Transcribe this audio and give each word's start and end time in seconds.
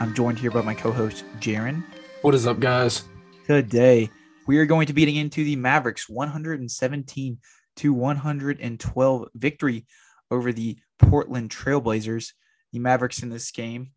I'm 0.00 0.14
joined 0.14 0.38
here 0.38 0.52
by 0.52 0.62
my 0.62 0.74
co 0.74 0.92
host, 0.92 1.24
Jaren. 1.40 1.82
What 2.22 2.32
is 2.32 2.46
up, 2.46 2.60
guys? 2.60 3.02
Today, 3.48 4.08
we 4.46 4.58
are 4.58 4.66
going 4.66 4.86
to 4.86 4.92
be 4.92 5.02
getting 5.02 5.16
into 5.16 5.42
the 5.42 5.56
Mavericks 5.56 6.08
117 6.08 7.38
to 7.76 7.92
112 7.92 9.28
victory 9.34 9.86
over 10.30 10.52
the 10.52 10.78
Portland 11.00 11.50
Trailblazers. 11.50 12.30
The 12.72 12.78
Mavericks 12.78 13.24
in 13.24 13.30
this 13.30 13.50
game, 13.50 13.90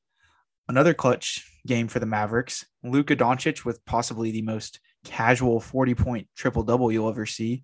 another 0.67 0.95
clutch 0.95 1.47
game 1.67 1.87
for 1.87 1.99
the 1.99 2.07
Mavericks. 2.07 2.65
Luka 2.83 3.15
Doncic 3.15 3.63
with 3.63 3.85
possibly 3.85 4.31
the 4.31 4.41
most 4.41 4.79
casual 5.03 5.59
40 5.59 5.93
point 5.93 6.27
triple 6.35 6.63
double 6.63 6.91
you'll 6.91 7.09
ever 7.09 7.27
see. 7.27 7.63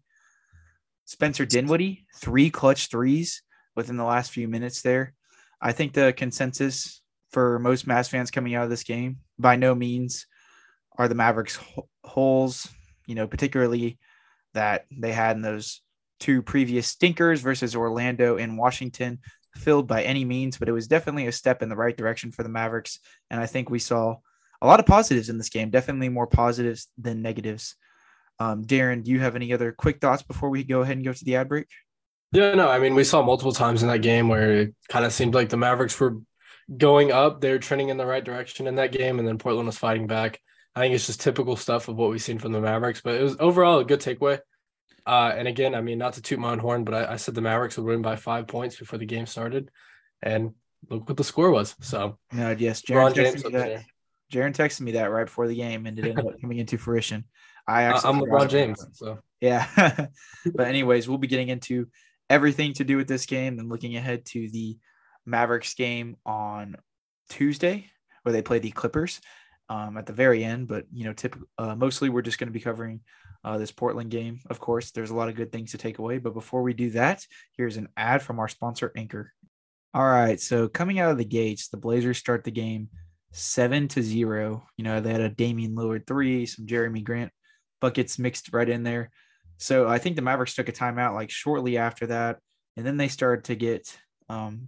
Spencer 1.05 1.46
Dinwiddie, 1.48 2.05
three 2.16 2.51
clutch 2.51 2.91
threes 2.91 3.41
within 3.76 3.98
the 3.98 4.04
last 4.04 4.29
few 4.29 4.48
minutes 4.48 4.84
there. 4.84 5.16
I 5.60 5.72
think 5.72 5.94
the 5.94 6.13
consensus 6.16 7.01
for 7.38 7.60
most 7.60 7.88
Mavs 7.88 8.10
fans 8.10 8.32
coming 8.32 8.55
out 8.55 8.63
of 8.63 8.71
this 8.71 8.82
game, 8.82 9.18
by 9.38 9.55
no 9.55 9.76
means 9.76 10.26
are 10.98 11.07
the 11.07 11.13
Mavericks 11.13 11.60
holes, 12.04 12.68
you 13.05 13.13
know, 13.13 13.27
particularly 13.27 13.99
that 14.55 14.85
they 14.90 15.13
had 15.13 15.35
in 15.35 15.44
those 15.44 15.84
two 16.20 16.41
previous 16.41 16.88
stinkers 16.88 17.41
versus 17.41 17.76
Orlando 17.76 18.38
and 18.38 18.57
Washington 18.57 19.20
filled 19.55 19.88
by 19.88 20.02
any 20.02 20.26
means, 20.26 20.57
but 20.57 20.68
it 20.68 20.71
was 20.71 20.88
definitely 20.88 21.27
a 21.27 21.32
step 21.32 21.62
in 21.62 21.70
the 21.70 21.76
right 21.76 21.96
direction 21.96 22.32
for 22.32 22.41
the 22.41 22.49
Mavericks. 22.49 22.98
And 23.29 23.40
I 23.40 23.46
think 23.46 23.70
we 23.70 23.77
saw 23.77 24.16
a 24.60 24.66
lot 24.66 24.79
of 24.79 24.88
positives 24.88 25.29
in 25.29 25.38
this 25.38 25.49
game, 25.49 25.70
definitely 25.70 26.10
more 26.10 26.26
positives 26.26 26.88
than 26.98 27.22
negatives. 27.22 27.76
Um, 28.40 28.66
Jaren, 28.66 29.04
do 29.04 29.12
you 29.12 29.20
have 29.20 29.35
any 29.35 29.54
other 29.54 29.72
quick 29.72 30.01
thoughts 30.01 30.24
before 30.24 30.49
we 30.49 30.63
go 30.63 30.82
ahead 30.82 30.98
and 30.98 31.05
go 31.05 31.13
to 31.13 31.24
the 31.24 31.35
ad 31.35 31.49
break? 31.49 31.68
Yeah, 32.32 32.55
no, 32.55 32.68
I 32.68 32.79
mean, 32.79 32.96
we 32.96 33.04
saw 33.04 33.22
multiple 33.22 33.54
times 33.54 33.84
in 33.84 33.90
that 33.90 34.01
game 34.01 34.27
where 34.27 34.54
it 34.54 34.76
kind 34.90 35.05
of 35.05 35.13
seemed 35.13 35.35
like 35.35 35.49
the 35.49 35.57
Mavericks 35.57 35.99
were 35.99 36.18
going 36.76 37.12
up, 37.12 37.40
they're 37.40 37.60
trending 37.60 37.90
in 37.90 37.98
the 37.98 38.05
right 38.05 38.23
direction 38.23 38.68
in 38.68 38.76
that 38.76 38.91
game, 38.91 39.20
and 39.20 39.27
then 39.27 39.37
Portland 39.37 39.68
was 39.68 39.77
fighting 39.77 40.07
back. 40.07 40.41
I 40.76 40.82
think 40.82 40.93
it's 40.93 41.07
just 41.07 41.21
typical 41.21 41.55
stuff 41.55 41.87
of 41.87 41.96
what 41.96 42.10
we've 42.10 42.21
seen 42.21 42.40
from 42.40 42.51
the 42.51 42.62
Mavericks, 42.62 43.01
but 43.01 43.15
it 43.15 43.23
was 43.23 43.35
overall 43.40 43.79
a 43.79 43.85
good 43.85 44.01
takeaway. 44.01 44.40
Uh, 45.05 45.34
and 45.35 45.48
again, 45.48 45.73
I 45.73 45.82
mean, 45.82 45.98
not 45.98 46.13
to 46.13 46.21
toot 46.21 46.38
my 46.38 46.51
own 46.51 46.60
horn, 46.60 46.84
but 46.84 46.93
I, 46.93 47.13
I, 47.13 47.15
said 47.15 47.34
the 47.34 47.41
Mavericks 47.41 47.77
would 47.77 47.85
win 47.85 48.01
by 48.01 48.18
five 48.18 48.48
points 48.48 48.76
before 48.76 48.99
the 48.99 49.05
game 49.05 49.26
started, 49.26 49.71
and 50.21 50.51
look 50.90 51.07
what 51.07 51.18
the 51.18 51.23
score 51.23 51.49
was. 51.49 51.76
So, 51.79 52.18
no, 52.34 52.51
yes, 52.51 52.82
Jaren 52.82 53.13
texted, 53.13 53.51
me 53.51 54.38
texted 54.51 54.82
me 54.82 54.91
that 54.91 55.05
right 55.05 55.26
before 55.26 55.48
the 55.48 55.55
game, 55.55 55.85
and 55.85 55.98
it 55.98 56.05
ended 56.05 56.26
up 56.26 56.41
coming 56.41 56.57
into 56.57 56.77
fruition. 56.77 57.23
I 57.68 57.84
actually, 57.84 58.10
I'm 58.10 58.21
LeBron 58.21 58.49
James, 58.49 58.85
so 58.93 59.20
yeah. 59.41 59.68
but 60.54 60.68
anyways, 60.68 61.07
we'll 61.07 61.18
be 61.18 61.27
getting 61.27 61.49
into 61.49 61.88
everything 62.29 62.73
to 62.73 62.84
do 62.84 62.98
with 62.98 63.07
this 63.07 63.26
game 63.26 63.60
and 63.60 63.70
looking 63.70 63.95
ahead 63.95 64.25
to 64.25 64.50
the 64.51 64.78
Mavericks 65.28 65.73
game 65.73 66.17
on 66.25 66.77
Tuesday, 67.29 67.89
where 68.23 68.33
they 68.33 68.41
play 68.41 68.59
the 68.59 68.71
Clippers 68.71 69.21
um, 69.69 69.97
at 69.97 70.05
the 70.05 70.13
very 70.13 70.43
end. 70.43 70.67
But 70.67 70.85
you 70.91 71.05
know, 71.05 71.13
tip, 71.13 71.35
uh, 71.57 71.75
mostly 71.75 72.09
we're 72.09 72.21
just 72.21 72.39
going 72.39 72.47
to 72.47 72.53
be 72.53 72.59
covering 72.59 73.01
uh, 73.43 73.57
this 73.57 73.71
Portland 73.71 74.09
game. 74.09 74.39
Of 74.49 74.59
course, 74.59 74.91
there's 74.91 75.11
a 75.11 75.16
lot 75.16 75.29
of 75.29 75.35
good 75.35 75.51
things 75.51 75.71
to 75.71 75.77
take 75.77 75.99
away. 75.99 76.17
But 76.17 76.33
before 76.33 76.63
we 76.63 76.73
do 76.73 76.89
that, 76.91 77.25
here's 77.55 77.77
an 77.77 77.89
ad 77.95 78.21
from 78.21 78.39
our 78.39 78.47
sponsor, 78.47 78.91
Anchor. 78.95 79.33
All 79.93 80.05
right, 80.05 80.39
so 80.39 80.67
coming 80.67 80.99
out 80.99 81.11
of 81.11 81.17
the 81.17 81.25
gates, 81.25 81.69
the 81.69 81.77
Blazers 81.77 82.17
start 82.17 82.43
the 82.43 82.51
game 82.51 82.89
seven 83.31 83.87
to 83.89 84.01
zero. 84.01 84.67
You 84.77 84.83
know, 84.83 84.99
they 84.99 85.11
had 85.11 85.21
a 85.21 85.29
Damian 85.29 85.75
Lillard 85.75 86.07
three, 86.07 86.45
some 86.45 86.66
Jerami 86.66 87.03
Grant 87.03 87.31
buckets 87.81 88.19
mixed 88.19 88.53
right 88.53 88.67
in 88.67 88.83
there. 88.83 89.11
So 89.57 89.87
I 89.87 89.97
think 89.97 90.16
the 90.16 90.21
Mavericks 90.21 90.55
took 90.55 90.69
a 90.69 90.73
timeout 90.73 91.16
like 91.16 91.29
shortly 91.29 91.77
after 91.77 92.07
that, 92.07 92.39
and 92.75 92.85
then 92.85 92.97
they 92.97 93.07
started 93.07 93.45
to 93.45 93.55
get 93.55 93.97
um, 94.29 94.67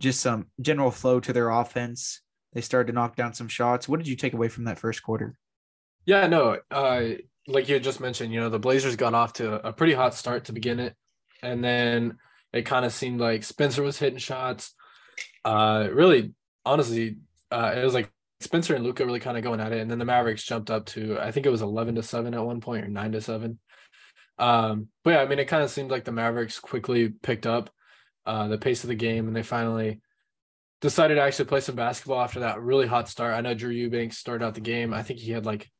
just 0.00 0.20
some 0.20 0.46
general 0.60 0.90
flow 0.90 1.20
to 1.20 1.32
their 1.32 1.50
offense. 1.50 2.20
They 2.52 2.60
started 2.60 2.88
to 2.88 2.92
knock 2.94 3.16
down 3.16 3.34
some 3.34 3.48
shots. 3.48 3.88
What 3.88 3.98
did 3.98 4.08
you 4.08 4.16
take 4.16 4.32
away 4.32 4.48
from 4.48 4.64
that 4.64 4.78
first 4.78 5.02
quarter? 5.02 5.36
Yeah, 6.04 6.26
no, 6.26 6.58
uh, 6.70 7.02
like 7.48 7.68
you 7.68 7.78
just 7.80 8.00
mentioned, 8.00 8.32
you 8.32 8.40
know, 8.40 8.48
the 8.48 8.58
Blazers 8.58 8.96
got 8.96 9.14
off 9.14 9.34
to 9.34 9.66
a 9.66 9.72
pretty 9.72 9.92
hot 9.92 10.14
start 10.14 10.46
to 10.46 10.52
begin 10.52 10.80
it, 10.80 10.94
and 11.42 11.62
then 11.62 12.18
it 12.52 12.62
kind 12.62 12.84
of 12.84 12.92
seemed 12.92 13.20
like 13.20 13.44
Spencer 13.44 13.82
was 13.82 13.98
hitting 13.98 14.18
shots. 14.18 14.74
Uh, 15.44 15.88
really, 15.92 16.32
honestly, 16.64 17.18
uh, 17.50 17.74
it 17.76 17.84
was 17.84 17.94
like 17.94 18.10
Spencer 18.40 18.74
and 18.74 18.84
Luka 18.84 19.04
really 19.04 19.20
kind 19.20 19.36
of 19.36 19.44
going 19.44 19.60
at 19.60 19.72
it, 19.72 19.80
and 19.80 19.90
then 19.90 19.98
the 19.98 20.04
Mavericks 20.04 20.44
jumped 20.44 20.70
up 20.70 20.86
to 20.86 21.18
I 21.18 21.32
think 21.32 21.46
it 21.46 21.50
was 21.50 21.62
eleven 21.62 21.94
to 21.96 22.02
seven 22.02 22.34
at 22.34 22.44
one 22.44 22.60
point 22.60 22.84
or 22.84 22.88
nine 22.88 23.12
to 23.12 23.20
seven. 23.20 23.58
Um, 24.38 24.88
but 25.02 25.10
yeah, 25.12 25.20
I 25.22 25.26
mean, 25.26 25.38
it 25.38 25.46
kind 25.46 25.62
of 25.62 25.70
seemed 25.70 25.90
like 25.90 26.04
the 26.04 26.12
Mavericks 26.12 26.58
quickly 26.58 27.08
picked 27.08 27.46
up 27.46 27.70
uh, 28.26 28.48
the 28.48 28.58
pace 28.58 28.84
of 28.84 28.88
the 28.88 28.94
game, 28.94 29.26
and 29.26 29.36
they 29.36 29.42
finally 29.42 30.00
decided 30.80 31.14
to 31.14 31.22
actually 31.22 31.46
play 31.46 31.60
some 31.60 31.76
basketball 31.76 32.20
after 32.20 32.40
that 32.40 32.60
really 32.60 32.86
hot 32.86 33.08
start. 33.08 33.34
I 33.34 33.40
know 33.40 33.54
Drew 33.54 33.70
Eubanks 33.70 34.18
started 34.18 34.44
out 34.44 34.54
the 34.54 34.60
game. 34.60 34.92
I 34.92 35.02
think 35.02 35.20
he 35.20 35.32
had 35.32 35.46
like 35.46 35.70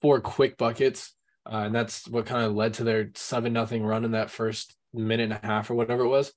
four 0.00 0.20
quick 0.20 0.56
buckets, 0.56 1.14
uh, 1.46 1.62
and 1.66 1.74
that's 1.74 2.08
what 2.08 2.26
kind 2.26 2.44
of 2.44 2.54
led 2.54 2.74
to 2.74 2.84
their 2.84 3.10
seven 3.14 3.52
nothing 3.52 3.84
run 3.84 4.04
in 4.04 4.12
that 4.12 4.30
first 4.30 4.74
minute 4.92 5.24
and 5.24 5.32
a 5.32 5.46
half 5.46 5.70
or 5.70 5.74
whatever 5.74 6.04
it 6.04 6.08
was. 6.08 6.32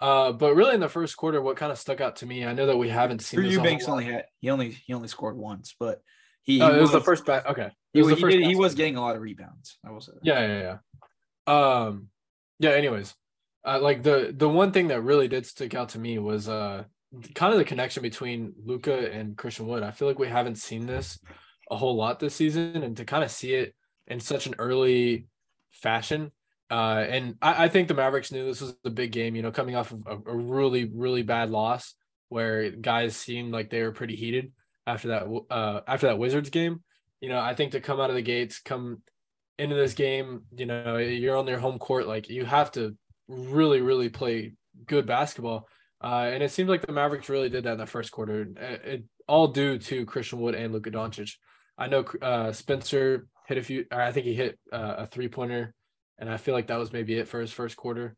Uh, 0.00 0.32
but 0.32 0.54
really 0.54 0.74
in 0.74 0.80
the 0.80 0.88
first 0.88 1.16
quarter, 1.16 1.42
what 1.42 1.58
kind 1.58 1.70
of 1.70 1.78
stuck 1.78 2.00
out 2.00 2.16
to 2.16 2.26
me, 2.26 2.46
I 2.46 2.54
know 2.54 2.66
that 2.66 2.78
we 2.78 2.88
haven't 2.88 3.20
seen. 3.20 3.40
Drew 3.40 3.50
Eubanks 3.50 3.86
only 3.86 4.04
had 4.04 4.24
he 4.38 4.48
only 4.48 4.70
he 4.70 4.94
only 4.94 5.08
scored 5.08 5.36
once, 5.36 5.74
but 5.78 6.00
he, 6.42 6.62
oh, 6.62 6.68
it 6.68 6.72
was, 6.72 6.80
was, 6.80 6.92
the 6.92 7.00
first 7.02 7.26
back. 7.26 7.46
Okay, 7.46 7.68
he, 7.92 8.02
was, 8.02 8.18
he, 8.18 8.24
did, 8.24 8.46
he 8.46 8.56
was 8.56 8.74
getting 8.74 8.96
a 8.96 9.00
lot 9.00 9.14
of 9.14 9.20
rebounds. 9.20 9.78
I 9.84 9.90
will 9.90 10.00
say. 10.00 10.12
That. 10.12 10.24
Yeah, 10.24 10.46
yeah, 10.46 10.78
yeah. 11.46 11.76
Um, 11.84 12.08
yeah. 12.58 12.70
Anyways, 12.70 13.14
uh, 13.64 13.78
like 13.80 14.02
the 14.02 14.32
the 14.36 14.48
one 14.48 14.72
thing 14.72 14.88
that 14.88 15.02
really 15.02 15.28
did 15.28 15.46
stick 15.46 15.74
out 15.74 15.90
to 15.90 15.98
me 15.98 16.18
was 16.18 16.48
uh 16.48 16.84
kind 17.34 17.52
of 17.52 17.58
the 17.58 17.64
connection 17.64 18.02
between 18.02 18.52
Luka 18.64 19.10
and 19.12 19.36
Christian 19.36 19.66
Wood. 19.66 19.82
I 19.82 19.90
feel 19.90 20.08
like 20.08 20.18
we 20.18 20.28
haven't 20.28 20.58
seen 20.58 20.86
this 20.86 21.18
a 21.70 21.76
whole 21.76 21.96
lot 21.96 22.20
this 22.20 22.34
season, 22.34 22.82
and 22.82 22.96
to 22.96 23.04
kind 23.04 23.24
of 23.24 23.30
see 23.30 23.54
it 23.54 23.74
in 24.06 24.20
such 24.20 24.46
an 24.46 24.54
early 24.58 25.26
fashion. 25.70 26.32
Uh, 26.70 27.04
and 27.08 27.34
I, 27.42 27.64
I 27.64 27.68
think 27.68 27.88
the 27.88 27.94
Mavericks 27.94 28.30
knew 28.30 28.44
this 28.44 28.60
was 28.60 28.76
a 28.84 28.90
big 28.90 29.12
game. 29.12 29.34
You 29.34 29.42
know, 29.42 29.50
coming 29.50 29.76
off 29.76 29.92
of 29.92 30.06
a, 30.06 30.30
a 30.30 30.36
really 30.36 30.90
really 30.94 31.22
bad 31.22 31.50
loss 31.50 31.94
where 32.28 32.70
guys 32.70 33.16
seemed 33.16 33.52
like 33.52 33.70
they 33.70 33.82
were 33.82 33.92
pretty 33.92 34.14
heated 34.14 34.52
after 34.86 35.08
that 35.08 35.26
uh 35.50 35.80
after 35.86 36.06
that 36.06 36.18
Wizards 36.18 36.50
game. 36.50 36.82
You 37.20 37.28
know, 37.28 37.38
I 37.38 37.54
think 37.54 37.72
to 37.72 37.80
come 37.80 38.00
out 38.00 38.10
of 38.10 38.16
the 38.16 38.22
gates, 38.22 38.60
come 38.60 39.02
into 39.58 39.74
this 39.74 39.92
game, 39.92 40.42
you 40.56 40.64
know, 40.64 40.96
you're 40.96 41.36
on 41.36 41.44
their 41.44 41.58
home 41.58 41.78
court, 41.78 42.06
like 42.06 42.30
you 42.30 42.46
have 42.46 42.72
to 42.72 42.96
really, 43.30 43.80
really 43.80 44.08
play 44.08 44.54
good 44.86 45.06
basketball. 45.06 45.68
Uh, 46.02 46.30
and 46.32 46.42
it 46.42 46.50
seems 46.50 46.68
like 46.68 46.86
the 46.86 46.92
Mavericks 46.92 47.28
really 47.28 47.50
did 47.50 47.64
that 47.64 47.72
in 47.72 47.78
the 47.78 47.86
first 47.86 48.10
quarter. 48.10 48.42
It, 48.56 48.84
it 48.84 49.04
all 49.28 49.48
due 49.48 49.78
to 49.78 50.06
Christian 50.06 50.40
Wood 50.40 50.54
and 50.54 50.72
Luka 50.72 50.90
Doncic. 50.90 51.34
I 51.78 51.88
know 51.88 52.04
uh, 52.20 52.52
Spencer 52.52 53.26
hit 53.46 53.58
a 53.58 53.62
few. 53.62 53.84
I 53.90 54.12
think 54.12 54.26
he 54.26 54.34
hit 54.34 54.58
uh, 54.72 54.94
a 54.98 55.06
three 55.06 55.28
pointer, 55.28 55.74
and 56.18 56.28
I 56.28 56.36
feel 56.36 56.54
like 56.54 56.68
that 56.68 56.78
was 56.78 56.92
maybe 56.92 57.14
it 57.14 57.28
for 57.28 57.40
his 57.40 57.52
first 57.52 57.76
quarter. 57.76 58.16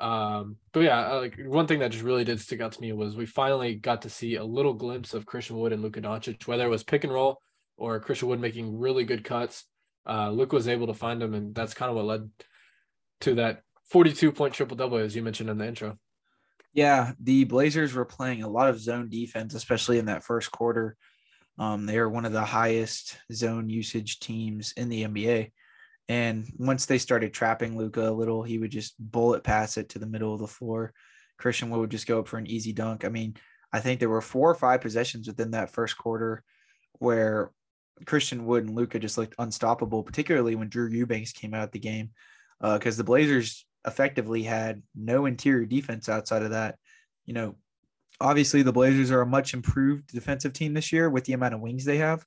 Um, 0.00 0.56
but 0.72 0.80
yeah, 0.80 1.12
like 1.12 1.38
one 1.46 1.66
thing 1.66 1.78
that 1.78 1.92
just 1.92 2.04
really 2.04 2.24
did 2.24 2.40
stick 2.40 2.60
out 2.60 2.72
to 2.72 2.80
me 2.80 2.92
was 2.92 3.16
we 3.16 3.26
finally 3.26 3.74
got 3.74 4.02
to 4.02 4.10
see 4.10 4.34
a 4.34 4.44
little 4.44 4.74
glimpse 4.74 5.14
of 5.14 5.26
Christian 5.26 5.56
Wood 5.58 5.72
and 5.72 5.82
Luka 5.82 6.00
Doncic, 6.00 6.46
whether 6.46 6.66
it 6.66 6.70
was 6.70 6.82
pick 6.82 7.04
and 7.04 7.12
roll 7.12 7.38
or 7.76 8.00
Christian 8.00 8.28
Wood 8.28 8.40
making 8.40 8.78
really 8.78 9.04
good 9.04 9.24
cuts. 9.24 9.64
Uh, 10.08 10.30
Luka 10.30 10.56
was 10.56 10.68
able 10.68 10.88
to 10.88 10.94
find 10.94 11.22
them, 11.22 11.34
and 11.34 11.54
that's 11.54 11.74
kind 11.74 11.88
of 11.88 11.96
what 11.96 12.04
led 12.04 12.30
to 13.20 13.36
that 13.36 13.62
42 13.92 14.32
point 14.32 14.54
triple 14.54 14.76
double, 14.76 14.96
as 14.96 15.14
you 15.14 15.22
mentioned 15.22 15.50
in 15.50 15.58
the 15.58 15.66
intro. 15.66 15.98
Yeah, 16.72 17.12
the 17.20 17.44
Blazers 17.44 17.92
were 17.92 18.06
playing 18.06 18.42
a 18.42 18.48
lot 18.48 18.70
of 18.70 18.80
zone 18.80 19.10
defense, 19.10 19.52
especially 19.52 19.98
in 19.98 20.06
that 20.06 20.24
first 20.24 20.50
quarter. 20.50 20.96
Um, 21.58 21.84
they 21.84 21.98
are 21.98 22.08
one 22.08 22.24
of 22.24 22.32
the 22.32 22.44
highest 22.44 23.18
zone 23.30 23.68
usage 23.68 24.18
teams 24.18 24.72
in 24.78 24.88
the 24.88 25.04
NBA. 25.04 25.52
And 26.08 26.50
once 26.58 26.86
they 26.86 26.96
started 26.96 27.34
trapping 27.34 27.76
Luka 27.76 28.08
a 28.08 28.10
little, 28.10 28.42
he 28.42 28.56
would 28.58 28.70
just 28.70 28.94
bullet 28.98 29.44
pass 29.44 29.76
it 29.76 29.90
to 29.90 29.98
the 29.98 30.06
middle 30.06 30.32
of 30.32 30.40
the 30.40 30.46
floor. 30.46 30.94
Christian 31.36 31.68
Wood 31.68 31.80
would 31.80 31.90
just 31.90 32.06
go 32.06 32.20
up 32.20 32.28
for 32.28 32.38
an 32.38 32.46
easy 32.46 32.72
dunk. 32.72 33.04
I 33.04 33.10
mean, 33.10 33.36
I 33.74 33.80
think 33.80 34.00
there 34.00 34.08
were 34.08 34.22
four 34.22 34.50
or 34.50 34.54
five 34.54 34.80
possessions 34.80 35.26
within 35.26 35.50
that 35.50 35.70
first 35.70 35.98
quarter 35.98 36.42
where 36.98 37.50
Christian 38.06 38.46
Wood 38.46 38.64
and 38.64 38.74
Luka 38.74 38.98
just 38.98 39.18
looked 39.18 39.34
unstoppable, 39.38 40.02
particularly 40.02 40.54
when 40.54 40.70
Drew 40.70 40.88
Eubanks 40.88 41.32
came 41.32 41.52
out 41.52 41.64
of 41.64 41.72
the 41.72 41.78
game. 41.78 42.12
Because 42.62 42.96
uh, 42.96 42.98
the 42.98 43.04
Blazers 43.04 43.66
effectively 43.86 44.42
had 44.42 44.82
no 44.94 45.26
interior 45.26 45.66
defense 45.66 46.08
outside 46.08 46.42
of 46.42 46.50
that. 46.50 46.76
You 47.26 47.34
know, 47.34 47.56
obviously 48.20 48.62
the 48.62 48.72
Blazers 48.72 49.10
are 49.10 49.22
a 49.22 49.26
much 49.26 49.54
improved 49.54 50.08
defensive 50.08 50.52
team 50.52 50.74
this 50.74 50.92
year 50.92 51.10
with 51.10 51.24
the 51.24 51.32
amount 51.32 51.54
of 51.54 51.60
wings 51.60 51.84
they 51.84 51.98
have, 51.98 52.24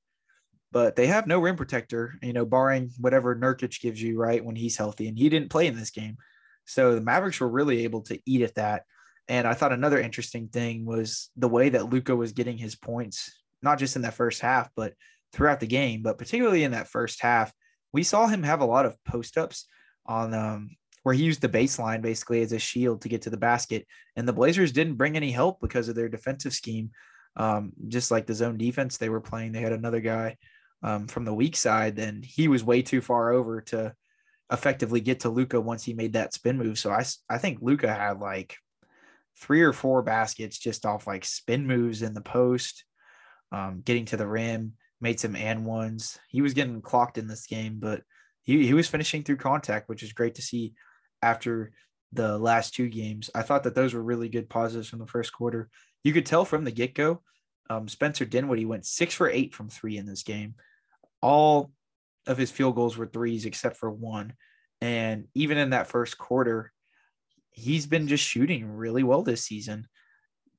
but 0.72 0.96
they 0.96 1.08
have 1.08 1.28
no 1.28 1.40
rim 1.40 1.56
protector, 1.56 2.16
you 2.22 2.34
know, 2.34 2.46
barring 2.46 2.92
whatever 3.00 3.36
Nurkic 3.36 3.80
gives 3.82 4.02
you, 4.02 4.18
right, 4.18 4.44
when 4.44 4.56
he's 4.56 4.78
healthy. 4.78 5.08
And 5.08 5.18
he 5.18 5.30
didn't 5.30 5.50
play 5.50 5.68
in 5.68 5.76
this 5.76 5.92
game. 5.92 6.18
So 6.66 6.96
the 6.96 7.02
Mavericks 7.02 7.40
were 7.40 7.50
really 7.50 7.84
able 7.84 8.02
to 8.04 8.20
eat 8.26 8.42
at 8.42 8.56
that. 8.56 8.84
And 9.28 9.48
I 9.48 9.54
thought 9.54 9.74
another 9.74 10.00
interesting 10.00 10.50
thing 10.50 10.86
was 10.86 11.30
the 11.36 11.48
way 11.48 11.70
that 11.70 11.90
Luka 11.90 12.16
was 12.16 12.34
getting 12.34 12.58
his 12.58 12.76
points, 12.76 13.32
not 13.62 13.80
just 13.80 13.96
in 13.96 14.04
that 14.04 14.14
first 14.14 14.42
half, 14.42 14.70
but 14.76 14.94
throughout 15.34 15.60
the 15.60 15.68
game, 15.68 16.02
but 16.02 16.18
particularly 16.18 16.64
in 16.64 16.72
that 16.72 16.88
first 16.88 17.22
half. 17.22 17.52
We 17.92 18.04
saw 18.04 18.28
him 18.28 18.44
have 18.44 18.62
a 18.62 18.66
lot 18.66 18.86
of 18.86 19.02
post 19.06 19.38
ups 19.38 19.68
on 20.06 20.34
um, 20.34 20.70
where 21.06 21.14
he 21.14 21.24
used 21.24 21.42
the 21.42 21.48
baseline 21.48 22.02
basically 22.02 22.42
as 22.42 22.52
a 22.52 22.58
shield 22.58 23.00
to 23.00 23.08
get 23.08 23.22
to 23.22 23.30
the 23.30 23.38
basket. 23.38 23.86
And 24.16 24.28
the 24.28 24.34
Blazers 24.34 24.72
didn't 24.72 24.96
bring 24.96 25.16
any 25.16 25.30
help 25.30 25.62
because 25.62 25.88
of 25.88 25.94
their 25.94 26.10
defensive 26.10 26.52
scheme. 26.52 26.90
Um, 27.36 27.74
just 27.90 28.10
like 28.10 28.26
the 28.26 28.34
zone 28.34 28.58
defense 28.58 28.98
they 28.98 29.10
were 29.10 29.22
playing, 29.22 29.52
they 29.52 29.62
had 29.62 29.72
another 29.72 30.00
guy 30.00 30.38
um, 30.82 31.06
from 31.06 31.24
the 31.24 31.34
weak 31.34 31.58
side, 31.58 32.00
and 32.00 32.26
he 32.26 32.48
was 32.48 32.64
way 32.64 32.82
too 32.82 33.02
far 33.02 33.32
over 33.34 33.62
to 33.62 33.94
effectively 34.52 35.00
get 35.00 35.20
to 35.20 35.30
Luka 35.30 35.62
once 35.62 35.84
he 35.84 35.94
made 35.94 36.14
that 36.14 36.34
spin 36.34 36.58
move. 36.58 36.80
So 36.80 36.90
I, 36.90 37.06
I 37.30 37.38
think 37.38 37.60
Luka 37.62 37.94
had 37.94 38.20
like 38.20 38.58
three 39.40 39.62
or 39.62 39.74
four 39.74 40.02
baskets 40.02 40.58
just 40.58 40.88
off 40.88 41.06
like 41.06 41.24
spin 41.24 41.68
moves 41.68 42.02
in 42.02 42.16
the 42.16 42.22
post, 42.22 42.84
um, 43.52 43.84
getting 43.86 44.06
to 44.06 44.18
the 44.18 44.28
rim, 44.28 44.74
made 45.00 45.20
some 45.20 45.36
and 45.36 45.68
ones. 45.68 46.18
He 46.30 46.42
was 46.42 46.56
getting 46.56 46.82
clocked 46.82 47.20
in 47.20 47.28
this 47.28 47.46
game, 47.46 47.78
but 47.78 48.02
he, 48.42 48.66
he 48.66 48.74
was 48.74 48.88
finishing 48.88 49.22
through 49.22 49.38
contact, 49.38 49.88
which 49.88 50.02
is 50.02 50.12
great 50.12 50.34
to 50.36 50.42
see 50.42 50.74
after 51.26 51.72
the 52.14 52.38
last 52.38 52.76
two 52.76 52.88
games. 52.88 53.32
I 53.34 53.42
thought 53.42 53.64
that 53.64 53.74
those 53.74 53.94
were 53.94 54.04
really 54.04 54.30
good 54.30 54.48
positives 54.48 54.88
from 54.88 55.00
the 55.00 55.08
first 55.08 55.34
quarter. 55.34 55.70
You 56.04 56.14
could 56.14 56.26
tell 56.26 56.46
from 56.46 56.64
the 56.64 56.72
get 56.72 56.94
go, 56.94 57.22
um, 57.70 57.88
Spencer 57.88 58.26
Dinwiddie 58.26 58.66
went 58.66 58.86
six 58.86 59.16
for 59.16 59.28
eight 59.28 59.56
from 59.56 59.70
three 59.70 59.98
in 59.98 60.06
this 60.06 60.22
game. 60.22 60.54
All 61.22 61.72
of 62.28 62.38
his 62.38 62.52
field 62.52 62.76
goals 62.76 62.96
were 62.96 63.08
threes 63.08 63.46
except 63.46 63.78
for 63.78 63.90
one. 63.90 64.34
And 64.82 65.26
even 65.34 65.58
in 65.58 65.72
that 65.72 65.88
first 65.88 66.18
quarter, 66.18 66.72
he's 67.50 67.88
been 67.88 68.08
just 68.08 68.24
shooting 68.24 68.68
really 68.68 69.02
well 69.02 69.24
this 69.24 69.44
season, 69.44 69.88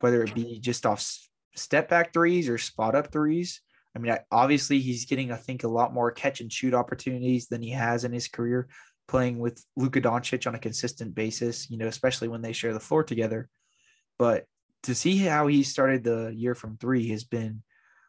whether 0.01 0.25
it 0.25 0.35
be 0.35 0.59
just 0.59 0.85
off 0.85 1.07
step 1.55 1.89
back 1.89 2.13
threes 2.13 2.49
or 2.49 2.59
spot 2.59 2.97
up 2.97 3.13
threes. 3.13 3.61
I 3.95 3.99
mean, 4.01 4.15
obviously, 4.33 4.81
he's 4.81 5.07
getting, 5.07 5.31
I 5.31 5.37
think, 5.37 5.63
a 5.63 5.69
lot 5.69 5.95
more 5.95 6.11
catch 6.11 6.41
and 6.41 6.53
shoot 6.53 6.75
opportunities 6.75 7.47
than 7.47 7.63
he 7.63 7.71
has 7.71 8.05
in 8.05 8.13
his 8.13 8.29
career 8.29 8.69
playing 9.09 9.39
with 9.39 9.65
Luka 9.77 10.01
Doncic 10.01 10.47
on 10.47 10.55
a 10.55 10.59
consistent 10.61 11.15
basis, 11.15 11.71
you 11.71 11.79
know, 11.79 11.87
especially 11.87 12.29
when 12.29 12.43
they 12.43 12.53
share 12.53 12.73
the 12.73 12.81
floor 12.81 13.05
together. 13.05 13.49
But 14.19 14.47
to 14.85 14.95
see 14.95 15.19
how 15.19 15.47
he 15.47 15.63
started 15.63 16.05
the 16.05 16.33
year 16.35 16.55
from 16.55 16.77
three 16.77 17.09
has 17.09 17.25
been 17.25 17.63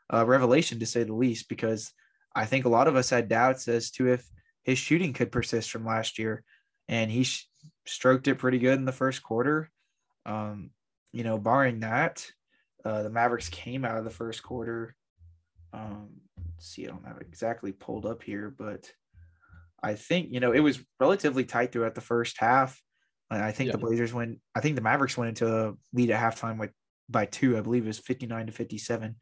a 0.10 0.26
revelation 0.26 0.80
to 0.80 0.86
say 0.86 1.04
the 1.04 1.14
least, 1.14 1.50
because 1.50 1.92
I 2.36 2.46
think 2.46 2.66
a 2.66 2.70
lot 2.70 2.88
of 2.88 2.96
us 2.96 3.10
had 3.10 3.30
doubts 3.30 3.68
as 3.68 3.92
to 3.92 4.08
if 4.08 4.28
his 4.64 4.78
shooting 4.78 5.14
could 5.14 5.32
persist 5.32 5.72
from 5.72 5.86
last 5.86 6.20
year. 6.20 6.44
And 6.88 7.12
he 7.12 7.24
sh- 7.24 7.50
stroked 7.86 8.28
it 8.28 8.36
pretty 8.36 8.60
good 8.60 8.80
in 8.80 8.86
the 8.86 8.92
first 8.92 9.22
quarter. 9.22 9.70
Um, 10.26 10.72
you 11.12 11.24
know, 11.24 11.38
barring 11.38 11.82
that, 11.82 12.26
uh, 12.86 13.04
the 13.04 13.10
Mavericks 13.10 13.50
came 13.50 13.84
out 13.84 13.98
of 13.98 14.04
the 14.04 14.10
first 14.10 14.44
quarter. 14.44 14.96
Um, 15.74 16.22
see, 16.60 16.86
I 16.86 16.90
don't 16.90 17.08
have 17.08 17.22
exactly 17.22 17.72
pulled 17.72 18.06
up 18.06 18.24
here, 18.24 18.54
but 18.58 18.92
I 19.82 19.96
think 19.96 20.30
you 20.32 20.40
know 20.40 20.52
it 20.52 20.60
was 20.60 20.80
relatively 21.00 21.46
tight 21.46 21.72
throughout 21.72 21.96
the 21.96 22.02
first 22.02 22.38
half. 22.40 22.82
I 23.30 23.52
think 23.52 23.68
yeah. 23.68 23.74
the 23.74 23.80
Blazers 23.80 24.14
went. 24.14 24.40
I 24.56 24.62
think 24.62 24.76
the 24.76 24.82
Mavericks 24.82 25.18
went 25.18 25.30
into 25.30 25.48
a 25.48 25.74
lead 25.94 26.12
at 26.12 26.22
halftime 26.22 26.58
with 26.58 26.72
by 27.10 27.26
two. 27.26 27.58
I 27.58 27.62
believe 27.62 27.84
it 27.84 27.88
was 27.88 28.00
fifty 28.00 28.26
nine 28.26 28.48
to 28.48 28.52
fifty 28.52 28.78
seven. 28.78 29.16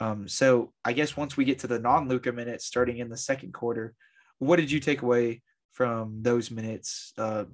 Um, 0.00 0.28
so 0.28 0.72
I 0.84 0.92
guess 0.92 1.16
once 1.16 1.36
we 1.36 1.44
get 1.44 1.60
to 1.60 1.66
the 1.66 1.78
non 1.78 2.08
Luka 2.08 2.32
minutes 2.32 2.66
starting 2.66 2.98
in 2.98 3.08
the 3.08 3.16
second 3.16 3.52
quarter, 3.52 3.94
what 4.38 4.56
did 4.56 4.70
you 4.70 4.80
take 4.80 5.02
away 5.02 5.42
from 5.72 6.22
those 6.22 6.50
minutes 6.50 7.12
uh, 7.18 7.44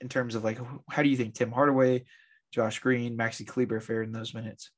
in 0.00 0.08
terms 0.08 0.34
of 0.34 0.44
like 0.44 0.58
how 0.90 1.02
do 1.02 1.08
you 1.08 1.16
think 1.16 1.34
Tim 1.34 1.52
Hardaway, 1.52 2.04
Josh 2.52 2.78
Green, 2.80 3.16
Maxi 3.16 3.46
Kleber 3.46 3.80
fared 3.80 4.06
in 4.06 4.12
those 4.12 4.34
minutes? 4.34 4.70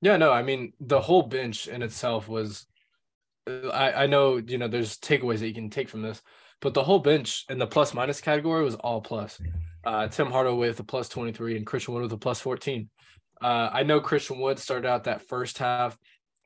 Yeah, 0.00 0.16
no, 0.16 0.32
I 0.32 0.42
mean 0.42 0.72
the 0.80 1.00
whole 1.00 1.22
bench 1.22 1.68
in 1.68 1.82
itself 1.82 2.28
was 2.28 2.66
I, 3.46 3.92
I 3.92 4.06
know 4.06 4.36
you 4.36 4.58
know 4.58 4.68
there's 4.68 4.98
takeaways 4.98 5.40
that 5.40 5.48
you 5.48 5.54
can 5.54 5.70
take 5.70 5.88
from 5.88 6.02
this, 6.02 6.22
but 6.60 6.74
the 6.74 6.82
whole 6.82 7.00
bench 7.00 7.44
in 7.48 7.58
the 7.58 7.66
plus 7.66 7.94
minus 7.94 8.20
category 8.20 8.62
was 8.64 8.76
all 8.76 9.00
plus. 9.00 9.40
Uh, 9.84 10.06
Tim 10.08 10.30
Hardaway 10.30 10.68
with 10.68 10.80
a 10.80 10.84
plus 10.84 11.08
23 11.08 11.56
and 11.56 11.66
Christian 11.66 11.94
Wood 11.94 12.04
with 12.04 12.12
a 12.12 12.18
plus 12.18 12.40
14. 12.40 12.88
Uh, 13.40 13.70
I 13.72 13.82
know 13.82 14.00
Christian 14.00 14.38
Wood 14.38 14.60
started 14.60 14.88
out 14.88 15.04
that 15.04 15.26
first 15.26 15.58
half 15.58 15.98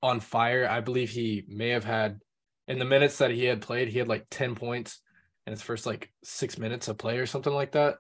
on 0.03 0.21
fire. 0.21 0.67
I 0.69 0.81
believe 0.81 1.11
he 1.11 1.45
may 1.47 1.69
have 1.71 1.85
had 1.85 2.21
in 2.67 2.79
the 2.79 2.87
minutes 2.87 3.19
that 3.19 3.31
he 3.31 3.45
had 3.45 3.61
played, 3.61 3.89
he 3.89 3.99
had 3.99 4.09
like 4.09 4.27
10 4.31 4.55
points 4.55 5.01
in 5.47 5.53
his 5.53 5.63
first 5.63 5.85
like 5.85 6.11
six 6.25 6.59
minutes 6.59 6.89
of 6.89 6.99
play 6.99 7.19
or 7.19 7.27
something 7.27 7.53
like 7.53 7.73
that. 7.73 7.97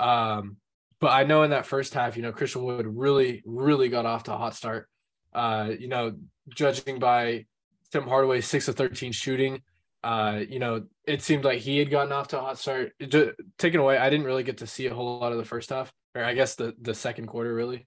Um, 0.00 0.56
but 1.00 1.12
I 1.12 1.24
know 1.24 1.44
in 1.44 1.50
that 1.50 1.66
first 1.66 1.94
half, 1.94 2.16
you 2.16 2.22
know, 2.22 2.32
Christian 2.32 2.64
Wood 2.64 2.86
really, 2.86 3.42
really 3.46 3.88
got 3.88 4.06
off 4.06 4.24
to 4.24 4.34
a 4.34 4.36
hot 4.36 4.54
start. 4.54 4.88
Uh, 5.32 5.70
you 5.78 5.88
know, 5.88 6.16
judging 6.54 6.98
by 6.98 7.46
Tim 7.92 8.04
Hardaway 8.04 8.40
six 8.40 8.68
of 8.68 8.76
thirteen 8.76 9.12
shooting. 9.12 9.62
Uh, 10.02 10.40
you 10.48 10.58
know, 10.58 10.84
it 11.06 11.22
seemed 11.22 11.44
like 11.44 11.60
he 11.60 11.78
had 11.78 11.90
gotten 11.90 12.12
off 12.12 12.28
to 12.28 12.38
a 12.38 12.42
hot 12.42 12.58
start. 12.58 12.92
Just, 13.00 13.32
taken 13.58 13.80
away, 13.80 13.98
I 13.98 14.10
didn't 14.10 14.26
really 14.26 14.42
get 14.42 14.58
to 14.58 14.66
see 14.66 14.86
a 14.86 14.94
whole 14.94 15.20
lot 15.20 15.32
of 15.32 15.38
the 15.38 15.44
first 15.44 15.70
half, 15.70 15.92
or 16.14 16.24
I 16.24 16.34
guess 16.34 16.54
the 16.54 16.74
the 16.80 16.94
second 16.94 17.26
quarter 17.26 17.54
really. 17.54 17.86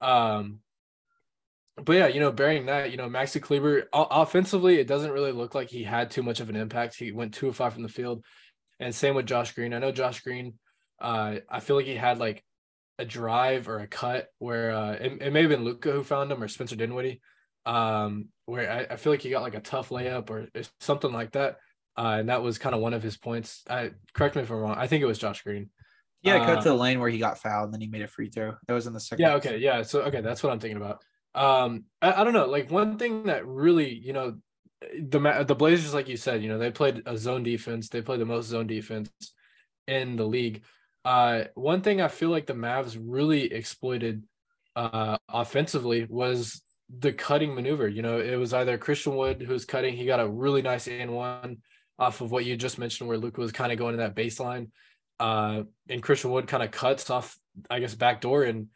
Um, 0.00 0.60
but 1.82 1.94
yeah, 1.94 2.06
you 2.08 2.20
know, 2.20 2.30
bearing 2.30 2.66
that, 2.66 2.90
you 2.90 2.96
know, 2.96 3.08
Maxi 3.08 3.40
Kleber 3.40 3.88
offensively, 3.92 4.78
it 4.78 4.86
doesn't 4.86 5.10
really 5.10 5.32
look 5.32 5.54
like 5.54 5.70
he 5.70 5.82
had 5.82 6.10
too 6.10 6.22
much 6.22 6.40
of 6.40 6.48
an 6.48 6.56
impact. 6.56 6.96
He 6.96 7.10
went 7.10 7.34
two 7.34 7.48
of 7.48 7.56
five 7.56 7.72
from 7.72 7.82
the 7.82 7.88
field, 7.88 8.24
and 8.78 8.94
same 8.94 9.14
with 9.14 9.26
Josh 9.26 9.54
Green. 9.54 9.72
I 9.72 9.78
know 9.78 9.92
Josh 9.92 10.20
Green. 10.20 10.54
Uh, 11.00 11.36
I 11.48 11.60
feel 11.60 11.76
like 11.76 11.86
he 11.86 11.96
had 11.96 12.18
like 12.18 12.44
a 12.98 13.04
drive 13.04 13.68
or 13.68 13.78
a 13.78 13.88
cut 13.88 14.28
where 14.38 14.72
uh, 14.72 14.92
it, 14.92 15.22
it 15.22 15.32
may 15.32 15.40
have 15.40 15.50
been 15.50 15.64
Luka 15.64 15.90
who 15.90 16.04
found 16.04 16.30
him 16.30 16.42
or 16.42 16.48
Spencer 16.48 16.76
Dinwiddie 16.76 17.20
um, 17.66 18.28
where 18.46 18.70
I, 18.70 18.94
I, 18.94 18.96
feel 18.96 19.12
like 19.12 19.22
he 19.22 19.30
got 19.30 19.42
like 19.42 19.54
a 19.54 19.60
tough 19.60 19.88
layup 19.88 20.30
or 20.30 20.48
something 20.80 21.12
like 21.12 21.32
that. 21.32 21.56
Uh, 21.96 22.16
and 22.18 22.28
that 22.28 22.42
was 22.42 22.58
kind 22.58 22.74
of 22.74 22.80
one 22.80 22.92
of 22.92 23.02
his 23.02 23.16
points. 23.16 23.62
I 23.68 23.92
correct 24.12 24.36
me 24.36 24.42
if 24.42 24.50
I'm 24.50 24.56
wrong. 24.56 24.74
I 24.76 24.86
think 24.86 25.02
it 25.02 25.06
was 25.06 25.18
Josh 25.18 25.42
Green. 25.42 25.70
Yeah, 26.22 26.36
uh, 26.36 26.46
cut 26.46 26.62
to 26.62 26.70
the 26.70 26.74
lane 26.74 27.00
where 27.00 27.10
he 27.10 27.18
got 27.18 27.38
fouled, 27.38 27.66
and 27.66 27.74
then 27.74 27.80
he 27.80 27.86
made 27.86 28.02
a 28.02 28.08
free 28.08 28.30
throw. 28.30 28.54
That 28.66 28.74
was 28.74 28.86
in 28.86 28.92
the 28.92 29.00
second. 29.00 29.22
Yeah. 29.22 29.34
Okay. 29.34 29.58
Yeah. 29.58 29.82
So 29.82 30.02
okay, 30.02 30.20
that's 30.20 30.42
what 30.42 30.52
I'm 30.52 30.58
thinking 30.58 30.78
about. 30.78 31.02
Um, 31.34 31.84
I, 32.02 32.12
I 32.12 32.24
don't 32.24 32.32
know. 32.32 32.46
Like 32.46 32.70
one 32.70 32.98
thing 32.98 33.24
that 33.24 33.46
really, 33.46 33.92
you 33.94 34.12
know, 34.12 34.38
the 34.80 35.44
the 35.46 35.54
Blazers, 35.54 35.94
like 35.94 36.08
you 36.08 36.16
said, 36.16 36.42
you 36.42 36.48
know, 36.48 36.58
they 36.58 36.70
played 36.70 37.02
a 37.06 37.16
zone 37.16 37.42
defense. 37.42 37.88
They 37.88 38.02
played 38.02 38.20
the 38.20 38.26
most 38.26 38.48
zone 38.48 38.66
defense 38.66 39.10
in 39.86 40.16
the 40.16 40.26
league. 40.26 40.64
Uh, 41.04 41.44
one 41.54 41.82
thing 41.82 42.00
I 42.00 42.08
feel 42.08 42.30
like 42.30 42.46
the 42.46 42.54
Mavs 42.54 42.98
really 43.00 43.52
exploited 43.52 44.24
uh, 44.74 45.18
offensively 45.28 46.06
was 46.08 46.62
the 46.88 47.12
cutting 47.12 47.54
maneuver. 47.54 47.88
You 47.88 48.02
know, 48.02 48.18
it 48.18 48.36
was 48.36 48.52
either 48.52 48.78
Christian 48.78 49.16
Wood 49.16 49.42
who's 49.42 49.64
cutting. 49.64 49.96
He 49.96 50.06
got 50.06 50.20
a 50.20 50.28
really 50.28 50.62
nice 50.62 50.88
and 50.88 51.14
one 51.14 51.58
off 51.98 52.20
of 52.20 52.30
what 52.30 52.44
you 52.44 52.56
just 52.56 52.78
mentioned, 52.78 53.08
where 53.08 53.18
Luka 53.18 53.40
was 53.40 53.52
kind 53.52 53.72
of 53.72 53.78
going 53.78 53.92
to 53.92 53.98
that 53.98 54.16
baseline. 54.16 54.70
Uh, 55.20 55.62
and 55.88 56.02
Christian 56.02 56.30
Wood 56.30 56.48
kind 56.48 56.62
of 56.62 56.70
cuts 56.70 57.08
off, 57.10 57.36
I 57.70 57.78
guess, 57.78 57.94
back 57.94 58.20
door, 58.20 58.42
and 58.42 58.68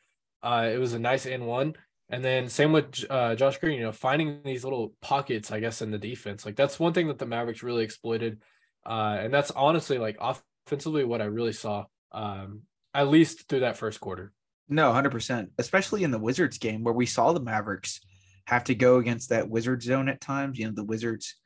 uh, 0.43 0.71
it 0.73 0.79
was 0.79 0.93
a 0.93 0.99
nice 0.99 1.27
and 1.27 1.47
one. 1.47 1.75
And 2.11 2.25
then 2.25 2.49
same 2.49 2.73
with 2.73 3.05
uh, 3.11 3.35
Josh 3.35 3.59
Green, 3.59 3.79
you 3.79 3.85
know, 3.85 3.93
finding 3.93 4.41
these 4.45 4.65
little 4.65 4.95
pockets, 5.03 5.51
I 5.51 5.61
guess, 5.61 5.83
in 5.83 5.91
the 5.91 5.99
defense. 5.99 6.47
Like 6.47 6.57
that's 6.57 6.81
one 6.81 6.95
thing 6.95 7.09
that 7.09 7.19
the 7.19 7.27
Mavericks 7.27 7.63
really 7.63 7.85
exploited, 7.85 8.41
uh, 8.87 9.19
and 9.21 9.35
that's 9.35 9.51
honestly 9.51 9.99
like 9.99 10.17
offensively 10.21 11.05
what 11.05 11.21
I 11.21 11.27
really 11.27 11.53
saw, 11.53 11.85
um, 12.13 12.63
at 12.95 13.09
least 13.09 13.49
through 13.49 13.61
that 13.61 13.77
first 13.77 14.01
quarter. 14.01 14.33
No, 14.69 14.93
100%, 14.93 15.49
especially 15.59 16.05
in 16.05 16.11
the 16.11 16.19
Wizards 16.19 16.59
game 16.59 16.85
where 16.85 16.95
we 16.95 17.07
saw 17.07 17.33
the 17.33 17.41
Mavericks 17.41 18.01
have 18.47 18.65
to 18.65 18.75
go 18.75 18.97
against 18.97 19.31
that 19.31 19.49
Wizard 19.49 19.83
zone 19.83 20.09
at 20.09 20.21
times. 20.21 20.59
You 20.59 20.67
know, 20.67 20.73
the 20.73 20.85
Wizards 20.85 21.37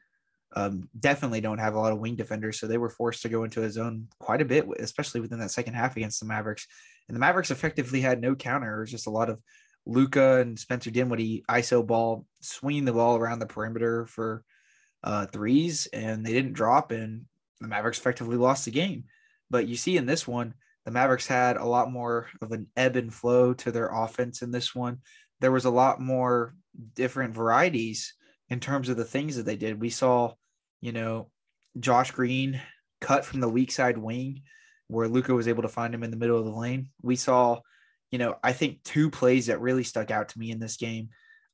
um, 0.54 0.88
definitely 0.98 1.40
don't 1.40 1.58
have 1.58 1.74
a 1.74 1.78
lot 1.78 1.92
of 1.92 1.98
wing 1.98 2.16
defenders, 2.16 2.58
so 2.58 2.66
they 2.66 2.78
were 2.78 2.90
forced 2.90 3.22
to 3.22 3.28
go 3.28 3.44
into 3.44 3.62
a 3.62 3.70
zone 3.70 4.08
quite 4.18 4.42
a 4.42 4.44
bit, 4.44 4.66
especially 4.78 5.20
within 5.20 5.38
that 5.38 5.50
second 5.50 5.74
half 5.74 5.96
against 5.96 6.20
the 6.20 6.26
Mavericks. 6.26 6.66
And 7.08 7.14
the 7.14 7.20
Mavericks 7.20 7.50
effectively 7.50 8.00
had 8.00 8.20
no 8.20 8.34
counter. 8.34 8.78
It 8.78 8.80
was 8.80 8.90
just 8.90 9.06
a 9.06 9.10
lot 9.10 9.30
of 9.30 9.40
Luka 9.86 10.40
and 10.40 10.58
Spencer 10.58 10.90
Dinwiddie 10.90 11.44
ISO 11.48 11.86
ball, 11.86 12.26
swinging 12.40 12.84
the 12.84 12.92
ball 12.92 13.16
around 13.16 13.38
the 13.38 13.46
perimeter 13.46 14.06
for 14.06 14.44
uh, 15.04 15.26
threes, 15.26 15.88
and 15.92 16.24
they 16.24 16.32
didn't 16.32 16.52
drop, 16.52 16.90
and 16.90 17.24
the 17.60 17.68
Mavericks 17.68 17.98
effectively 17.98 18.36
lost 18.36 18.64
the 18.64 18.70
game. 18.70 19.04
But 19.50 19.66
you 19.66 19.76
see 19.76 19.96
in 19.96 20.06
this 20.06 20.26
one, 20.26 20.54
the 20.84 20.90
Mavericks 20.90 21.26
had 21.26 21.56
a 21.56 21.64
lot 21.64 21.90
more 21.90 22.28
of 22.40 22.52
an 22.52 22.66
ebb 22.76 22.96
and 22.96 23.12
flow 23.12 23.54
to 23.54 23.70
their 23.70 23.88
offense 23.88 24.42
in 24.42 24.50
this 24.50 24.74
one. 24.74 24.98
There 25.40 25.52
was 25.52 25.64
a 25.64 25.70
lot 25.70 26.00
more 26.00 26.54
different 26.94 27.34
varieties 27.34 28.14
in 28.48 28.60
terms 28.60 28.88
of 28.88 28.96
the 28.96 29.04
things 29.04 29.36
that 29.36 29.46
they 29.46 29.56
did. 29.56 29.80
We 29.80 29.90
saw, 29.90 30.34
you 30.80 30.92
know, 30.92 31.30
Josh 31.78 32.10
Green 32.10 32.60
cut 33.00 33.24
from 33.24 33.40
the 33.40 33.48
weak 33.48 33.72
side 33.72 33.98
wing 33.98 34.42
where 34.88 35.08
Luka 35.08 35.34
was 35.34 35.48
able 35.48 35.62
to 35.62 35.68
find 35.68 35.94
him 35.94 36.02
in 36.02 36.10
the 36.10 36.16
middle 36.16 36.38
of 36.38 36.44
the 36.44 36.50
lane. 36.50 36.88
We 37.00 37.16
saw, 37.16 37.60
you 38.10 38.18
know, 38.18 38.36
I 38.42 38.52
think 38.52 38.82
two 38.82 39.10
plays 39.10 39.46
that 39.46 39.60
really 39.60 39.84
stuck 39.84 40.10
out 40.10 40.28
to 40.30 40.38
me 40.38 40.50
in 40.50 40.60
this 40.60 40.76
game, 40.76 41.08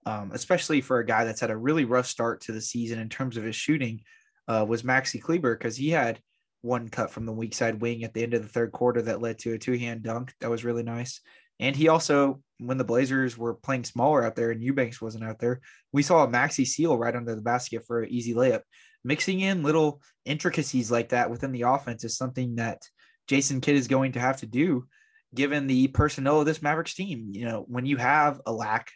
um, 0.06 0.32
especially 0.32 0.80
for 0.80 0.98
a 0.98 1.06
guy 1.06 1.24
that's 1.24 1.40
had 1.40 1.50
a 1.50 1.56
really 1.56 1.84
rough 1.84 2.06
start 2.06 2.40
to 2.42 2.52
the 2.52 2.60
season 2.60 2.98
in 2.98 3.08
terms 3.08 3.36
of 3.36 3.44
his 3.44 3.54
shooting, 3.54 4.00
uh, 4.48 4.64
was 4.66 4.82
Maxi 4.82 5.22
Kleber 5.22 5.56
because 5.56 5.76
he 5.76 5.90
had 5.90 6.20
one 6.62 6.88
cut 6.88 7.10
from 7.10 7.26
the 7.26 7.32
weak 7.32 7.54
side 7.54 7.80
wing 7.80 8.04
at 8.04 8.14
the 8.14 8.22
end 8.22 8.34
of 8.34 8.42
the 8.42 8.48
third 8.48 8.72
quarter 8.72 9.02
that 9.02 9.22
led 9.22 9.38
to 9.40 9.54
a 9.54 9.58
two 9.58 9.78
hand 9.78 10.02
dunk. 10.02 10.32
That 10.40 10.50
was 10.50 10.64
really 10.64 10.82
nice. 10.82 11.20
And 11.60 11.74
he 11.74 11.88
also, 11.88 12.40
when 12.58 12.78
the 12.78 12.84
Blazers 12.84 13.36
were 13.36 13.54
playing 13.54 13.84
smaller 13.84 14.24
out 14.24 14.36
there 14.36 14.50
and 14.50 14.62
Eubanks 14.62 15.02
wasn't 15.02 15.24
out 15.24 15.38
there, 15.38 15.60
we 15.92 16.02
saw 16.02 16.22
a 16.22 16.28
Maxi 16.28 16.66
seal 16.66 16.96
right 16.96 17.14
under 17.14 17.34
the 17.34 17.42
basket 17.42 17.84
for 17.86 18.02
an 18.02 18.10
easy 18.10 18.34
layup. 18.34 18.60
Mixing 19.04 19.40
in 19.40 19.62
little 19.62 20.00
intricacies 20.24 20.90
like 20.90 21.10
that 21.10 21.30
within 21.30 21.52
the 21.52 21.62
offense 21.62 22.04
is 22.04 22.16
something 22.16 22.56
that 22.56 22.82
Jason 23.26 23.60
Kidd 23.60 23.76
is 23.76 23.88
going 23.88 24.12
to 24.12 24.20
have 24.20 24.38
to 24.38 24.46
do 24.46 24.86
given 25.34 25.66
the 25.66 25.88
personnel 25.88 26.40
of 26.40 26.46
this 26.46 26.62
Mavericks 26.62 26.94
team. 26.94 27.28
You 27.32 27.44
know, 27.44 27.64
when 27.68 27.86
you 27.86 27.96
have 27.96 28.40
a 28.46 28.52
lack 28.52 28.90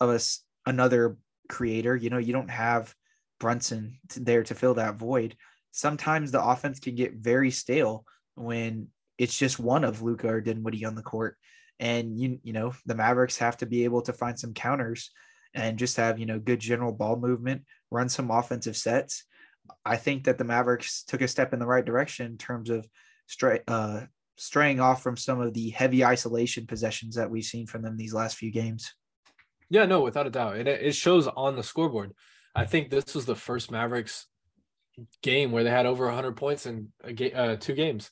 of 0.00 0.10
a, 0.10 0.20
another 0.68 1.16
creator, 1.48 1.96
you 1.96 2.10
know, 2.10 2.18
you 2.18 2.32
don't 2.32 2.50
have 2.50 2.94
Brunson 3.40 3.98
there 4.16 4.42
to 4.44 4.54
fill 4.54 4.74
that 4.74 4.96
void. 4.96 5.36
Sometimes 5.72 6.30
the 6.30 6.42
offense 6.42 6.78
can 6.78 6.94
get 6.94 7.14
very 7.14 7.50
stale 7.50 8.04
when 8.34 8.88
it's 9.18 9.36
just 9.36 9.58
one 9.58 9.84
of 9.84 10.02
Luka 10.02 10.28
or 10.28 10.40
Dinwiddie 10.40 10.84
on 10.84 10.94
the 10.94 11.02
court 11.02 11.36
and 11.82 12.18
you 12.18 12.38
you 12.44 12.52
know 12.52 12.72
the 12.86 12.94
Mavericks 12.94 13.38
have 13.38 13.56
to 13.58 13.66
be 13.66 13.84
able 13.84 14.02
to 14.02 14.12
find 14.12 14.38
some 14.38 14.54
counters 14.54 15.10
and 15.52 15.78
just 15.78 15.96
have 15.96 16.18
you 16.18 16.26
know 16.26 16.38
good 16.38 16.60
general 16.60 16.92
ball 16.92 17.16
movement, 17.16 17.62
run 17.90 18.08
some 18.08 18.30
offensive 18.30 18.76
sets. 18.76 19.24
I 19.84 19.96
think 19.96 20.24
that 20.24 20.38
the 20.38 20.44
Mavericks 20.44 21.02
took 21.02 21.20
a 21.20 21.28
step 21.28 21.52
in 21.52 21.58
the 21.58 21.66
right 21.66 21.84
direction 21.84 22.26
in 22.26 22.38
terms 22.38 22.70
of 22.70 22.86
stray, 23.26 23.60
uh, 23.68 24.02
straying 24.36 24.80
off 24.80 25.02
from 25.02 25.16
some 25.16 25.40
of 25.40 25.54
the 25.54 25.70
heavy 25.70 26.04
isolation 26.04 26.66
possessions 26.66 27.16
that 27.16 27.30
we've 27.30 27.44
seen 27.44 27.66
from 27.66 27.82
them 27.82 27.96
these 27.96 28.14
last 28.14 28.36
few 28.36 28.50
games. 28.50 28.92
Yeah, 29.68 29.86
no, 29.86 30.02
without 30.02 30.26
a 30.26 30.30
doubt, 30.30 30.56
it 30.58 30.68
it 30.68 30.94
shows 30.94 31.26
on 31.26 31.56
the 31.56 31.62
scoreboard. 31.64 32.12
I 32.54 32.64
think 32.64 32.90
this 32.90 33.14
was 33.14 33.26
the 33.26 33.34
first 33.34 33.70
Mavericks 33.70 34.26
game 35.22 35.52
where 35.52 35.64
they 35.64 35.70
had 35.70 35.86
over 35.86 36.06
100 36.06 36.36
points 36.36 36.66
in 36.66 36.88
a 37.02 37.12
ga- 37.12 37.32
uh, 37.32 37.56
two 37.56 37.74
games. 37.74 38.10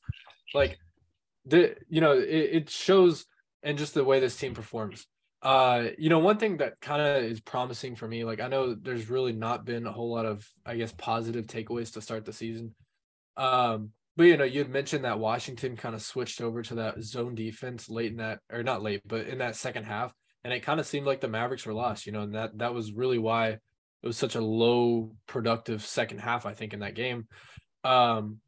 Like 0.54 0.78
the 1.46 1.76
you 1.88 2.00
know 2.00 2.18
it, 2.18 2.24
it 2.26 2.70
shows 2.70 3.26
and 3.62 3.78
just 3.78 3.94
the 3.94 4.04
way 4.04 4.20
this 4.20 4.36
team 4.36 4.54
performs. 4.54 5.06
Uh, 5.42 5.88
you 5.96 6.10
know, 6.10 6.18
one 6.18 6.36
thing 6.36 6.58
that 6.58 6.80
kind 6.80 7.00
of 7.00 7.24
is 7.24 7.40
promising 7.40 7.96
for 7.96 8.06
me, 8.06 8.24
like 8.24 8.40
I 8.40 8.48
know 8.48 8.74
there's 8.74 9.08
really 9.08 9.32
not 9.32 9.64
been 9.64 9.86
a 9.86 9.92
whole 9.92 10.12
lot 10.12 10.26
of, 10.26 10.46
I 10.66 10.76
guess, 10.76 10.92
positive 10.92 11.46
takeaways 11.46 11.92
to 11.94 12.02
start 12.02 12.26
the 12.26 12.32
season. 12.32 12.74
Um, 13.36 13.90
but 14.16 14.24
you 14.24 14.36
know, 14.36 14.44
you 14.44 14.58
had 14.58 14.70
mentioned 14.70 15.04
that 15.04 15.18
Washington 15.18 15.76
kind 15.76 15.94
of 15.94 16.02
switched 16.02 16.42
over 16.42 16.62
to 16.62 16.74
that 16.76 17.02
zone 17.02 17.34
defense 17.34 17.88
late 17.88 18.10
in 18.10 18.18
that, 18.18 18.40
or 18.52 18.62
not 18.62 18.82
late, 18.82 19.00
but 19.06 19.26
in 19.28 19.38
that 19.38 19.56
second 19.56 19.84
half, 19.84 20.12
and 20.44 20.52
it 20.52 20.60
kind 20.60 20.78
of 20.78 20.86
seemed 20.86 21.06
like 21.06 21.20
the 21.20 21.28
Mavericks 21.28 21.64
were 21.64 21.72
lost. 21.72 22.04
You 22.04 22.12
know, 22.12 22.22
and 22.22 22.34
that 22.34 22.58
that 22.58 22.74
was 22.74 22.92
really 22.92 23.18
why 23.18 23.58
it 24.02 24.06
was 24.06 24.16
such 24.16 24.34
a 24.34 24.40
low 24.40 25.12
productive 25.26 25.82
second 25.84 26.18
half. 26.18 26.46
I 26.46 26.54
think 26.54 26.72
in 26.72 26.80
that 26.80 26.94
game, 26.94 27.26
um, 27.84 28.38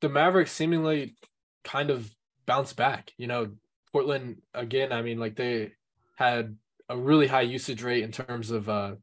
the 0.00 0.08
Mavericks 0.08 0.52
seemingly 0.52 1.16
kind 1.64 1.90
of 1.90 2.10
bounced 2.46 2.76
back. 2.76 3.12
You 3.16 3.26
know, 3.26 3.52
Portland 3.92 4.42
again, 4.54 4.92
I 4.92 5.02
mean, 5.02 5.18
like 5.18 5.36
they 5.36 5.72
had 6.16 6.56
a 6.88 6.96
really 6.96 7.26
high 7.26 7.42
usage 7.42 7.82
rate 7.82 8.04
in 8.04 8.12
terms 8.12 8.50
of 8.50 8.68
uh, 8.68 8.94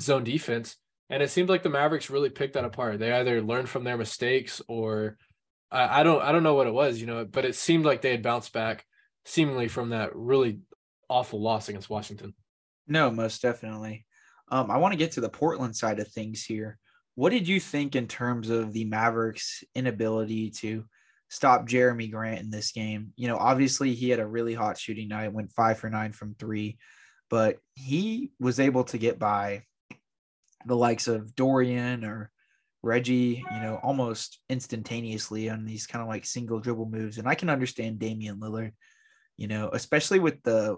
zone 0.00 0.24
defense, 0.24 0.76
and 1.10 1.22
it 1.22 1.30
seemed 1.30 1.48
like 1.48 1.62
the 1.62 1.68
Mavericks 1.68 2.10
really 2.10 2.30
picked 2.30 2.54
that 2.54 2.64
apart. 2.64 2.98
They 2.98 3.12
either 3.12 3.42
learned 3.42 3.68
from 3.68 3.84
their 3.84 3.96
mistakes 3.96 4.62
or 4.68 5.16
I, 5.70 6.00
I 6.00 6.02
don't 6.02 6.22
I 6.22 6.32
don't 6.32 6.42
know 6.42 6.54
what 6.54 6.66
it 6.66 6.74
was, 6.74 7.00
you 7.00 7.06
know, 7.06 7.24
but 7.24 7.44
it 7.44 7.54
seemed 7.54 7.84
like 7.84 8.02
they 8.02 8.10
had 8.12 8.22
bounced 8.22 8.52
back 8.52 8.84
seemingly 9.24 9.68
from 9.68 9.90
that 9.90 10.14
really 10.14 10.60
awful 11.08 11.40
loss 11.40 11.68
against 11.68 11.90
Washington. 11.90 12.34
No, 12.86 13.10
most 13.10 13.42
definitely. 13.42 14.05
Um, 14.48 14.70
I 14.70 14.78
want 14.78 14.92
to 14.92 14.98
get 14.98 15.12
to 15.12 15.20
the 15.20 15.28
Portland 15.28 15.76
side 15.76 15.98
of 15.98 16.08
things 16.08 16.44
here. 16.44 16.78
What 17.14 17.30
did 17.30 17.48
you 17.48 17.58
think 17.58 17.96
in 17.96 18.06
terms 18.06 18.50
of 18.50 18.72
the 18.72 18.84
Mavericks' 18.84 19.64
inability 19.74 20.50
to 20.50 20.84
stop 21.28 21.66
Jerami 21.66 22.10
Grant 22.10 22.40
in 22.40 22.50
this 22.50 22.72
game. 22.72 23.12
You 23.16 23.28
know, 23.28 23.36
obviously 23.36 23.94
he 23.94 24.10
had 24.10 24.20
a 24.20 24.26
really 24.26 24.54
hot 24.54 24.78
shooting 24.78 25.08
night, 25.08 25.32
went 25.32 25.52
five 25.52 25.78
for 25.78 25.90
nine 25.90 26.12
from 26.12 26.34
three, 26.34 26.78
but 27.28 27.58
he 27.74 28.30
was 28.38 28.60
able 28.60 28.84
to 28.84 28.98
get 28.98 29.18
by 29.18 29.64
the 30.64 30.76
likes 30.76 31.08
of 31.08 31.34
Dorian 31.34 32.04
or 32.04 32.30
Reggie, 32.82 33.44
you 33.50 33.60
know, 33.60 33.80
almost 33.82 34.38
instantaneously 34.48 35.50
on 35.50 35.64
these 35.64 35.86
kind 35.86 36.02
of 36.02 36.08
like 36.08 36.24
single 36.24 36.60
dribble 36.60 36.88
moves. 36.88 37.18
And 37.18 37.28
I 37.28 37.34
can 37.34 37.50
understand 37.50 37.98
Damian 37.98 38.38
Lillard, 38.38 38.72
you 39.36 39.48
know, 39.48 39.70
especially 39.72 40.20
with 40.20 40.42
the 40.42 40.76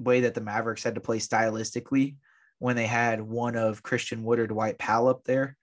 way 0.00 0.20
that 0.20 0.34
the 0.34 0.40
Mavericks 0.40 0.82
had 0.82 0.96
to 0.96 1.00
play 1.00 1.18
stylistically 1.18 2.16
when 2.58 2.76
they 2.76 2.86
had 2.86 3.20
one 3.20 3.56
of 3.56 3.82
Christian 3.82 4.22
Wood 4.22 4.38
or 4.38 4.46
Dwight 4.46 4.78
Powell 4.78 5.08
up 5.08 5.24
there. 5.24 5.56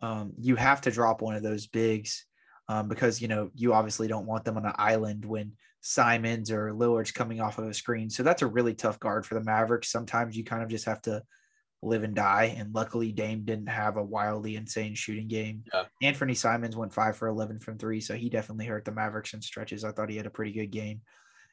Um, 0.00 0.32
you 0.38 0.56
have 0.56 0.82
to 0.82 0.90
drop 0.90 1.22
one 1.22 1.36
of 1.36 1.42
those 1.42 1.66
bigs 1.66 2.26
um, 2.68 2.88
because 2.88 3.22
you 3.22 3.28
know 3.28 3.50
you 3.54 3.72
obviously 3.72 4.08
don't 4.08 4.26
want 4.26 4.44
them 4.44 4.56
on 4.56 4.66
an 4.66 4.74
island 4.76 5.24
when 5.24 5.52
Simons 5.80 6.50
or 6.50 6.72
Lillard's 6.72 7.12
coming 7.12 7.40
off 7.40 7.58
of 7.58 7.66
a 7.66 7.74
screen. 7.74 8.10
So 8.10 8.22
that's 8.22 8.42
a 8.42 8.46
really 8.46 8.74
tough 8.74 8.98
guard 8.98 9.26
for 9.26 9.34
the 9.34 9.44
Mavericks. 9.44 9.90
Sometimes 9.90 10.36
you 10.36 10.44
kind 10.44 10.62
of 10.62 10.68
just 10.68 10.86
have 10.86 11.02
to 11.02 11.22
live 11.82 12.02
and 12.02 12.14
die. 12.14 12.54
And 12.56 12.74
luckily, 12.74 13.12
Dame 13.12 13.44
didn't 13.44 13.68
have 13.68 13.96
a 13.96 14.02
wildly 14.02 14.56
insane 14.56 14.94
shooting 14.94 15.28
game. 15.28 15.64
Yeah. 15.72 15.84
Anthony 16.02 16.34
Simons 16.34 16.74
went 16.74 16.94
five 16.94 17.16
for 17.16 17.28
11 17.28 17.60
from 17.60 17.76
three. 17.78 18.00
So 18.00 18.14
he 18.14 18.30
definitely 18.30 18.66
hurt 18.66 18.86
the 18.86 18.92
Mavericks 18.92 19.34
in 19.34 19.42
stretches. 19.42 19.84
I 19.84 19.92
thought 19.92 20.10
he 20.10 20.16
had 20.16 20.26
a 20.26 20.30
pretty 20.30 20.52
good 20.52 20.70
game. 20.70 21.02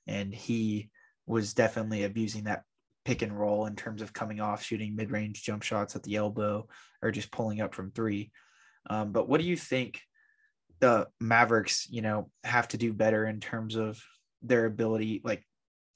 And 0.08 0.34
he 0.34 0.90
was 1.26 1.54
definitely 1.54 2.04
abusing 2.04 2.46
that 2.46 2.64
pick 3.06 3.22
and 3.22 3.38
roll 3.38 3.66
in 3.66 3.76
terms 3.76 4.02
of 4.02 4.14
coming 4.14 4.40
off, 4.40 4.64
shooting 4.64 4.96
mid 4.96 5.12
range 5.12 5.44
jump 5.44 5.64
shots 5.64 5.96
at 5.96 6.04
the 6.04 6.16
elbow, 6.16 6.68
or 7.02 7.12
just 7.12 7.32
pulling 7.32 7.62
up 7.62 7.74
from 7.74 7.92
three. 7.92 8.32
Um, 8.90 9.12
but 9.12 9.28
what 9.28 9.42
do 9.42 9.48
you 9.48 9.56
think 9.56 10.02
the 10.80 11.08
Mavericks, 11.20 11.88
you 11.90 12.02
know, 12.02 12.30
have 12.44 12.68
to 12.70 12.78
do 12.78 12.94
better 12.94 13.26
in 13.26 13.40
terms 13.40 13.76
of 13.76 14.02
their 14.42 14.66
ability, 14.66 15.22
like 15.24 15.44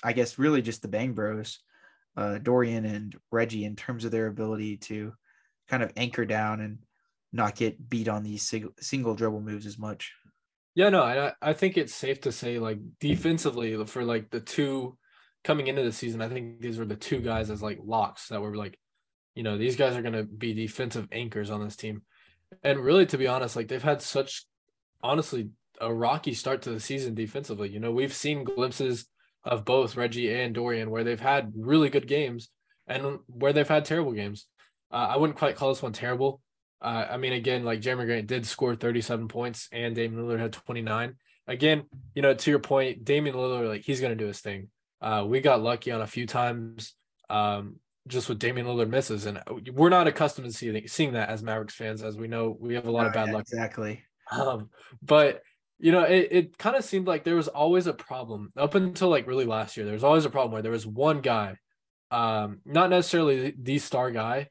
I 0.04 0.14
guess 0.14 0.38
really 0.38 0.62
just 0.62 0.82
the 0.82 0.88
Bang 0.88 1.14
Bros, 1.14 1.60
uh, 2.16 2.38
Dorian 2.38 2.86
and 2.86 3.16
Reggie, 3.32 3.66
in 3.66 3.76
terms 3.76 4.06
of 4.06 4.12
their 4.12 4.28
ability 4.28 4.78
to 4.78 5.14
kind 5.68 5.82
of 5.82 5.92
anchor 5.98 6.26
down 6.26 6.62
and 6.62 6.78
not 7.34 7.56
get 7.56 7.90
beat 7.90 8.08
on 8.08 8.24
these 8.24 8.44
single, 8.44 8.72
single 8.80 9.16
dribble 9.16 9.42
moves 9.42 9.66
as 9.66 9.78
much. 9.78 10.14
Yeah, 10.76 10.90
no, 10.90 11.02
I 11.04 11.34
I 11.42 11.54
think 11.54 11.78
it's 11.78 11.96
safe 11.96 12.22
to 12.22 12.32
say 12.32 12.60
like 12.60 12.80
defensively 13.00 13.84
for 13.86 14.04
like 14.04 14.30
the 14.30 14.42
two 14.42 14.98
coming 15.46 15.68
into 15.68 15.84
the 15.84 15.94
season, 15.94 16.22
I 16.22 16.28
think 16.28 16.60
these 16.60 16.78
were 16.78 16.86
the 16.86 16.96
two 16.96 17.20
guys 17.20 17.50
as 17.50 17.62
like 17.62 17.80
locks 17.82 18.28
that 18.28 18.42
were 18.42 18.56
like, 18.56 18.78
you 19.36 19.44
know, 19.44 19.58
these 19.58 19.78
guys 19.78 19.96
are 19.96 20.02
gonna 20.02 20.24
be 20.24 20.54
defensive 20.54 21.08
anchors 21.12 21.50
on 21.50 21.64
this 21.64 21.78
team. 21.78 22.02
And 22.64 22.80
really, 22.80 23.06
to 23.06 23.18
be 23.18 23.28
honest, 23.28 23.56
like 23.56 23.68
they've 23.68 23.82
had 23.82 24.02
such 24.02 24.46
honestly 25.02 25.50
a 25.80 25.94
rocky 25.94 26.34
start 26.34 26.64
to 26.64 26.72
the 26.72 26.80
season 26.80 27.14
defensively. 27.14 27.70
You 27.70 27.80
know, 27.80 27.92
we've 27.92 28.14
seen 28.14 28.44
glimpses 28.44 29.06
of 29.44 29.66
both 29.66 29.96
Reggie 29.96 30.34
and 30.34 30.56
Dorian 30.56 30.90
where 30.90 31.04
they've 31.04 31.20
had 31.20 31.54
really 31.56 31.90
good 31.90 32.08
games 32.08 32.50
and 32.88 33.20
where 33.28 33.54
they've 33.54 33.68
had 33.68 33.86
terrible 33.86 34.14
games. 34.14 34.48
Uh, 34.92 35.08
I 35.12 35.18
wouldn't 35.18 35.38
quite 35.38 35.56
call 35.56 35.70
this 35.70 35.84
one 35.84 35.94
terrible. 35.94 36.42
Uh, 36.82 37.06
I 37.12 37.18
mean, 37.18 37.34
again, 37.34 37.64
like 37.64 37.82
Jerami 37.82 38.06
Grant 38.06 38.28
did 38.28 38.46
score 38.46 38.76
37 38.76 39.28
points 39.28 39.70
and 39.72 39.96
Damian 39.96 40.24
Lillard 40.24 40.40
had 40.40 40.54
29. 40.54 41.16
Again, 41.48 41.84
you 42.16 42.22
know, 42.22 42.34
to 42.34 42.50
your 42.50 42.60
point, 42.60 43.06
Damian 43.06 43.36
Lillard, 43.36 43.68
like 43.68 43.82
he's 43.82 44.02
going 44.02 44.16
to 44.16 44.24
do 44.24 44.28
his 44.28 44.40
thing. 44.40 44.70
Uh, 45.02 45.26
we 45.28 45.40
got 45.42 45.62
lucky 45.62 45.92
on 45.92 46.02
a 46.02 46.08
few 46.08 46.26
times 46.26 46.96
um, 47.30 47.78
just 48.08 48.30
with 48.30 48.40
Damian 48.40 48.68
Lillard 48.68 48.90
misses, 48.90 49.26
and 49.26 49.42
we're 49.74 49.90
not 49.90 50.08
accustomed 50.08 50.48
to 50.48 50.54
seeing, 50.54 50.88
seeing 50.88 51.14
that 51.14 51.30
as 51.30 51.44
Mavericks 51.44 51.76
fans, 51.76 52.04
as 52.04 52.18
we 52.18 52.28
know 52.28 52.56
we 52.60 52.76
have 52.76 52.88
a 52.88 52.92
lot 52.92 53.08
of 53.08 53.14
bad 53.14 53.28
yeah, 53.28 53.34
luck. 53.34 53.42
Exactly. 53.42 54.04
Um, 54.32 54.70
but 55.02 55.42
you 55.80 55.92
know, 55.92 56.04
it, 56.04 56.28
it 56.32 56.58
kind 56.58 56.76
of 56.76 56.86
seemed 56.86 57.08
like 57.08 57.24
there 57.24 57.36
was 57.36 57.48
always 57.48 57.88
a 57.88 57.94
problem 57.94 58.52
up 58.56 58.76
until 58.76 59.10
like 59.10 59.28
really 59.28 59.46
last 59.46 59.76
year. 59.76 59.86
There 59.86 59.94
was 59.94 60.04
always 60.04 60.26
a 60.26 60.30
problem 60.30 60.54
where 60.54 60.62
there 60.62 60.72
was 60.72 60.88
one 60.88 61.22
guy, 61.22 61.58
um, 62.12 62.60
not 62.66 62.90
necessarily 62.90 63.54
the 63.60 63.80
star 63.80 64.12
guy, 64.12 64.50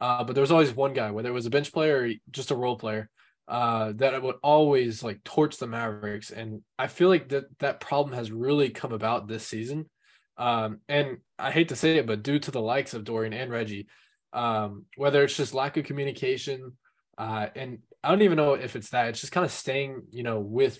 uh, 0.00 0.24
but 0.24 0.34
there 0.34 0.42
was 0.42 0.52
always 0.52 0.74
one 0.74 0.92
guy, 0.92 1.10
whether 1.10 1.30
it 1.30 1.32
was 1.32 1.46
a 1.46 1.50
bench 1.50 1.72
player 1.72 2.02
or 2.02 2.10
just 2.30 2.50
a 2.50 2.56
role 2.56 2.76
player, 2.76 3.08
uh, 3.48 3.92
that 3.96 4.22
would 4.22 4.36
always 4.42 5.02
like 5.02 5.22
torch 5.24 5.56
the 5.56 5.66
Mavericks. 5.66 6.30
And 6.30 6.62
I 6.78 6.88
feel 6.88 7.08
like 7.08 7.28
that 7.28 7.44
that 7.60 7.80
problem 7.80 8.14
has 8.14 8.30
really 8.32 8.70
come 8.70 8.92
about 8.92 9.28
this 9.28 9.46
season. 9.46 9.88
Um, 10.36 10.80
and 10.88 11.18
I 11.38 11.50
hate 11.50 11.68
to 11.68 11.76
say 11.76 11.96
it, 11.96 12.06
but 12.06 12.22
due 12.22 12.38
to 12.38 12.50
the 12.50 12.60
likes 12.60 12.92
of 12.92 13.04
Dorian 13.04 13.32
and 13.32 13.50
Reggie, 13.50 13.86
um, 14.32 14.84
whether 14.96 15.24
it's 15.24 15.36
just 15.36 15.54
lack 15.54 15.76
of 15.76 15.84
communication, 15.84 16.72
uh, 17.16 17.46
and 17.54 17.78
I 18.04 18.10
don't 18.10 18.22
even 18.22 18.36
know 18.36 18.54
if 18.54 18.76
it's 18.76 18.90
that. 18.90 19.08
It's 19.08 19.20
just 19.20 19.32
kind 19.32 19.46
of 19.46 19.50
staying, 19.50 20.02
you 20.10 20.22
know, 20.22 20.40
with, 20.40 20.78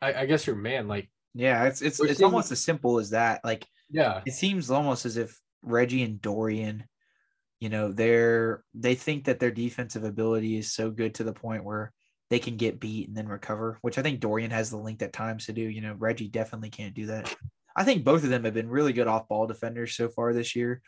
I, 0.00 0.14
I 0.14 0.26
guess 0.26 0.46
your 0.46 0.56
man. 0.56 0.86
Like, 0.86 1.10
yeah, 1.34 1.64
it's 1.64 1.82
it's 1.82 1.98
it's 2.00 2.18
seeing, 2.18 2.24
almost 2.24 2.52
as 2.52 2.62
simple 2.62 3.00
as 3.00 3.10
that. 3.10 3.40
Like, 3.44 3.66
yeah, 3.90 4.20
it 4.24 4.34
seems 4.34 4.70
almost 4.70 5.04
as 5.04 5.16
if 5.16 5.36
Reggie 5.62 6.04
and 6.04 6.20
Dorian, 6.20 6.84
you 7.60 7.68
know, 7.68 7.92
they're 7.92 8.64
they 8.74 8.94
think 8.94 9.24
that 9.24 9.38
their 9.38 9.50
defensive 9.50 10.04
ability 10.04 10.56
is 10.56 10.72
so 10.72 10.90
good 10.90 11.14
to 11.16 11.24
the 11.24 11.32
point 11.32 11.64
where 11.64 11.92
they 12.30 12.38
can 12.38 12.56
get 12.56 12.80
beat 12.80 13.08
and 13.08 13.16
then 13.16 13.28
recover, 13.28 13.78
which 13.82 13.98
I 13.98 14.02
think 14.02 14.20
Dorian 14.20 14.50
has 14.50 14.70
the 14.70 14.76
length 14.76 15.02
at 15.02 15.12
times 15.12 15.46
to 15.46 15.52
do. 15.52 15.62
You 15.62 15.82
know, 15.82 15.94
Reggie 15.98 16.28
definitely 16.28 16.70
can't 16.70 16.94
do 16.94 17.06
that. 17.06 17.34
I 17.76 17.84
think 17.84 18.04
both 18.04 18.24
of 18.24 18.30
them 18.30 18.44
have 18.44 18.54
been 18.54 18.68
really 18.68 18.92
good 18.92 19.06
off 19.06 19.28
ball 19.28 19.46
defenders 19.46 19.94
so 19.94 20.08
far 20.08 20.32
this 20.32 20.56
year. 20.56 20.80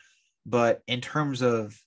But 0.45 0.81
in 0.87 0.99
terms 0.99 1.41
of 1.41 1.77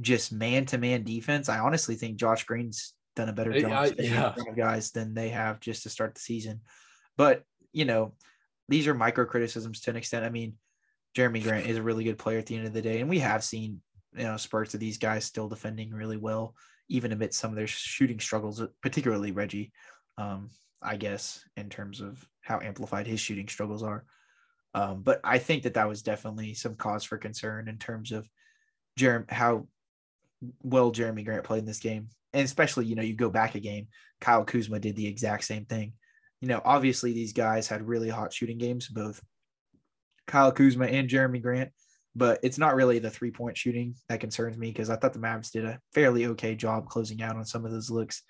just 0.00 0.32
man 0.32 0.66
to 0.66 0.78
man 0.78 1.04
defense, 1.04 1.48
I 1.48 1.60
honestly 1.60 1.94
think 1.94 2.16
Josh 2.16 2.44
Green's 2.44 2.94
done 3.14 3.28
a 3.28 3.32
better 3.32 3.58
job 3.58 3.72
I, 3.72 3.94
yeah. 3.98 4.34
guys 4.56 4.90
than 4.90 5.14
they 5.14 5.28
have 5.28 5.60
just 5.60 5.84
to 5.84 5.90
start 5.90 6.14
the 6.14 6.20
season. 6.20 6.60
But 7.16 7.44
you 7.72 7.84
know, 7.84 8.14
these 8.68 8.86
are 8.88 8.94
micro 8.94 9.24
criticisms 9.26 9.80
to 9.82 9.90
an 9.90 9.96
extent. 9.96 10.24
I 10.24 10.30
mean, 10.30 10.54
Jerami 11.16 11.42
Grant 11.42 11.66
is 11.66 11.76
a 11.76 11.82
really 11.82 12.04
good 12.04 12.18
player 12.18 12.38
at 12.38 12.46
the 12.46 12.56
end 12.56 12.66
of 12.66 12.72
the 12.72 12.82
day, 12.82 13.00
and 13.00 13.08
we 13.08 13.20
have 13.20 13.44
seen 13.44 13.80
you 14.16 14.24
know 14.24 14.36
spurts 14.36 14.74
of 14.74 14.80
these 14.80 14.98
guys 14.98 15.24
still 15.24 15.48
defending 15.48 15.90
really 15.90 16.16
well, 16.16 16.54
even 16.88 17.12
amidst 17.12 17.40
some 17.40 17.50
of 17.50 17.56
their 17.56 17.66
shooting 17.66 18.20
struggles, 18.20 18.62
particularly 18.82 19.32
Reggie. 19.32 19.72
Um, 20.18 20.50
I 20.84 20.96
guess 20.96 21.42
in 21.56 21.70
terms 21.70 22.00
of 22.00 22.24
how 22.42 22.60
amplified 22.60 23.06
his 23.06 23.18
shooting 23.18 23.48
struggles 23.48 23.82
are. 23.82 24.04
Um, 24.74 25.02
but 25.02 25.20
I 25.24 25.38
think 25.38 25.62
that 25.62 25.74
that 25.74 25.88
was 25.88 26.02
definitely 26.02 26.52
some 26.54 26.74
cause 26.76 27.04
for 27.04 27.16
concern 27.16 27.68
in 27.68 27.78
terms 27.78 28.12
of 28.12 28.28
Jerami, 28.98 29.30
how 29.30 29.66
well 30.62 30.92
Jerami 30.92 31.24
Grant 31.24 31.44
played 31.44 31.60
in 31.60 31.64
this 31.64 31.78
game. 31.78 32.08
And 32.32 32.44
especially, 32.44 32.84
you 32.86 32.96
know, 32.96 33.02
you 33.02 33.14
go 33.14 33.30
back 33.30 33.54
a 33.54 33.60
game, 33.60 33.88
Kyle 34.20 34.44
Kuzma 34.44 34.80
did 34.80 34.96
the 34.96 35.06
exact 35.06 35.44
same 35.44 35.64
thing. 35.64 35.94
You 36.40 36.48
know, 36.48 36.60
obviously 36.64 37.12
these 37.12 37.32
guys 37.32 37.68
had 37.68 37.86
really 37.86 38.10
hot 38.10 38.32
shooting 38.32 38.58
games, 38.58 38.88
both 38.88 39.22
Kyle 40.26 40.52
Kuzma 40.52 40.86
and 40.86 41.08
Jerami 41.08 41.40
Grant, 41.40 41.70
but 42.16 42.38
it's 42.42 42.58
not 42.58 42.74
really 42.74 42.98
the 42.98 43.10
three 43.10 43.30
point 43.30 43.56
shooting 43.56 43.94
that 44.08 44.20
concerns 44.20 44.56
me 44.56 44.68
because 44.68 44.90
I 44.90 44.96
thought 44.96 45.12
the 45.12 45.18
Mavs 45.18 45.50
did 45.50 45.64
a 45.64 45.80
fairly 45.92 46.26
okay 46.26 46.54
job 46.54 46.86
closing 46.86 47.22
out 47.22 47.36
on 47.36 47.44
some 47.44 47.64
of 47.64 47.72
those 47.72 47.90
looks. 47.90 48.22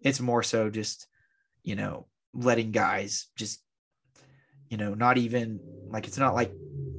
It's 0.00 0.20
more 0.20 0.42
so 0.42 0.70
just, 0.70 1.06
you 1.62 1.76
know, 1.76 2.06
letting 2.34 2.72
guys 2.72 3.28
just 3.36 3.62
you 4.68 4.76
know, 4.76 4.94
not 4.94 5.18
even 5.18 5.60
like 5.88 6.06
it's 6.06 6.18
not 6.18 6.34
like 6.34 6.52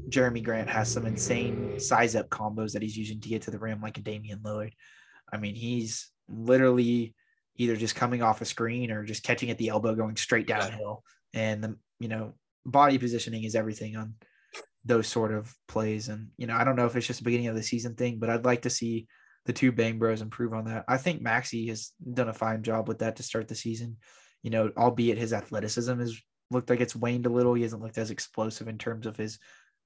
Jerami 0.09 0.43
Grant 0.43 0.69
has 0.69 0.91
some 0.91 1.05
insane 1.05 1.79
size 1.79 2.15
up 2.15 2.29
combos 2.29 2.73
that 2.73 2.81
he's 2.81 2.97
using 2.97 3.19
to 3.21 3.29
get 3.29 3.43
to 3.43 3.51
the 3.51 3.59
rim 3.59 3.81
like 3.81 3.97
a 3.97 4.01
Damian 4.01 4.39
Lillard. 4.39 4.71
I 5.31 5.37
mean, 5.37 5.55
he's 5.55 6.09
literally 6.27 7.13
either 7.57 7.75
just 7.75 7.95
coming 7.95 8.23
off 8.23 8.41
a 8.41 8.45
screen 8.45 8.91
or 8.91 9.03
just 9.03 9.23
catching 9.23 9.51
at 9.51 9.57
the 9.57 9.69
elbow 9.69 9.93
going 9.93 10.15
straight 10.15 10.47
downhill. 10.47 11.03
And 11.33 11.63
the 11.63 11.77
you 11.99 12.07
know, 12.07 12.33
body 12.65 12.97
positioning 12.97 13.43
is 13.43 13.55
everything 13.55 13.95
on 13.95 14.15
those 14.85 15.07
sort 15.07 15.33
of 15.33 15.53
plays. 15.67 16.09
And, 16.09 16.29
you 16.37 16.47
know, 16.47 16.55
I 16.55 16.63
don't 16.63 16.75
know 16.75 16.85
if 16.85 16.95
it's 16.95 17.07
just 17.07 17.19
the 17.19 17.25
beginning 17.25 17.47
of 17.47 17.55
the 17.55 17.63
season 17.63 17.95
thing, 17.95 18.19
but 18.19 18.29
I'd 18.29 18.45
like 18.45 18.63
to 18.63 18.69
see 18.69 19.07
the 19.45 19.53
two 19.53 19.71
Bang 19.71 19.99
Bros 19.99 20.21
improve 20.21 20.53
on 20.53 20.65
that. 20.65 20.85
I 20.87 20.97
think 20.97 21.23
Maxi 21.23 21.69
has 21.69 21.91
done 22.13 22.29
a 22.29 22.33
fine 22.33 22.63
job 22.63 22.87
with 22.87 22.99
that 22.99 23.17
to 23.17 23.23
start 23.23 23.47
the 23.47 23.55
season. 23.55 23.97
You 24.43 24.51
know, 24.51 24.71
albeit 24.77 25.17
his 25.17 25.33
athleticism 25.33 25.99
has 25.99 26.19
looked 26.51 26.69
like 26.69 26.79
it's 26.81 26.95
waned 26.95 27.25
a 27.25 27.29
little. 27.29 27.53
He 27.53 27.63
hasn't 27.63 27.81
looked 27.81 27.97
as 27.97 28.11
explosive 28.11 28.67
in 28.67 28.77
terms 28.77 29.05
of 29.05 29.17
his 29.17 29.37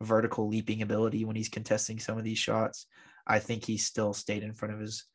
vertical 0.02 0.48
leaping 0.48 0.82
ability 0.82 1.26
when 1.26 1.36
he's 1.36 1.50
contesting 1.50 2.00
some 2.00 2.18
of 2.18 2.24
these 2.24 2.38
shots. 2.38 2.88
I 3.26 3.40
think 3.40 3.66
he 3.66 3.78
still 3.78 4.14
stayed 4.14 4.44
in 4.44 4.54
front 4.54 4.74
of 4.74 4.80
his 4.80 5.06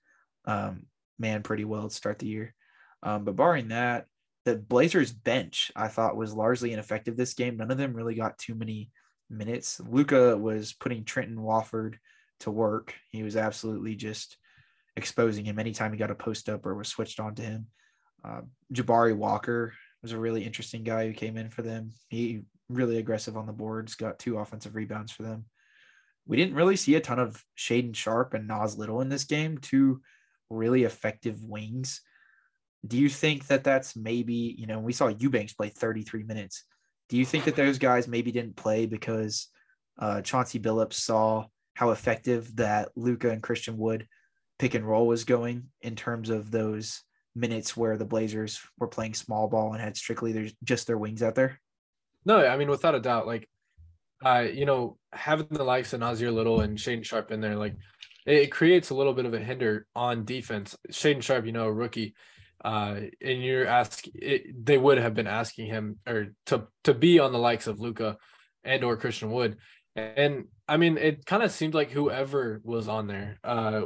um, 0.45 0.87
man 1.19 1.43
pretty 1.43 1.65
well 1.65 1.89
to 1.89 1.95
start 1.95 2.19
the 2.19 2.27
year. 2.27 2.55
Um, 3.03 3.25
but 3.25 3.37
barring 3.37 3.69
that, 3.69 4.07
the 4.45 4.57
Blazers 4.57 5.13
bench 5.13 5.71
I 5.77 5.89
thought 5.89 6.17
was 6.17 6.33
largely 6.33 6.73
ineffective 6.73 7.17
this 7.17 7.35
game. 7.35 7.57
None 7.57 7.71
of 7.71 7.79
them 7.79 7.95
really 7.95 8.15
got 8.15 8.39
too 8.39 8.55
many 8.55 8.91
minutes. 9.31 9.81
Luka 9.81 10.37
was 10.37 10.73
putting 10.73 11.05
Trendon 11.05 11.39
Watford 11.39 11.99
to 12.41 12.51
work. 12.51 12.95
He 13.11 13.23
was 13.23 13.37
absolutely 13.37 13.95
just 13.95 14.37
exposing 14.97 15.45
him 15.45 15.59
anytime 15.59 15.93
he 15.93 15.99
got 15.99 16.11
a 16.11 16.15
post 16.15 16.49
up 16.49 16.67
or 16.67 16.75
was 16.75 16.89
switched 16.89 17.21
on 17.21 17.35
to 17.37 17.43
him. 17.43 17.67
Uh, 18.25 18.41
Jabari 18.73 19.17
Walker 19.17 19.73
was 20.03 20.13
a 20.13 20.19
really 20.19 20.45
interesting 20.45 20.83
guy 20.83 21.07
who 21.07 21.13
came 21.13 21.37
in 21.37 21.51
for 21.51 21.63
them. 21.63 21.93
He 22.09 22.43
really 22.69 22.99
aggressive 22.99 23.37
on 23.37 23.47
the 23.47 23.53
boards, 23.53 23.95
got 23.95 24.19
two 24.19 24.39
offensive 24.39 24.75
rebounds 24.75 25.13
for 25.13 25.23
them. 25.23 25.47
We 26.27 26.37
didn't 26.37 26.57
really 26.57 26.77
see 26.77 26.95
a 26.95 27.01
ton 27.01 27.19
of 27.19 27.43
Shaedon 27.57 27.95
Sharpe 27.95 28.35
and 28.35 28.47
Nas 28.47 28.77
Little 28.77 29.01
in 29.01 29.09
this 29.09 29.25
game, 29.25 29.59
two 29.59 30.03
really 30.51 30.85
effective 30.85 31.43
wings. 31.43 32.03
Do 32.87 32.99
you 32.99 33.09
think 33.09 33.47
that 33.47 33.65
that's 33.65 33.97
maybe, 33.97 34.55
you 34.59 34.67
know, 34.67 34.79
we 34.79 34.93
saw 34.93 35.09
Eubanks 35.09 35.55
play 35.55 35.71
33 35.71 36.25
minutes. 36.25 36.65
Do 37.09 37.17
you 37.17 37.25
think 37.25 37.45
that 37.45 37.57
those 37.57 37.79
guys 37.79 38.07
maybe 38.09 38.33
didn't 38.33 38.57
play 38.57 38.87
because 38.87 39.49
uh, 39.99 40.21
Chauncey 40.23 40.59
Billups 40.59 40.95
saw 40.95 41.47
how 41.75 41.91
effective 41.91 42.55
that 42.57 42.91
Luka 42.97 43.31
and 43.31 43.43
Christian 43.43 43.79
Wood 43.79 44.07
pick 44.59 44.75
and 44.75 44.87
roll 44.87 45.07
was 45.07 45.25
going 45.25 45.67
in 45.81 45.97
terms 45.97 46.31
of 46.31 46.51
those 46.51 47.03
minutes 47.35 47.77
where 47.77 47.97
the 47.97 48.05
Blazers 48.05 48.61
were 48.79 48.89
playing 48.89 49.15
small 49.15 49.49
ball 49.49 49.73
and 49.73 49.81
had 49.81 49.97
strictly 49.97 50.33
their 50.33 50.49
just 50.65 50.87
their 50.87 50.99
wings 50.99 51.23
out 51.23 51.35
there? 51.35 51.61
No, 52.25 52.45
I 52.47 52.57
mean 52.57 52.69
without 52.69 52.95
a 52.95 53.01
doubt, 53.01 53.27
like 53.27 53.49
uh, 54.25 54.47
you 54.53 54.67
know, 54.67 54.99
having 55.13 55.47
the 55.51 55.65
likes 55.65 55.93
of 55.93 56.01
Nassir 56.01 56.33
Little 56.33 56.61
and 56.61 56.79
Shane 56.79 57.03
Sharp 57.03 57.31
in 57.31 57.41
there, 57.41 57.57
like 57.57 57.77
it, 58.27 58.51
creates 58.51 58.91
a 58.91 58.95
little 58.95 59.15
bit 59.15 59.27
of 59.27 59.35
a 59.35 59.39
hinder 59.39 59.87
on 59.95 60.25
defense. 60.25 60.77
Shaedon 60.91 61.23
Sharp, 61.23 61.47
you 61.47 61.53
know, 61.53 61.69
rookie, 61.69 62.15
uh, 62.65 62.97
and 63.21 63.43
you're 63.43 63.67
asking, 63.67 64.13
they 64.63 64.79
would 64.79 64.99
have 64.99 65.15
been 65.15 65.27
asking 65.27 65.67
him 65.67 65.99
or 66.07 66.35
to 66.47 66.67
to 66.85 66.95
be 66.95 67.19
on 67.19 67.33
the 67.33 67.39
likes 67.39 67.67
of 67.67 67.81
Luka 67.81 68.17
and 68.65 68.85
or 68.85 68.97
Christian 68.97 69.31
Wood, 69.31 69.57
and 69.95 70.45
I 70.67 70.77
mean, 70.77 70.99
it 70.99 71.25
kind 71.25 71.43
of 71.43 71.51
seemed 71.51 71.75
like 71.75 71.91
whoever 71.91 72.61
was 72.65 72.89
on 72.89 73.07
there, 73.07 73.39
uh, 73.43 73.83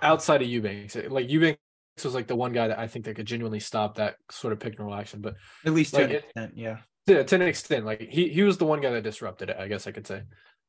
outside 0.00 0.42
of 0.42 0.48
Eubanks, 0.48 0.96
like 1.08 1.30
Eubanks 1.30 1.60
was 2.02 2.14
like 2.14 2.26
the 2.26 2.36
one 2.36 2.52
guy 2.52 2.68
that 2.68 2.78
I 2.78 2.86
think 2.86 3.04
that 3.04 3.16
could 3.16 3.26
genuinely 3.26 3.60
stop 3.60 3.96
that 3.96 4.16
sort 4.30 4.52
of 4.52 4.60
pick 4.60 4.78
and 4.78 4.86
roll 4.86 4.94
action. 4.94 5.20
But 5.20 5.34
at 5.64 5.72
least 5.72 5.94
to 5.94 6.00
like, 6.00 6.10
an 6.10 6.16
extent, 6.16 6.52
yeah. 6.56 6.78
Yeah, 7.06 7.22
to 7.22 7.34
an 7.34 7.42
extent. 7.42 7.84
Like 7.84 8.00
he 8.00 8.28
he 8.28 8.42
was 8.42 8.58
the 8.58 8.64
one 8.64 8.80
guy 8.80 8.90
that 8.90 9.02
disrupted 9.02 9.50
it, 9.50 9.56
I 9.58 9.68
guess 9.68 9.86
I 9.86 9.92
could 9.92 10.06
say. 10.06 10.22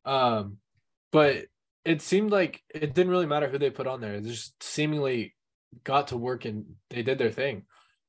Um, 0.04 0.58
but 1.12 1.46
it 1.86 2.02
seemed 2.02 2.32
like 2.32 2.62
it 2.74 2.94
didn't 2.94 3.12
really 3.12 3.28
matter 3.28 3.48
who 3.48 3.58
they 3.58 3.70
put 3.70 3.88
on 3.88 4.02
there. 4.02 4.16
It 4.16 4.24
just 4.24 4.62
seemingly 4.62 5.35
got 5.84 6.10
to 6.10 6.18
work 6.18 6.46
and 6.46 6.66
they 6.90 7.04
did 7.04 7.18
their 7.18 7.32
thing. 7.32 7.64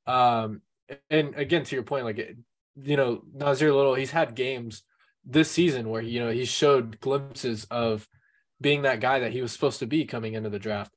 Um, 0.06 0.62
and 1.10 1.34
again, 1.34 1.64
to 1.64 1.74
your 1.74 1.84
point, 1.84 2.04
like 2.04 2.36
you 2.82 2.96
know, 2.96 3.22
Nassir 3.36 3.74
Little, 3.74 3.94
he's 3.94 4.10
had 4.10 4.34
games 4.34 4.82
this 5.24 5.50
season 5.50 5.88
where 5.88 6.02
you 6.02 6.20
know 6.20 6.30
he 6.30 6.44
showed 6.44 7.00
glimpses 7.00 7.66
of 7.70 8.06
being 8.60 8.82
that 8.82 9.00
guy 9.00 9.20
that 9.20 9.32
he 9.32 9.42
was 9.42 9.52
supposed 9.52 9.80
to 9.80 9.86
be 9.86 10.04
coming 10.04 10.34
into 10.34 10.50
the 10.50 10.58
draft. 10.58 10.92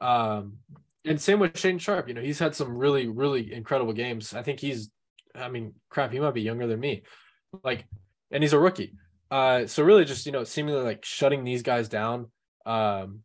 Um, 0.00 0.58
and 1.04 1.20
same 1.20 1.40
with 1.40 1.58
Shane 1.58 1.78
Sharp, 1.78 2.08
You 2.08 2.14
know, 2.14 2.20
he's 2.20 2.38
had 2.38 2.54
some 2.54 2.76
really, 2.76 3.08
really 3.08 3.52
incredible 3.52 3.92
games. 3.92 4.34
I 4.34 4.42
think 4.42 4.60
he's, 4.60 4.90
I 5.34 5.48
mean, 5.48 5.74
crap, 5.88 6.12
he 6.12 6.20
might 6.20 6.34
be 6.34 6.42
younger 6.42 6.66
than 6.66 6.80
me. 6.80 7.02
Like, 7.64 7.86
and 8.30 8.42
he's 8.42 8.52
a 8.52 8.58
rookie. 8.58 8.94
Uh, 9.30 9.66
so 9.66 9.82
really 9.82 10.04
just, 10.04 10.26
you 10.26 10.32
know, 10.32 10.44
seemingly 10.44 10.82
like 10.82 11.04
shutting 11.04 11.44
these 11.44 11.62
guys 11.62 11.88
down, 11.88 12.26
um, 12.66 13.20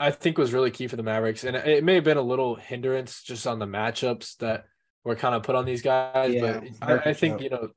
I 0.00 0.10
think 0.10 0.38
was 0.38 0.54
really 0.54 0.70
key 0.70 0.86
for 0.86 0.96
the 0.96 1.02
Mavericks. 1.02 1.44
And 1.44 1.54
it 1.54 1.84
may 1.84 1.96
have 1.96 2.04
been 2.04 2.16
a 2.16 2.22
little 2.22 2.54
hindrance 2.54 3.22
just 3.22 3.46
on 3.46 3.58
the 3.58 3.66
matchups 3.66 4.38
that 4.38 4.64
were 5.04 5.14
kind 5.14 5.34
of 5.34 5.42
put 5.42 5.54
on 5.54 5.66
these 5.66 5.82
guys. 5.82 6.32
Yeah, 6.32 6.60
but 6.80 7.06
I, 7.06 7.10
I, 7.10 7.12
think, 7.12 7.42
you 7.42 7.50
know, 7.50 7.68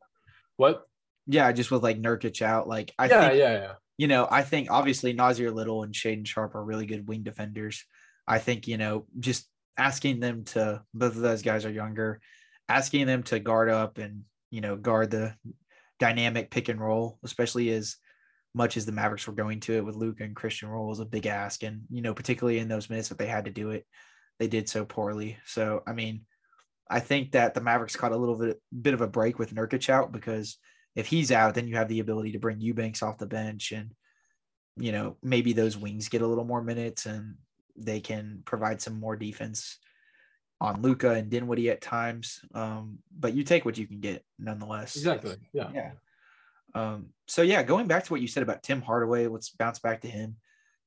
what? 0.55 0.87
Yeah, 1.27 1.51
just 1.51 1.69
with 1.69 1.83
like 1.83 2.01
Nurkic 2.01 2.41
out. 2.41 2.67
Like, 2.67 2.93
I 2.97 3.07
yeah, 3.07 3.27
think, 3.27 3.39
yeah, 3.39 3.53
yeah. 3.53 3.71
You 3.97 4.07
know, 4.07 4.25
I 4.31 4.41
think 4.41 4.71
obviously 4.71 5.13
Nassir 5.13 5.53
Little 5.53 5.83
and 5.83 5.93
Shaedon 5.93 6.25
Sharpe 6.25 6.55
are 6.55 6.63
really 6.63 6.85
good 6.85 7.07
wing 7.07 7.23
defenders. 7.23 7.83
I 8.25 8.39
think, 8.39 8.67
you 8.67 8.77
know, 8.77 9.05
just 9.19 9.45
asking 9.77 10.21
them 10.21 10.45
to, 10.45 10.81
both 10.93 11.15
of 11.15 11.21
those 11.21 11.41
guys 11.41 11.65
are 11.65 11.71
younger, 11.71 12.21
asking 12.69 13.05
them 13.05 13.23
to 13.23 13.39
guard 13.39 13.69
up 13.69 13.97
and, 13.97 14.23
you 14.49 14.61
know, 14.61 14.77
guard 14.77 15.11
the 15.11 15.35
dynamic 15.99 16.51
pick 16.51 16.69
and 16.69 16.79
roll, 16.79 17.19
especially 17.23 17.69
as 17.71 17.97
much 18.53 18.77
as 18.77 18.85
the 18.85 18.91
Mavericks 18.91 19.27
were 19.27 19.33
going 19.33 19.59
to 19.61 19.73
it 19.73 19.85
with 19.85 19.95
Luke 19.95 20.19
and 20.19 20.35
Christian 20.35 20.69
roll 20.69 20.87
was 20.87 20.99
a 20.99 21.05
big 21.05 21.25
ask. 21.25 21.63
And, 21.63 21.81
you 21.89 22.01
know, 22.01 22.13
particularly 22.13 22.59
in 22.59 22.67
those 22.67 22.89
minutes 22.89 23.09
that 23.09 23.17
they 23.17 23.25
had 23.25 23.45
to 23.45 23.51
do 23.51 23.71
it, 23.71 23.85
they 24.39 24.47
did 24.47 24.69
so 24.69 24.85
poorly. 24.85 25.37
So, 25.45 25.81
I 25.87 25.93
mean, 25.93 26.21
I 26.89 26.99
think 26.99 27.31
that 27.31 27.53
the 27.53 27.61
Mavericks 27.61 27.95
caught 27.95 28.11
a 28.11 28.17
little 28.17 28.37
bit, 28.37 28.61
bit 28.81 28.93
of 28.93 29.01
a 29.01 29.07
break 29.07 29.39
with 29.39 29.53
Nurkic 29.53 29.89
out 29.89 30.11
because 30.11 30.57
if 30.95 31.07
he's 31.07 31.31
out, 31.31 31.55
then 31.55 31.67
you 31.67 31.75
have 31.77 31.87
the 31.87 31.99
ability 31.99 32.33
to 32.33 32.39
bring 32.39 32.61
Eubanks 32.61 33.01
off 33.01 33.17
the 33.17 33.25
bench 33.25 33.71
and, 33.71 33.91
you 34.77 34.91
know, 34.91 35.17
maybe 35.23 35.53
those 35.53 35.77
wings 35.77 36.09
get 36.09 36.21
a 36.21 36.27
little 36.27 36.45
more 36.45 36.61
minutes 36.61 37.05
and 37.05 37.35
they 37.75 37.99
can 37.99 38.43
provide 38.45 38.81
some 38.81 38.99
more 38.99 39.15
defense 39.15 39.79
on 40.61 40.81
Luka 40.81 41.11
and 41.11 41.29
Dinwiddie 41.29 41.71
at 41.71 41.81
times. 41.81 42.39
Um, 42.53 42.99
but 43.17 43.33
you 43.33 43.43
take 43.43 43.65
what 43.65 43.77
you 43.77 43.87
can 43.87 43.99
get 43.99 44.23
nonetheless. 44.37 44.95
Exactly. 44.95 45.35
Yeah. 45.53 45.69
Yeah. 45.73 45.91
Um, 46.75 47.07
so 47.27 47.41
yeah, 47.41 47.63
going 47.63 47.87
back 47.87 48.05
to 48.05 48.13
what 48.13 48.21
you 48.21 48.27
said 48.27 48.43
about 48.43 48.63
Tim 48.63 48.81
Hardaway, 48.81 49.27
let's 49.27 49.49
bounce 49.49 49.79
back 49.79 50.01
to 50.01 50.07
him. 50.07 50.37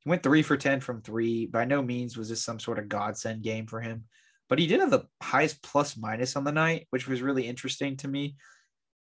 He 0.01 0.11
went 0.11 0.23
three 0.23 0.43
for 0.43 0.57
10 0.57 0.81
from 0.81 1.03
three. 1.03 1.47
By 1.47 1.65
no 1.65 1.83
means 1.83 2.17
was 2.17 2.29
this 2.29 2.43
some 2.43 2.61
sort 2.61 2.79
of 2.79 2.89
godsend 2.89 3.43
game 3.43 3.67
for 3.67 3.81
him, 3.81 4.05
but 4.49 4.59
he 4.59 4.67
did 4.67 4.81
have 4.81 4.91
the 4.91 5.07
highest 5.23 5.63
plus 5.63 5.97
minus 5.97 6.37
on 6.37 6.45
the 6.45 6.53
night, 6.53 6.87
which 6.91 7.09
was 7.09 7.23
really 7.23 7.47
interesting 7.47 7.97
to 7.99 8.09
me. 8.09 8.37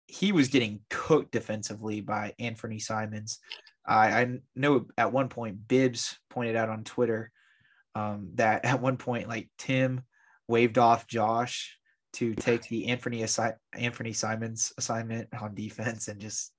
He 0.06 0.32
was 0.32 0.48
getting 0.48 0.80
cooked 0.88 1.32
defensively 1.32 2.00
by 2.00 2.34
Anthony 2.38 2.78
Simons. 2.78 3.38
I, 3.86 4.22
I 4.22 4.38
know 4.54 4.86
at 4.96 5.12
one 5.12 5.28
point 5.28 5.68
Bibbs 5.68 6.18
pointed 6.30 6.56
out 6.56 6.68
on 6.68 6.84
Twitter 6.84 7.30
um, 7.94 8.30
that 8.34 8.64
at 8.64 8.80
one 8.80 8.96
point, 8.96 9.28
like 9.28 9.48
Tim 9.58 10.02
waved 10.46 10.78
off 10.78 11.06
Josh 11.06 11.77
to 12.18 12.35
take 12.35 12.62
the 12.68 12.88
Anthony 12.88 13.20
assi- 13.20 13.57
Anthony 13.72 14.12
Simons 14.12 14.72
assignment 14.76 15.28
on 15.40 15.54
defense 15.54 16.09
and 16.09 16.20
just 16.20 16.52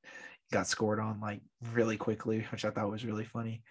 got 0.54 0.68
scored 0.68 1.00
on 1.00 1.20
like 1.20 1.42
really 1.74 1.98
quickly, 1.98 2.46
which 2.52 2.64
I 2.64 2.70
thought 2.70 2.90
was 2.90 3.06
really 3.06 3.26
funny. 3.26 3.62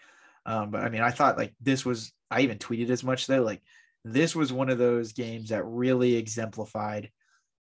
Um, 0.44 0.70
but 0.70 0.82
I 0.82 0.90
mean, 0.90 1.00
I 1.00 1.10
thought 1.10 1.38
like 1.38 1.54
this 1.60 1.86
was, 1.86 2.12
I 2.30 2.42
even 2.42 2.58
tweeted 2.58 2.90
as 2.90 3.02
much 3.02 3.26
though, 3.26 3.42
like 3.42 3.62
this 4.04 4.36
was 4.36 4.52
one 4.52 4.68
of 4.68 4.76
those 4.76 5.12
games 5.12 5.48
that 5.48 5.64
really 5.64 6.16
exemplified 6.16 7.10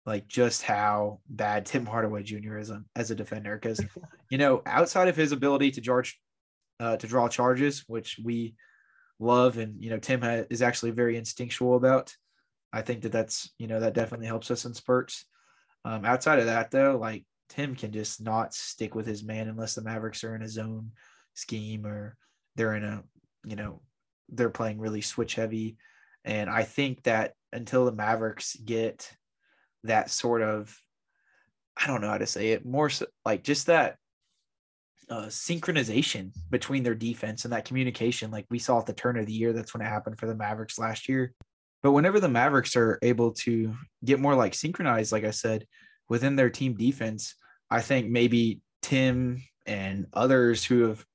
like 0.05 0.27
just 0.27 0.61
how 0.61 1.19
bad 1.27 1.65
Tim 1.65 1.85
Hardaway 1.85 2.21
Jr. 2.23 2.57
is 2.57 2.69
on, 2.69 2.85
as 2.95 3.09
a 3.09 3.15
defender. 3.15 3.57
Because, 3.59 3.83
you 4.29 4.37
know, 4.37 4.61
outside 4.67 5.07
of 5.07 5.15
his 5.15 5.31
ability 5.31 5.71
to 5.71 5.81
charge, 5.81 6.19
uh, 6.79 6.97
to 6.97 7.07
draw 7.07 7.27
charges, 7.27 7.83
which 7.87 8.19
we 8.23 8.53
love, 9.19 9.57
and, 9.57 9.83
you 9.83 9.89
know, 9.89 9.99
Tim 9.99 10.21
ha- 10.21 10.45
is 10.49 10.61
actually 10.61 10.91
very 10.91 11.17
instinctual 11.17 11.75
about. 11.75 12.15
I 12.73 12.81
think 12.81 13.01
that 13.01 13.11
that's, 13.11 13.49
you 13.57 13.67
know, 13.67 13.79
that 13.79 13.93
definitely 13.93 14.27
helps 14.27 14.49
us 14.51 14.65
in 14.65 14.73
spurts. 14.73 15.25
Um, 15.83 16.05
outside 16.05 16.39
of 16.39 16.45
that, 16.45 16.71
though, 16.71 16.97
like 16.97 17.25
Tim 17.49 17.75
can 17.75 17.91
just 17.91 18.21
not 18.21 18.53
stick 18.53 18.95
with 18.95 19.05
his 19.05 19.23
man 19.23 19.49
unless 19.49 19.75
the 19.75 19.81
Mavericks 19.81 20.23
are 20.23 20.35
in 20.35 20.41
a 20.41 20.47
zone 20.47 20.91
scheme 21.33 21.85
or 21.85 22.15
they're 22.55 22.75
in 22.75 22.83
a, 22.83 23.03
you 23.45 23.55
know, 23.55 23.81
they're 24.29 24.49
playing 24.49 24.79
really 24.79 25.01
switch 25.01 25.35
heavy. 25.35 25.77
And 26.23 26.49
I 26.49 26.63
think 26.63 27.03
that 27.03 27.33
until 27.51 27.85
the 27.85 27.91
Mavericks 27.91 28.55
get 28.55 29.11
that 29.83 30.09
sort 30.09 30.41
of, 30.41 30.79
I 31.75 31.87
don't 31.87 32.01
know 32.01 32.09
how 32.09 32.19
to 32.19 32.27
say 32.27 32.51
it, 32.51 32.65
more 32.65 32.89
so, 32.89 33.07
like 33.25 33.43
just 33.43 33.67
that 33.67 33.97
uh, 35.09 35.25
synchronization 35.25 36.31
between 36.49 36.83
their 36.83 36.95
defense 36.95 37.43
and 37.43 37.51
that 37.53 37.65
communication, 37.65 38.31
like 38.31 38.45
we 38.49 38.59
saw 38.59 38.79
at 38.79 38.85
the 38.85 38.93
turn 38.93 39.17
of 39.17 39.25
the 39.25 39.33
year, 39.33 39.51
that's 39.51 39.73
when 39.73 39.81
it 39.81 39.89
happened 39.89 40.19
for 40.19 40.27
the 40.27 40.35
Mavericks 40.35 40.79
last 40.79 41.09
year. 41.09 41.33
But 41.83 41.93
whenever 41.93 42.19
the 42.19 42.29
Mavericks 42.29 42.75
are 42.75 42.99
able 43.01 43.31
to 43.31 43.75
get 44.03 44.19
more 44.19 44.35
like 44.35 44.53
synchronized, 44.53 45.11
like 45.11 45.23
I 45.23 45.31
said, 45.31 45.65
within 46.09 46.35
their 46.35 46.49
team 46.49 46.75
defense, 46.75 47.35
I 47.69 47.81
think 47.81 48.09
maybe 48.09 48.61
Tim 48.81 49.43
and 49.65 50.07
others 50.13 50.63
who 50.63 50.83
have, 50.89 51.05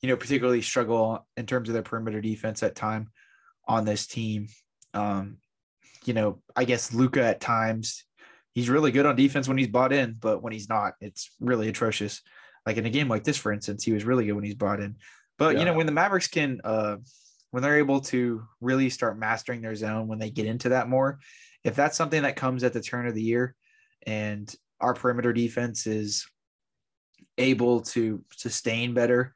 you 0.00 0.08
know, 0.08 0.16
particularly 0.16 0.62
struggle 0.62 1.26
in 1.36 1.46
terms 1.46 1.68
of 1.68 1.74
their 1.74 1.82
perimeter 1.82 2.20
defense 2.20 2.62
at 2.62 2.74
time 2.74 3.10
on 3.68 3.84
this 3.84 4.06
team. 4.06 4.48
Um, 4.94 5.38
you 6.04 6.14
know, 6.14 6.40
I 6.54 6.64
guess 6.64 6.92
Luka 6.92 7.22
at 7.22 7.40
times 7.40 8.04
he's 8.52 8.70
really 8.70 8.90
good 8.90 9.06
on 9.06 9.16
defense 9.16 9.48
when 9.48 9.58
he's 9.58 9.68
bought 9.68 9.92
in, 9.92 10.16
but 10.18 10.42
when 10.42 10.52
he's 10.52 10.68
not, 10.68 10.94
it's 11.00 11.30
really 11.40 11.68
atrocious. 11.68 12.22
Like 12.64 12.78
in 12.78 12.86
a 12.86 12.90
game 12.90 13.08
like 13.08 13.24
this, 13.24 13.36
for 13.36 13.52
instance, 13.52 13.84
he 13.84 13.92
was 13.92 14.04
really 14.04 14.24
good 14.26 14.32
when 14.32 14.44
he's 14.44 14.54
bought 14.54 14.80
in. 14.80 14.96
But 15.38 15.54
yeah. 15.54 15.60
you 15.60 15.64
know, 15.66 15.74
when 15.74 15.86
the 15.86 15.92
Mavericks 15.92 16.28
can 16.28 16.60
uh 16.64 16.96
when 17.56 17.62
they're 17.62 17.78
able 17.78 18.02
to 18.02 18.46
really 18.60 18.90
start 18.90 19.18
mastering 19.18 19.62
their 19.62 19.74
zone 19.74 20.08
when 20.08 20.18
they 20.18 20.28
get 20.28 20.44
into 20.44 20.68
that 20.68 20.90
more, 20.90 21.18
if 21.64 21.74
that's 21.74 21.96
something 21.96 22.20
that 22.20 22.36
comes 22.36 22.62
at 22.62 22.74
the 22.74 22.82
turn 22.82 23.06
of 23.06 23.14
the 23.14 23.22
year 23.22 23.54
and 24.06 24.54
our 24.78 24.92
perimeter 24.92 25.32
defense 25.32 25.86
is 25.86 26.26
able 27.38 27.80
to 27.80 28.22
sustain 28.36 28.92
better 28.92 29.32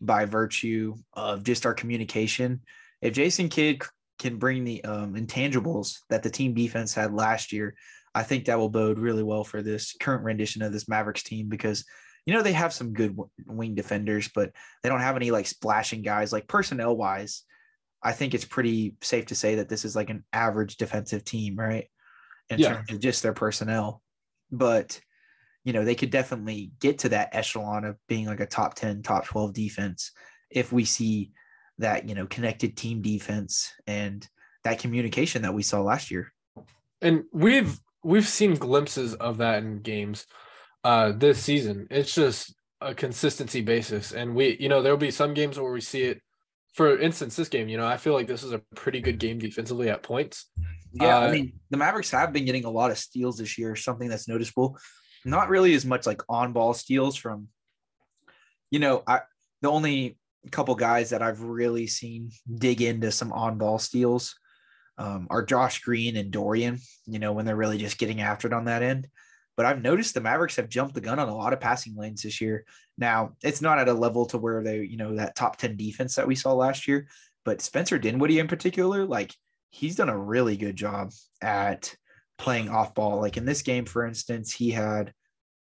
by 0.00 0.24
virtue 0.24 0.94
of 1.14 1.42
just 1.42 1.66
our 1.66 1.74
communication. 1.74 2.60
If 3.02 3.14
Jason 3.14 3.48
Kidd 3.48 3.82
can 4.20 4.36
bring 4.36 4.62
the 4.62 4.84
um, 4.84 5.14
intangibles 5.14 5.96
that 6.10 6.22
the 6.22 6.30
team 6.30 6.54
defense 6.54 6.94
had 6.94 7.12
last 7.12 7.52
year, 7.52 7.74
I 8.14 8.22
think 8.22 8.44
that 8.44 8.56
will 8.56 8.68
bode 8.68 9.00
really 9.00 9.24
well 9.24 9.42
for 9.42 9.62
this 9.62 9.96
current 9.98 10.22
rendition 10.22 10.62
of 10.62 10.72
this 10.72 10.88
Mavericks 10.88 11.24
team 11.24 11.48
because 11.48 11.84
you 12.24 12.34
know 12.34 12.42
they 12.42 12.52
have 12.52 12.72
some 12.72 12.92
good 12.92 13.18
wing 13.48 13.74
defenders, 13.74 14.30
but 14.32 14.52
they 14.84 14.88
don't 14.88 15.00
have 15.00 15.16
any 15.16 15.32
like 15.32 15.48
splashing 15.48 16.02
guys. 16.02 16.32
Like 16.32 16.46
personnel 16.46 16.96
wise, 16.96 17.42
I 18.04 18.12
think 18.12 18.34
it's 18.34 18.44
pretty 18.44 18.96
safe 19.00 19.26
to 19.26 19.34
say 19.34 19.56
that 19.56 19.68
this 19.68 19.84
is 19.84 19.96
like 19.96 20.10
an 20.10 20.24
average 20.32 20.76
defensive 20.76 21.24
team, 21.24 21.56
right? 21.56 21.88
In 22.50 22.58
yeah. 22.58 22.74
terms 22.74 22.92
of 22.92 23.00
just 23.00 23.22
their 23.22 23.32
personnel, 23.32 24.02
but 24.52 25.00
you 25.64 25.72
know 25.72 25.84
they 25.84 25.94
could 25.94 26.10
definitely 26.10 26.72
get 26.78 26.98
to 27.00 27.08
that 27.08 27.30
echelon 27.32 27.84
of 27.84 27.96
being 28.06 28.26
like 28.26 28.40
a 28.40 28.46
top 28.46 28.74
ten, 28.74 29.02
top 29.02 29.24
twelve 29.24 29.54
defense 29.54 30.12
if 30.50 30.72
we 30.72 30.84
see 30.84 31.32
that 31.78 32.08
you 32.08 32.14
know 32.14 32.26
connected 32.26 32.76
team 32.76 33.00
defense 33.00 33.72
and 33.86 34.28
that 34.62 34.78
communication 34.78 35.42
that 35.42 35.54
we 35.54 35.62
saw 35.62 35.80
last 35.80 36.10
year. 36.10 36.32
And 37.00 37.24
we've 37.32 37.78
we've 38.02 38.28
seen 38.28 38.54
glimpses 38.54 39.14
of 39.14 39.38
that 39.38 39.62
in 39.62 39.80
games 39.80 40.26
uh 40.84 41.12
this 41.12 41.38
season. 41.38 41.86
It's 41.90 42.14
just 42.14 42.54
a 42.80 42.94
consistency 42.94 43.62
basis. 43.62 44.12
And 44.12 44.34
we, 44.34 44.56
you 44.60 44.68
know, 44.68 44.82
there'll 44.82 44.98
be 44.98 45.10
some 45.10 45.34
games 45.34 45.58
where 45.58 45.72
we 45.72 45.80
see 45.80 46.02
it. 46.02 46.20
For 46.74 46.98
instance, 46.98 47.36
this 47.36 47.48
game, 47.48 47.68
you 47.68 47.76
know, 47.76 47.86
I 47.86 47.96
feel 47.96 48.14
like 48.14 48.26
this 48.26 48.42
is 48.42 48.52
a 48.52 48.60
pretty 48.74 49.00
good 49.00 49.18
game 49.18 49.38
defensively 49.38 49.88
at 49.90 50.02
points. 50.02 50.50
Yeah, 50.92 51.18
uh, 51.18 51.20
I 51.22 51.30
mean, 51.30 51.52
the 51.70 51.76
Mavericks 51.76 52.10
have 52.10 52.32
been 52.32 52.44
getting 52.44 52.64
a 52.64 52.70
lot 52.70 52.90
of 52.90 52.98
steals 52.98 53.38
this 53.38 53.56
year, 53.56 53.76
something 53.76 54.08
that's 54.08 54.28
noticeable. 54.28 54.76
Not 55.24 55.48
really 55.48 55.74
as 55.74 55.86
much 55.86 56.06
like 56.06 56.22
on 56.28 56.52
ball 56.52 56.74
steals 56.74 57.16
from, 57.16 57.48
you 58.70 58.78
know, 58.80 59.02
I 59.06 59.20
the 59.62 59.70
only 59.70 60.18
couple 60.50 60.74
guys 60.74 61.10
that 61.10 61.22
I've 61.22 61.40
really 61.40 61.86
seen 61.86 62.30
dig 62.54 62.82
into 62.82 63.10
some 63.10 63.32
on 63.32 63.56
ball 63.56 63.78
steals 63.78 64.34
um, 64.98 65.26
are 65.30 65.44
Josh 65.44 65.80
Green 65.80 66.16
and 66.16 66.30
Dorian, 66.30 66.78
you 67.06 67.18
know, 67.18 67.32
when 67.32 67.46
they're 67.46 67.56
really 67.56 67.78
just 67.78 67.98
getting 67.98 68.20
after 68.20 68.46
it 68.46 68.54
on 68.54 68.66
that 68.66 68.82
end. 68.82 69.08
But 69.56 69.66
I've 69.66 69.82
noticed 69.82 70.14
the 70.14 70.20
Mavericks 70.20 70.56
have 70.56 70.68
jumped 70.68 70.94
the 70.94 71.00
gun 71.00 71.18
on 71.18 71.28
a 71.28 71.36
lot 71.36 71.52
of 71.52 71.60
passing 71.60 71.94
lanes 71.96 72.22
this 72.22 72.40
year. 72.40 72.64
Now, 72.98 73.34
it's 73.42 73.62
not 73.62 73.78
at 73.78 73.88
a 73.88 73.92
level 73.92 74.26
to 74.26 74.38
where 74.38 74.62
they, 74.62 74.82
you 74.82 74.96
know, 74.96 75.14
that 75.14 75.36
top 75.36 75.56
10 75.56 75.76
defense 75.76 76.16
that 76.16 76.26
we 76.26 76.34
saw 76.34 76.52
last 76.52 76.88
year, 76.88 77.06
but 77.44 77.60
Spencer 77.60 77.98
Dinwiddie 77.98 78.38
in 78.38 78.48
particular, 78.48 79.04
like 79.04 79.34
he's 79.70 79.96
done 79.96 80.08
a 80.08 80.18
really 80.18 80.56
good 80.56 80.76
job 80.76 81.12
at 81.42 81.94
playing 82.38 82.68
off 82.68 82.94
ball. 82.94 83.20
Like 83.20 83.36
in 83.36 83.44
this 83.44 83.62
game, 83.62 83.84
for 83.84 84.06
instance, 84.06 84.52
he 84.52 84.70
had 84.70 85.12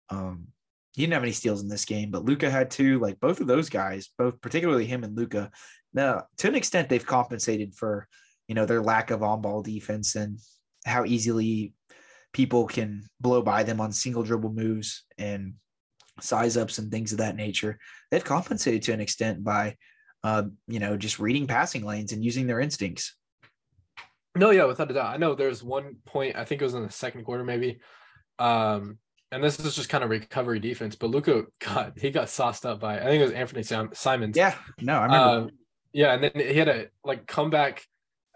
um 0.10 0.48
he 0.94 1.04
didn't 1.04 1.14
have 1.14 1.24
any 1.24 1.32
steals 1.32 1.62
in 1.62 1.70
this 1.70 1.86
game, 1.86 2.12
but 2.12 2.26
Luka 2.26 2.50
had 2.50 2.72
two. 2.72 3.00
Like 3.00 3.20
both 3.20 3.40
of 3.40 3.48
those 3.48 3.70
guys, 3.70 4.10
both 4.18 4.42
particularly 4.42 4.86
him 4.86 5.04
and 5.04 5.16
Luka, 5.16 5.52
Now, 5.94 6.24
to 6.38 6.48
an 6.48 6.56
extent, 6.56 6.90
they've 6.90 7.06
compensated 7.06 7.76
for 7.76 8.08
you 8.48 8.56
know 8.56 8.66
their 8.66 8.82
lack 8.82 9.12
of 9.12 9.22
on-ball 9.24 9.62
defense 9.62 10.16
and 10.16 10.40
how 10.86 11.06
easily 11.06 11.74
people 12.34 12.68
can 12.68 13.04
blow 13.20 13.42
by 13.42 13.64
them 13.64 13.82
on 13.82 13.92
single 13.92 14.24
dribble 14.24 14.54
moves 14.54 15.04
and 15.18 15.54
size 16.22 16.58
ups 16.58 16.78
and 16.78 16.92
things 16.92 17.12
of 17.12 17.20
that 17.20 17.36
nature. 17.36 17.80
They've 18.12 18.24
compensated 18.24 18.84
to 18.84 18.94
an 18.94 19.02
extent 19.02 19.44
by, 19.44 19.78
uh, 20.24 20.44
you 20.68 20.80
know, 20.80 20.98
just 20.98 21.20
reading 21.20 21.48
passing 21.48 21.86
lanes 21.86 22.12
and 22.12 22.24
using 22.24 22.48
their 22.48 22.60
instincts. 22.60 23.16
No, 24.36 24.52
yeah, 24.52 24.66
without 24.66 24.92
a 24.92 24.94
doubt. 24.94 25.14
I 25.14 25.18
know 25.18 25.34
there's 25.34 25.64
one 25.64 25.98
point. 26.06 26.36
I 26.36 26.46
think 26.46 26.62
it 26.62 26.66
was 26.66 26.76
in 26.76 26.84
the 26.84 26.92
second 26.92 27.24
quarter, 27.24 27.44
maybe. 27.44 27.80
Um, 28.38 29.00
and 29.32 29.44
this 29.44 29.60
is 29.60 29.76
just 29.76 29.90
kind 29.90 30.04
of 30.04 30.10
recovery 30.10 30.60
defense. 30.60 30.96
But 30.96 31.10
Luka 31.10 31.46
got 31.60 31.98
he 32.00 32.12
got 32.12 32.30
sauced 32.30 32.66
up 32.66 32.80
by 32.80 33.00
I 33.00 33.06
think 33.06 33.22
it 33.22 33.26
was 33.26 33.32
Anthony 33.32 33.64
Simons. 33.94 34.38
Yeah, 34.38 34.56
no, 34.82 34.94
I 34.94 35.04
remember. 35.04 35.28
Um, 35.28 35.50
yeah, 35.94 36.14
and 36.14 36.24
then 36.24 36.32
he 36.36 36.58
had 36.58 36.68
a 36.68 36.88
like 37.04 37.28
comeback 37.28 37.84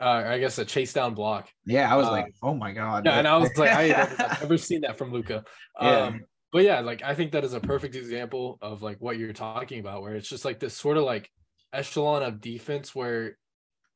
uh, 0.04 0.24
I 0.28 0.40
guess 0.40 0.58
a 0.58 0.66
chase 0.66 0.92
down 0.92 1.14
block. 1.14 1.50
Yeah, 1.66 1.92
I 1.92 1.96
was 1.96 2.08
uh, 2.08 2.12
like, 2.12 2.34
oh 2.44 2.54
my 2.54 2.74
god. 2.74 3.06
Yeah, 3.06 3.20
and 3.20 3.28
I 3.28 3.38
was 3.38 3.50
like, 3.58 3.70
I 3.70 3.84
have 3.84 4.42
never 4.42 4.58
seen 4.58 4.82
that 4.82 4.98
from. 4.98 5.24
Yeah. 5.30 5.42
Um, 5.78 6.22
but 6.52 6.64
yeah, 6.64 6.82
like 6.82 7.02
I 7.04 7.16
think 7.16 7.32
that 7.32 7.44
is 7.44 7.54
a 7.54 7.60
perfect 7.60 7.96
example 7.96 8.60
of 8.62 8.82
like 8.82 8.98
what 9.00 9.18
you're 9.18 9.34
talking 9.34 9.80
about, 9.80 10.02
where 10.02 10.16
it's 10.16 10.28
just 10.28 10.46
like 10.46 10.60
this 10.60 10.76
sort 10.76 10.98
of 10.98 11.04
like 11.04 11.30
echelon 11.72 12.22
of 12.22 12.42
defense 12.42 12.94
where 12.94 13.38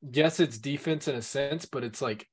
yes, 0.01 0.39
it's 0.39 0.57
defense 0.57 1.07
in 1.07 1.15
a 1.15 1.21
sense, 1.21 1.65
but 1.65 1.83
it's 1.83 2.01
like 2.01 2.25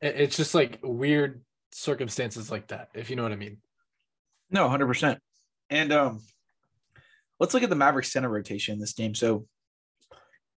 it's 0.00 0.36
just 0.36 0.54
like 0.54 0.78
weird 0.82 1.42
circumstances 1.72 2.50
like 2.50 2.68
that, 2.68 2.88
if 2.94 3.10
you 3.10 3.16
know 3.16 3.24
what 3.24 3.32
I 3.32 3.36
mean. 3.36 3.58
No, 4.50 4.68
hundred 4.68 4.86
percent. 4.86 5.20
And 5.70 5.92
um, 5.92 6.22
let's 7.40 7.52
look 7.52 7.64
at 7.64 7.70
the 7.70 7.76
Mavericks 7.76 8.12
center 8.12 8.28
rotation 8.28 8.74
in 8.74 8.78
this 8.78 8.92
game. 8.92 9.14
So 9.14 9.46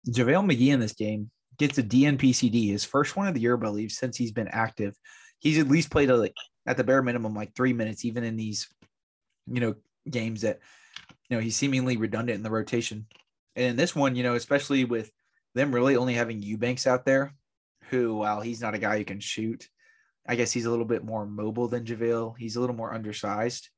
JaVale 0.08 0.50
McGee 0.50 0.72
in 0.72 0.80
this 0.80 0.94
game 0.94 1.30
gets 1.58 1.78
a 1.78 1.82
DNPCD, 1.82 2.70
his 2.70 2.84
first 2.84 3.16
one 3.16 3.28
of 3.28 3.34
the 3.34 3.40
year, 3.40 3.56
I 3.56 3.60
believe, 3.60 3.92
since 3.92 4.16
he's 4.16 4.32
been 4.32 4.48
active. 4.48 4.96
He's 5.38 5.58
at 5.58 5.68
least 5.68 5.90
played 5.90 6.10
a, 6.10 6.16
like 6.16 6.34
at 6.66 6.76
the 6.76 6.84
bare 6.84 7.02
minimum 7.02 7.34
like 7.34 7.54
three 7.54 7.72
minutes, 7.72 8.04
even 8.04 8.24
in 8.24 8.36
these, 8.36 8.68
you 9.46 9.60
know, 9.60 9.74
games 10.08 10.42
that, 10.42 10.60
you 11.28 11.36
know, 11.36 11.42
he's 11.42 11.56
seemingly 11.56 11.96
redundant 11.96 12.36
in 12.36 12.42
the 12.42 12.50
rotation. 12.50 13.06
And 13.54 13.66
in 13.66 13.76
this 13.76 13.94
one, 13.94 14.16
you 14.16 14.22
know, 14.22 14.34
especially 14.34 14.84
with 14.84 15.10
them 15.54 15.74
really 15.74 15.96
only 15.96 16.14
having 16.14 16.42
Eubanks 16.42 16.86
out 16.86 17.04
there, 17.04 17.32
who, 17.90 18.16
while 18.16 18.40
he's 18.40 18.60
not 18.60 18.74
a 18.74 18.78
guy 18.78 18.98
who 18.98 19.04
can 19.04 19.20
shoot, 19.20 19.68
I 20.26 20.34
guess 20.34 20.52
he's 20.52 20.64
a 20.64 20.70
little 20.70 20.84
bit 20.84 21.04
more 21.04 21.26
mobile 21.26 21.68
than 21.68 21.84
JaVale. 21.84 22.36
He's 22.36 22.56
a 22.56 22.60
little 22.60 22.74
more 22.74 22.92
undersized, 22.92 23.68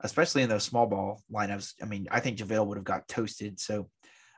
especially 0.00 0.42
in 0.42 0.48
those 0.48 0.64
small 0.64 0.86
ball 0.86 1.22
lineups. 1.32 1.74
I 1.80 1.86
mean, 1.86 2.08
I 2.10 2.20
think 2.20 2.38
JaVale 2.38 2.66
would 2.66 2.76
have 2.76 2.84
got 2.84 3.08
toasted. 3.08 3.60
So 3.60 3.88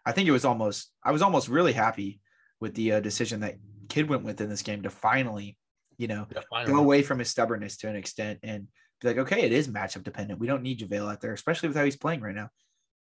I 0.05 0.13
think 0.13 0.29
it 0.29 0.33
was 0.33 0.45
almost, 0.45 0.91
I 1.03 1.13
was 1.13 1.23
almost 1.23 1.49
really 1.49 1.73
happy 1.73 2.21
with 2.61 2.75
the 2.75 2.93
uh, 2.93 3.01
decision 3.01 3.41
that 3.41 3.57
Kidd 3.89 4.09
went 4.09 4.25
with 4.25 4.41
in 4.41 4.49
this 4.49 4.63
game 4.63 4.83
to 4.83 4.91
finally, 4.91 5.57
you 5.97 6.09
know, 6.09 6.27
yeah, 6.35 6.41
finally. 6.51 6.73
go 6.73 6.79
away 6.79 7.03
from 7.03 7.19
his 7.19 7.31
stubbornness 7.31 7.77
to 7.79 7.89
an 7.89 7.97
extent 7.97 8.41
and 8.43 8.69
be 9.01 9.09
like, 9.09 9.19
okay, 9.19 9.43
it 9.43 9.53
is 9.53 9.69
matchup 9.69 10.03
dependent. 10.03 10.41
We 10.41 10.47
don't 10.47 10.63
need 10.63 10.81
JaVale 10.81 11.13
out 11.13 11.21
there, 11.21 11.33
especially 11.33 11.69
with 11.69 11.77
how 11.77 11.85
he's 11.85 11.97
playing 11.97 12.21
right 12.21 12.35
now. 12.35 12.49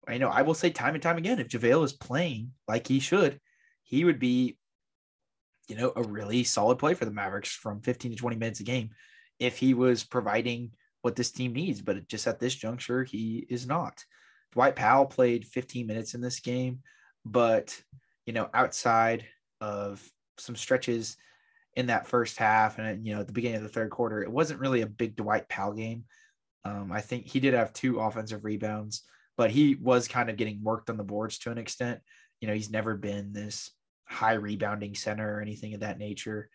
I 0.07 0.19
know 0.19 0.29
I 0.29 0.43
will 0.43 0.55
say 0.55 0.71
time 0.71 0.95
and 0.95 1.03
time 1.03 1.19
again, 1.19 1.39
if 1.39 1.49
JaVale 1.49 1.85
is 1.85 1.93
playing 1.93 2.53
like 2.67 2.87
he 2.87 3.01
should, 3.01 3.41
he 3.83 4.05
would 4.05 4.19
be, 4.19 4.57
you 5.69 5.77
know, 5.77 5.93
a 5.95 6.03
really 6.03 6.45
solid 6.45 6.79
play 6.79 6.95
for 6.95 7.05
the 7.05 7.11
Mavericks 7.11 7.51
from 7.51 7.83
15 7.83 8.13
to 8.13 8.17
20 8.17 8.37
minutes 8.37 8.61
a 8.61 8.65
game 8.65 8.91
if 9.39 9.59
he 9.59 9.75
was 9.75 10.05
providing 10.05 10.71
what 11.03 11.15
this 11.15 11.31
team 11.31 11.53
needs. 11.53 11.83
But 11.83 12.09
just 12.09 12.27
at 12.27 12.41
this 12.41 12.55
juncture, 12.55 13.05
he 13.05 13.47
is 13.51 13.67
not. 13.67 14.03
Dwight 14.53 14.77
Powell 14.77 15.07
played 15.07 15.47
15 15.47 15.87
minutes 15.87 16.15
in 16.15 16.21
this 16.21 16.41
game, 16.41 16.81
but 17.25 17.79
you 18.25 18.33
know, 18.33 18.49
outside 18.55 19.27
of 19.61 20.03
some 20.38 20.57
stretches 20.57 21.16
in 21.75 21.87
that 21.87 22.07
first 22.07 22.37
half 22.38 22.79
and 22.79 23.07
you 23.07 23.14
know 23.14 23.21
at 23.21 23.27
the 23.27 23.33
beginning 23.33 23.59
of 23.59 23.62
the 23.62 23.68
third 23.68 23.90
quarter, 23.90 24.23
it 24.23 24.31
wasn't 24.31 24.61
really 24.61 24.83
a 24.83 24.87
big 24.87 25.16
Dwight 25.16 25.49
Powell 25.49 25.73
game. 25.73 26.05
Um, 26.64 26.90
I 26.92 27.01
think 27.01 27.27
he 27.27 27.40
did 27.40 27.55
have 27.55 27.73
two 27.73 28.01
offensive 28.01 28.44
rebounds, 28.44 29.03
but 29.37 29.51
he 29.51 29.77
was 29.77 30.09
kind 30.09 30.29
of 30.29 30.37
getting 30.37 30.62
worked 30.62 30.90
on 30.90 30.97
the 30.97 31.05
boards 31.05 31.38
to 31.40 31.51
an 31.51 31.59
extent. 31.59 32.01
You 32.40 32.49
know, 32.49 32.55
he's 32.55 32.71
never 32.71 32.97
been 32.97 33.33
this 33.33 33.71
high 34.07 34.35
rebounding 34.35 34.94
center 34.94 35.37
or 35.37 35.40
anything 35.40 35.75
of 35.75 35.81
that 35.81 35.99
nature. 35.99 36.51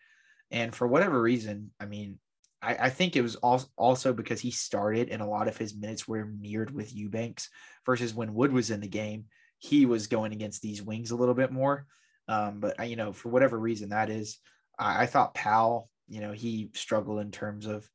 And 0.50 0.74
for 0.74 0.86
whatever 0.86 1.20
reason, 1.20 1.70
I 1.80 1.86
mean, 1.86 2.18
I, 2.60 2.76
I 2.86 2.90
think 2.90 3.16
it 3.16 3.22
was 3.22 3.36
also 3.36 4.12
because 4.12 4.40
he 4.40 4.50
started 4.50 5.08
and 5.08 5.22
a 5.22 5.26
lot 5.26 5.48
of 5.48 5.56
his 5.56 5.74
minutes 5.74 6.08
were 6.08 6.26
mirrored 6.26 6.70
with 6.70 6.94
Eubanks 6.94 7.48
versus 7.86 8.14
when 8.14 8.34
Wood 8.34 8.52
was 8.52 8.70
in 8.70 8.80
the 8.80 8.88
game, 8.88 9.26
he 9.58 9.86
was 9.86 10.06
going 10.06 10.32
against 10.32 10.62
these 10.62 10.82
wings 10.82 11.10
a 11.10 11.16
little 11.16 11.34
bit 11.34 11.52
more. 11.52 11.86
Um, 12.28 12.60
but 12.60 12.88
you 12.88 12.96
know, 12.96 13.12
for 13.12 13.28
whatever 13.28 13.58
reason 13.58 13.90
that 13.90 14.10
is, 14.10 14.38
I, 14.78 15.02
I 15.02 15.06
thought 15.06 15.34
Powell, 15.34 15.90
you 16.08 16.20
know, 16.20 16.32
he 16.32 16.70
struggled 16.74 17.20
in 17.20 17.30
terms 17.30 17.66
of 17.66 17.88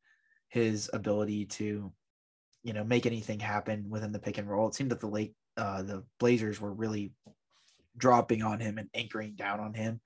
his 0.50 0.90
ability 0.94 1.46
to, 1.46 1.92
you 2.64 2.74
know, 2.74 2.84
make 2.84 3.06
anything 3.06 3.40
happen 3.40 3.90
within 3.90 4.12
the 4.12 4.20
pick 4.20 4.38
and 4.38 4.50
roll. 4.50 4.68
It 4.68 4.76
seemed 4.76 4.92
that 4.92 5.00
the 5.00 5.08
late 5.08 5.34
uh, 5.58 5.82
the 5.84 6.04
Blazers 6.20 6.60
were 6.60 6.74
really 6.74 7.12
dropping 7.98 8.44
on 8.44 8.60
him 8.60 8.78
and 8.78 8.90
anchoring 8.94 9.36
down 9.36 9.60
on 9.60 9.74
him. 9.74 10.00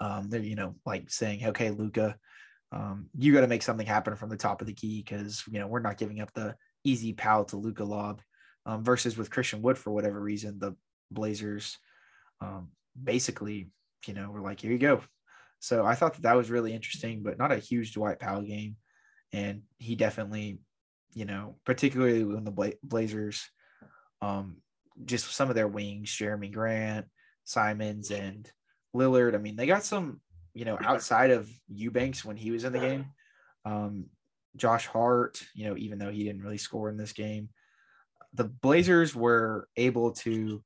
Um, 0.00 0.28
they're 0.30 0.40
you 0.40 0.56
know 0.56 0.76
like 0.86 1.10
saying, 1.10 1.44
okay, 1.46 1.70
Luka, 1.70 2.16
um, 2.72 3.06
you 3.16 3.32
got 3.32 3.42
to 3.42 3.48
make 3.48 3.62
something 3.62 3.86
happen 3.86 4.16
from 4.16 4.30
the 4.30 4.36
top 4.36 4.60
of 4.60 4.66
the 4.66 4.74
key 4.74 5.02
because 5.02 5.42
you 5.50 5.58
know 5.58 5.66
we're 5.66 5.80
not 5.80 5.98
giving 5.98 6.20
up 6.20 6.32
the 6.32 6.56
easy 6.84 7.12
Powell 7.12 7.44
to 7.46 7.56
Luka 7.56 7.84
lob. 7.84 8.20
Um, 8.64 8.84
versus 8.84 9.18
with 9.18 9.28
Christian 9.28 9.60
Wood 9.60 9.76
for 9.76 9.90
whatever 9.90 10.20
reason, 10.20 10.60
the 10.60 10.76
Blazers 11.10 11.78
um, 12.40 12.68
basically 13.00 13.70
you 14.06 14.14
know 14.14 14.30
were 14.30 14.40
like, 14.40 14.60
here 14.60 14.72
you 14.72 14.78
go. 14.78 15.02
So 15.60 15.86
I 15.86 15.94
thought 15.94 16.14
that 16.14 16.22
that 16.22 16.36
was 16.36 16.50
really 16.50 16.72
interesting, 16.72 17.22
but 17.22 17.38
not 17.38 17.52
a 17.52 17.58
huge 17.58 17.92
Dwight 17.94 18.18
Powell 18.18 18.42
game, 18.42 18.76
and 19.32 19.62
he 19.78 19.94
definitely, 19.94 20.58
you 21.14 21.24
know, 21.24 21.56
particularly 21.64 22.24
when 22.24 22.44
the 22.44 22.50
Bla- 22.50 22.72
Blazers, 22.82 23.48
um, 24.20 24.56
just 25.04 25.30
some 25.32 25.48
of 25.48 25.54
their 25.54 25.68
wings, 25.68 26.10
Jerami 26.10 26.52
Grant, 26.52 27.06
Simons, 27.44 28.10
and 28.10 28.50
Lillard. 28.94 29.34
I 29.34 29.38
mean, 29.38 29.54
they 29.56 29.66
got 29.66 29.84
some 29.84 30.20
you 30.54 30.64
know, 30.64 30.78
outside 30.80 31.30
of 31.30 31.48
Eubanks 31.68 32.24
when 32.24 32.36
he 32.36 32.50
was 32.50 32.64
in 32.64 32.72
the 32.72 32.78
game, 32.78 33.06
um, 33.64 34.06
Josh 34.56 34.86
Hart, 34.86 35.42
you 35.54 35.66
know, 35.66 35.76
even 35.76 35.98
though 35.98 36.10
he 36.10 36.24
didn't 36.24 36.42
really 36.42 36.58
score 36.58 36.90
in 36.90 36.96
this 36.96 37.12
game, 37.12 37.48
the 38.34 38.44
Blazers 38.44 39.14
were 39.14 39.68
able 39.76 40.12
to, 40.12 40.62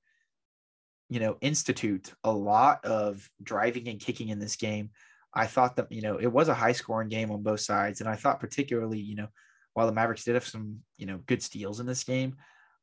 you 1.09 1.21
know, 1.21 1.37
institute 1.41 2.13
a 2.25 2.33
lot 2.33 2.85
of 2.85 3.29
driving 3.43 3.89
and 3.89 4.01
kicking 4.01 4.29
in 4.29 4.39
this 4.39 4.57
game. 4.57 4.91
I 5.33 5.47
thought 5.47 5.77
that, 5.77 5.93
you 5.93 6.03
know, 6.03 6.17
it 6.17 6.27
was 6.27 6.49
a 6.49 6.55
high 6.55 6.73
scoring 6.73 7.09
game 7.09 7.31
on 7.31 7.43
both 7.43 7.61
sides. 7.61 8.01
And 8.01 8.09
I 8.09 8.17
thought, 8.17 8.41
particularly, 8.41 8.99
you 8.99 9.17
know, 9.17 9.29
while 9.75 9.87
the 9.87 9.93
Mavericks 9.93 10.25
did 10.25 10.35
have 10.35 10.47
some, 10.47 10.81
you 10.97 11.07
know, 11.07 11.21
good 11.27 11.43
steals 11.43 11.81
in 11.81 11.87
this 11.87 12.05
game, 12.05 12.37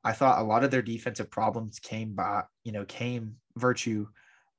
I 0.03 0.13
thought 0.13 0.39
a 0.39 0.43
lot 0.43 0.63
of 0.63 0.71
their 0.71 0.81
defensive 0.81 1.31
problems 1.31 1.79
came 1.79 2.13
by, 2.13 2.43
you 2.63 2.71
know, 2.71 2.85
came 2.85 3.37
virtue 3.55 4.07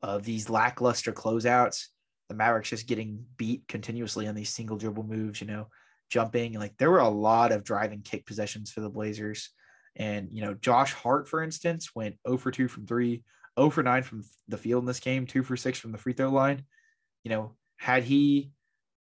of 0.02 0.24
these 0.24 0.50
lackluster 0.50 1.12
closeouts 1.12 1.86
the 2.28 2.34
Mavericks 2.34 2.70
just 2.70 2.86
getting 2.86 3.24
beat 3.36 3.66
continuously 3.68 4.26
on 4.26 4.34
these 4.34 4.50
single 4.50 4.76
dribble 4.76 5.04
moves, 5.04 5.40
you 5.40 5.46
know, 5.46 5.68
jumping. 6.10 6.54
Like 6.54 6.76
there 6.78 6.90
were 6.90 6.98
a 6.98 7.08
lot 7.08 7.52
of 7.52 7.64
driving 7.64 8.02
kick 8.02 8.26
possessions 8.26 8.70
for 8.70 8.80
the 8.80 8.90
Blazers. 8.90 9.50
And, 9.96 10.28
you 10.32 10.42
know, 10.42 10.54
Josh 10.54 10.92
Hart, 10.92 11.28
for 11.28 11.42
instance, 11.42 11.90
went 11.94 12.16
0 12.26 12.38
for 12.38 12.50
2 12.50 12.68
from 12.68 12.86
three, 12.86 13.22
0 13.58 13.70
for 13.70 13.82
9 13.82 14.02
from 14.02 14.24
the 14.48 14.58
field 14.58 14.82
in 14.82 14.86
this 14.86 15.00
game, 15.00 15.26
2 15.26 15.42
for 15.42 15.56
6 15.56 15.78
from 15.78 15.92
the 15.92 15.98
free 15.98 16.12
throw 16.12 16.30
line. 16.30 16.64
You 17.22 17.30
know, 17.30 17.56
had 17.76 18.04
he 18.04 18.50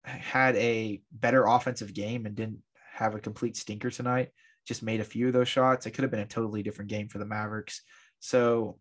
had 0.04 0.56
a 0.56 1.02
better 1.12 1.46
offensive 1.46 1.94
game 1.94 2.26
and 2.26 2.34
didn't 2.34 2.62
have 2.94 3.14
a 3.14 3.20
complete 3.20 3.56
stinker 3.56 3.90
tonight, 3.90 4.30
just 4.66 4.82
made 4.82 5.00
a 5.00 5.04
few 5.04 5.28
of 5.28 5.32
those 5.32 5.48
shots, 5.48 5.86
it 5.86 5.92
could 5.92 6.02
have 6.02 6.10
been 6.10 6.20
a 6.20 6.26
totally 6.26 6.62
different 6.62 6.90
game 6.90 7.08
for 7.08 7.18
the 7.18 7.26
Mavericks. 7.26 7.82
So 8.18 8.78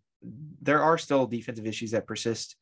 there 0.62 0.84
are 0.84 0.98
still 0.98 1.26
defensive 1.26 1.66
issues 1.66 1.92
that 1.92 2.08
persist 2.08 2.56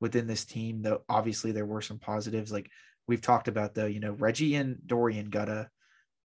within 0.00 0.26
this 0.26 0.44
team. 0.44 0.82
Though 0.82 1.02
obviously 1.08 1.52
there 1.52 1.66
were 1.66 1.80
some 1.80 1.98
positives, 1.98 2.52
like 2.52 2.70
we've 3.06 3.22
talked 3.22 3.48
about. 3.48 3.74
Though 3.74 3.86
you 3.86 4.00
know 4.00 4.12
Reggie 4.12 4.54
and 4.54 4.76
Dorian 4.86 5.30
gotta 5.30 5.70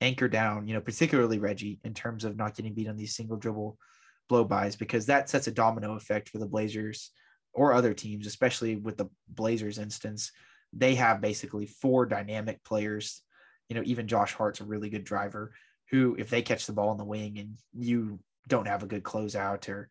anchor 0.01 0.29
down. 0.29 0.69
You 0.69 0.75
know 0.75 0.81
particularly 0.81 1.39
Reggie 1.39 1.81
in 1.85 1.95
terms 1.95 2.25
of 2.25 2.37
not 2.37 2.55
getting 2.57 2.75
beat 2.75 2.89
on 2.89 2.97
these 2.97 3.17
single 3.17 3.37
dribble 3.37 3.79
blow 4.29 4.45
bys 4.45 4.77
because 4.77 5.07
that 5.07 5.29
sets 5.29 5.47
a 5.47 5.53
domino 5.53 5.95
effect 5.95 6.29
for 6.29 6.39
the 6.39 6.47
Blazers 6.47 7.11
or 7.53 7.73
other 7.73 7.95
teams, 7.95 8.27
especially 8.27 8.77
with 8.77 8.97
the 8.97 9.07
Blazers 9.29 9.79
instance. 9.79 10.33
They 10.73 10.95
have 10.97 11.21
basically 11.21 11.67
four 11.67 12.07
dynamic 12.07 12.63
players. 12.63 13.23
You 13.69 13.77
know, 13.77 13.83
even 13.85 14.09
Josh 14.09 14.33
Hart's 14.35 14.61
a 14.61 14.65
really 14.65 14.91
good 14.91 15.05
driver 15.05 15.53
who, 15.91 16.17
if 16.19 16.31
they 16.31 16.43
catch 16.43 16.67
the 16.67 16.73
ball 16.73 16.93
in 16.93 16.99
the 16.99 17.05
wing 17.05 17.39
and 17.39 17.57
you 17.75 18.21
don't 18.47 18.69
have 18.69 18.83
a 18.83 18.87
good 18.87 19.03
closeout 19.03 19.69
or 19.69 19.89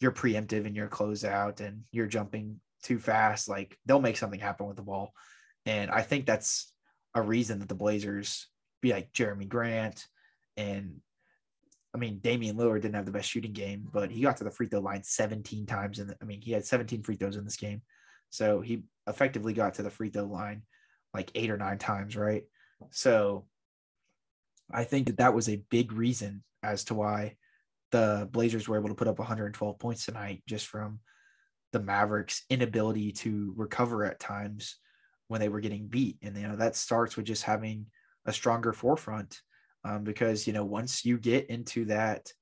you're 0.00 0.12
preemptive 0.12 0.66
in 0.66 0.74
your 0.74 0.88
closeout 0.88 1.60
and 1.60 1.82
you're 1.92 2.06
jumping 2.06 2.60
too 2.82 2.98
fast, 2.98 3.48
like 3.48 3.76
they'll 3.86 4.00
make 4.00 4.16
something 4.16 4.40
happen 4.40 4.66
with 4.66 4.76
the 4.76 4.82
ball. 4.82 5.12
And 5.66 5.90
I 5.90 6.02
think 6.02 6.26
that's 6.26 6.72
a 7.14 7.22
reason 7.22 7.58
that 7.60 7.68
the 7.68 7.74
Blazers 7.74 8.48
be 8.80 8.92
like 8.92 9.12
Jerami 9.12 9.48
Grant 9.48 10.06
and 10.56 11.00
I 11.94 11.98
mean 11.98 12.18
Damian 12.18 12.56
Lillard 12.56 12.82
didn't 12.82 12.94
have 12.94 13.06
the 13.06 13.12
best 13.12 13.28
shooting 13.28 13.52
game, 13.52 13.88
but 13.92 14.10
he 14.10 14.22
got 14.22 14.36
to 14.38 14.44
the 14.44 14.50
free 14.50 14.68
throw 14.68 14.80
line 14.80 15.02
17 15.02 15.66
times 15.66 15.98
And 15.98 16.14
I 16.20 16.24
mean 16.24 16.40
he 16.40 16.52
had 16.52 16.64
17 16.64 17.02
free 17.02 17.16
throws 17.16 17.36
in 17.36 17.44
this 17.44 17.56
game. 17.56 17.82
So 18.30 18.60
he 18.60 18.84
effectively 19.06 19.52
got 19.52 19.74
to 19.74 19.82
the 19.82 19.90
free 19.90 20.10
throw 20.10 20.24
line 20.24 20.62
like 21.12 21.30
8 21.34 21.50
or 21.50 21.56
9 21.56 21.78
times, 21.78 22.16
right? 22.16 22.44
So 22.90 23.46
I 24.72 24.84
think 24.84 25.08
that 25.08 25.18
that 25.18 25.34
was 25.34 25.48
a 25.48 25.62
big 25.70 25.92
reason 25.92 26.44
as 26.62 26.84
to 26.84 26.94
why 26.94 27.36
the 27.90 28.28
Blazers 28.30 28.68
were 28.68 28.78
able 28.78 28.88
to 28.88 28.94
put 28.94 29.08
up 29.08 29.18
112 29.18 29.78
points 29.78 30.04
tonight 30.04 30.42
just 30.46 30.66
from 30.66 31.00
the 31.72 31.80
Mavericks' 31.80 32.44
inability 32.48 33.12
to 33.12 33.52
recover 33.56 34.04
at 34.04 34.20
times 34.20 34.76
when 35.28 35.40
they 35.40 35.48
were 35.48 35.60
getting 35.60 35.86
beat. 35.86 36.18
And, 36.22 36.36
you 36.36 36.46
know, 36.46 36.56
that 36.56 36.76
starts 36.76 37.16
with 37.16 37.26
just 37.26 37.42
having 37.42 37.86
a 38.26 38.32
stronger 38.32 38.72
forefront 38.72 39.40
um, 39.84 40.04
because, 40.04 40.46
you 40.46 40.52
know, 40.52 40.64
once 40.64 41.04
you 41.04 41.18
get 41.18 41.48
into 41.48 41.86
that 41.86 42.32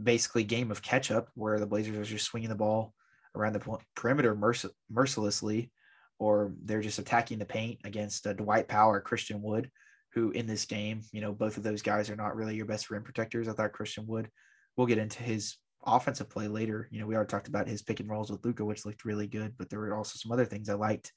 basically 0.00 0.44
game 0.44 0.70
of 0.70 0.82
catch 0.82 1.10
up 1.10 1.28
where 1.34 1.60
the 1.60 1.66
Blazers 1.66 1.96
are 1.96 2.04
just 2.04 2.26
swinging 2.26 2.48
the 2.48 2.54
ball 2.54 2.92
around 3.34 3.52
the 3.52 3.78
perimeter 3.94 4.34
merc- 4.34 4.72
mercilessly, 4.90 5.70
or 6.18 6.52
they're 6.64 6.80
just 6.80 6.98
attacking 6.98 7.38
the 7.38 7.44
paint 7.44 7.80
against 7.84 8.26
uh, 8.26 8.32
Dwight 8.32 8.68
Powell, 8.68 8.98
Christian 9.00 9.42
Wood, 9.42 9.70
who 10.12 10.30
in 10.30 10.46
this 10.46 10.64
game, 10.64 11.02
you 11.12 11.20
know, 11.20 11.32
both 11.32 11.56
of 11.56 11.62
those 11.64 11.82
guys 11.82 12.08
are 12.08 12.16
not 12.16 12.36
really 12.36 12.54
your 12.54 12.66
best 12.66 12.90
rim 12.90 13.02
protectors. 13.02 13.48
I 13.48 13.52
thought 13.52 13.72
Christian 13.72 14.06
Wood, 14.06 14.30
we'll 14.76 14.86
get 14.86 14.98
into 14.98 15.22
his 15.22 15.56
offensive 15.84 16.30
play 16.30 16.48
later. 16.48 16.88
You 16.90 17.00
know, 17.00 17.06
we 17.06 17.14
already 17.14 17.28
talked 17.28 17.48
about 17.48 17.68
his 17.68 17.82
pick 17.82 18.00
and 18.00 18.08
rolls 18.08 18.30
with 18.30 18.44
Luka, 18.44 18.64
which 18.64 18.86
looked 18.86 19.04
really 19.04 19.26
good, 19.26 19.54
but 19.58 19.68
there 19.68 19.80
were 19.80 19.96
also 19.96 20.16
some 20.16 20.32
other 20.32 20.44
things 20.44 20.68
I 20.68 20.74
liked. 20.74 21.12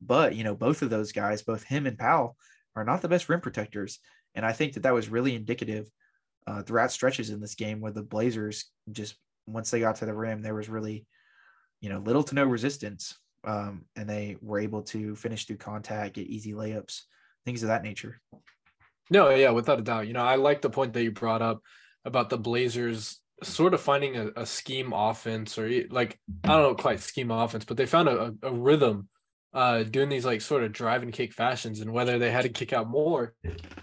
But, 0.00 0.34
you 0.34 0.44
know, 0.44 0.54
both 0.54 0.82
of 0.82 0.90
those 0.90 1.12
guys, 1.12 1.42
both 1.42 1.64
him 1.64 1.86
and 1.86 1.98
Powell, 1.98 2.36
are 2.76 2.84
not 2.84 3.02
the 3.02 3.08
best 3.08 3.28
rim 3.28 3.40
protectors. 3.40 3.98
And 4.34 4.44
I 4.44 4.52
think 4.52 4.74
that 4.74 4.84
that 4.84 4.94
was 4.94 5.08
really 5.08 5.34
indicative 5.34 5.88
uh, 6.46 6.62
throughout 6.62 6.92
stretches 6.92 7.30
in 7.30 7.40
this 7.40 7.54
game 7.54 7.80
where 7.80 7.92
the 7.92 8.02
Blazers 8.02 8.66
just, 8.90 9.16
once 9.46 9.70
they 9.70 9.80
got 9.80 9.96
to 9.96 10.06
the 10.06 10.14
rim, 10.14 10.42
there 10.42 10.54
was 10.54 10.68
really, 10.68 11.06
you 11.80 11.88
know, 11.88 11.98
little 11.98 12.22
to 12.24 12.34
no 12.34 12.44
resistance. 12.44 13.18
Um, 13.42 13.86
and 13.96 14.08
they 14.08 14.36
were 14.42 14.60
able 14.60 14.82
to 14.82 15.16
finish 15.16 15.46
through 15.46 15.56
contact, 15.56 16.14
get 16.14 16.26
easy 16.26 16.52
layups, 16.52 17.02
things 17.44 17.62
of 17.62 17.68
that 17.68 17.82
nature. 17.82 18.20
No, 19.10 19.30
yeah, 19.30 19.50
without 19.50 19.80
a 19.80 19.82
doubt. 19.82 20.06
You 20.06 20.12
know, 20.12 20.22
I 20.22 20.36
like 20.36 20.60
the 20.60 20.70
point 20.70 20.92
that 20.92 21.02
you 21.02 21.10
brought 21.10 21.42
up 21.42 21.62
about 22.04 22.30
the 22.30 22.38
Blazers 22.38 23.20
sort 23.42 23.74
of 23.74 23.80
finding 23.80 24.16
a, 24.16 24.28
a, 24.36 24.46
scheme 24.46 24.92
offense 24.92 25.58
or 25.58 25.70
like 25.90 26.18
I 26.44 26.48
don't 26.48 26.62
know 26.62 26.74
quite 26.74 27.00
scheme 27.00 27.30
offense, 27.30 27.64
but 27.64 27.76
they 27.76 27.86
found 27.86 28.08
a, 28.08 28.34
a, 28.42 28.52
rhythm 28.52 29.08
uh 29.52 29.82
doing 29.82 30.08
these 30.08 30.24
like 30.24 30.40
sort 30.40 30.62
of 30.62 30.72
drive 30.72 31.02
and 31.02 31.12
kick 31.12 31.32
fashions 31.32 31.80
and 31.80 31.92
whether 31.92 32.18
they 32.18 32.30
had 32.30 32.42
to 32.42 32.48
kick 32.48 32.72
out 32.72 32.88
more 32.88 33.34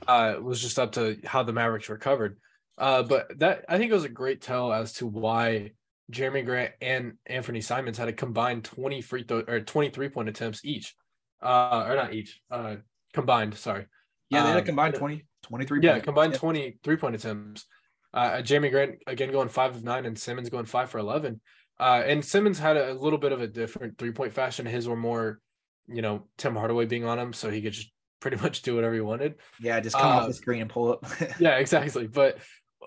uh 0.08 0.36
was 0.42 0.62
just 0.62 0.80
up 0.80 0.94
to 0.94 1.18
how 1.26 1.44
the 1.44 1.54
Mavericks 1.54 1.90
recovered. 1.90 2.38
Uh 2.78 3.04
but 3.04 3.40
that 3.40 3.66
I 3.68 3.78
think 3.78 3.92
it 3.92 3.96
was 3.96 4.04
a 4.04 4.10
great 4.10 4.42
tell 4.42 4.72
as 4.72 4.94
to 4.94 5.08
why 5.08 5.72
Jerami 6.12 6.46
Grant 6.46 6.74
and 6.82 7.14
Anthony 7.26 7.62
Simons 7.62 7.98
had 7.98 8.08
a 8.08 8.14
combined 8.14 8.64
20 8.64 9.02
free 9.02 9.24
throw 9.24 9.44
or 9.48 9.60
23 9.60 10.10
point 10.10 10.30
attempts 10.30 10.64
each. 10.64 10.96
Uh 11.42 11.86
or 11.88 11.96
not 11.96 12.14
each, 12.14 12.42
uh 12.50 12.78
combined, 13.14 13.56
sorry. 13.56 13.86
Yeah, 14.30 14.44
they 14.44 14.50
had 14.50 14.58
a 14.58 14.62
um, 14.62 14.66
combined 14.66 14.96
20 14.96 15.26
23 15.44 15.80
Yeah, 15.82 16.00
combined 16.00 16.34
yeah. 16.34 16.40
23 16.40 16.96
point 16.98 17.16
attempts. 17.16 17.66
Uh, 18.14 18.38
Jerami 18.42 18.72
Grant 18.72 18.96
again 19.06 19.32
going 19.32 19.50
five 19.50 19.76
of 19.76 19.84
nine, 19.84 20.06
and 20.06 20.18
Simons 20.18 20.50
going 20.50 20.66
five 20.66 20.90
for 20.90 20.98
eleven. 20.98 21.42
Uh, 21.80 22.02
and 22.06 22.24
Simons 22.26 22.58
had 22.58 22.78
a, 22.78 22.92
a 22.92 22.94
little 22.94 23.20
bit 23.20 23.32
of 23.32 23.42
a 23.42 23.48
different 23.48 23.98
three 23.98 24.12
point 24.12 24.34
fashion. 24.34 24.66
His 24.66 24.88
were 24.88 24.96
more, 24.96 25.40
you 25.88 26.02
know, 26.02 26.28
Tim 26.38 26.56
Hardaway 26.56 26.86
being 26.86 27.06
on 27.06 27.20
him, 27.20 27.34
so 27.34 27.50
he 27.50 27.62
could 27.62 27.74
just 27.74 27.92
pretty 28.20 28.38
much 28.38 28.62
do 28.64 28.76
whatever 28.76 28.94
he 28.96 29.02
wanted. 29.02 29.36
Yeah, 29.60 29.80
just 29.80 29.96
come 29.96 30.12
off 30.12 30.24
Uh, 30.24 30.28
the 30.28 30.34
screen 30.34 30.62
and 30.62 30.70
pull 30.70 30.92
up. 30.94 31.06
Yeah, 31.40 31.58
exactly. 31.58 32.08
But 32.08 32.40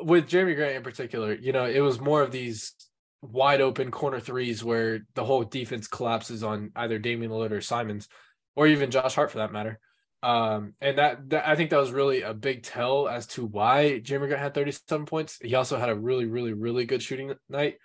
with 0.03 0.29
Jerami 0.29 0.57
Grant 0.57 0.77
in 0.77 0.83
particular, 0.83 1.35
you 1.35 1.53
know, 1.53 1.65
it 1.67 1.81
was 1.81 2.01
more 2.01 2.23
of 2.23 2.33
these 2.33 2.75
wide 3.23 3.61
open 3.61 3.91
corner 3.91 4.19
threes 4.19 4.65
where 4.65 5.01
the 5.15 5.25
whole 5.25 5.45
defense 5.45 5.87
collapses 5.87 6.43
on 6.43 6.73
either 6.75 6.99
Damian 6.99 7.31
Lillard 7.31 7.53
or 7.53 7.61
Simons, 7.61 8.09
or 8.57 8.67
even 8.67 8.91
Josh 8.91 9.15
Hart 9.15 9.31
for 9.31 9.39
that 9.39 9.53
matter. 9.53 9.79
Um, 10.23 10.75
and 10.81 10.99
that, 10.99 11.31
that 11.31 11.49
I 11.49 11.55
think 11.55 11.71
that 11.71 11.79
was 11.79 11.93
really 11.93 12.23
a 12.23 12.35
big 12.35 12.63
tell 12.63 13.09
as 13.09 13.27
to 13.29 13.45
why 13.47 14.01
Jerami 14.03 14.27
Grant 14.27 14.43
had 14.43 14.55
37 14.55 15.07
points. 15.07 15.39
He 15.41 15.55
also 15.55 15.79
had 15.79 15.89
a 15.89 15.95
really, 15.95 16.27
really, 16.27 16.53
really 16.53 16.85
good 16.85 17.03
shooting 17.03 17.33
night. 17.49 17.77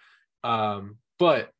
Um, 0.44 0.98
but 1.20 1.52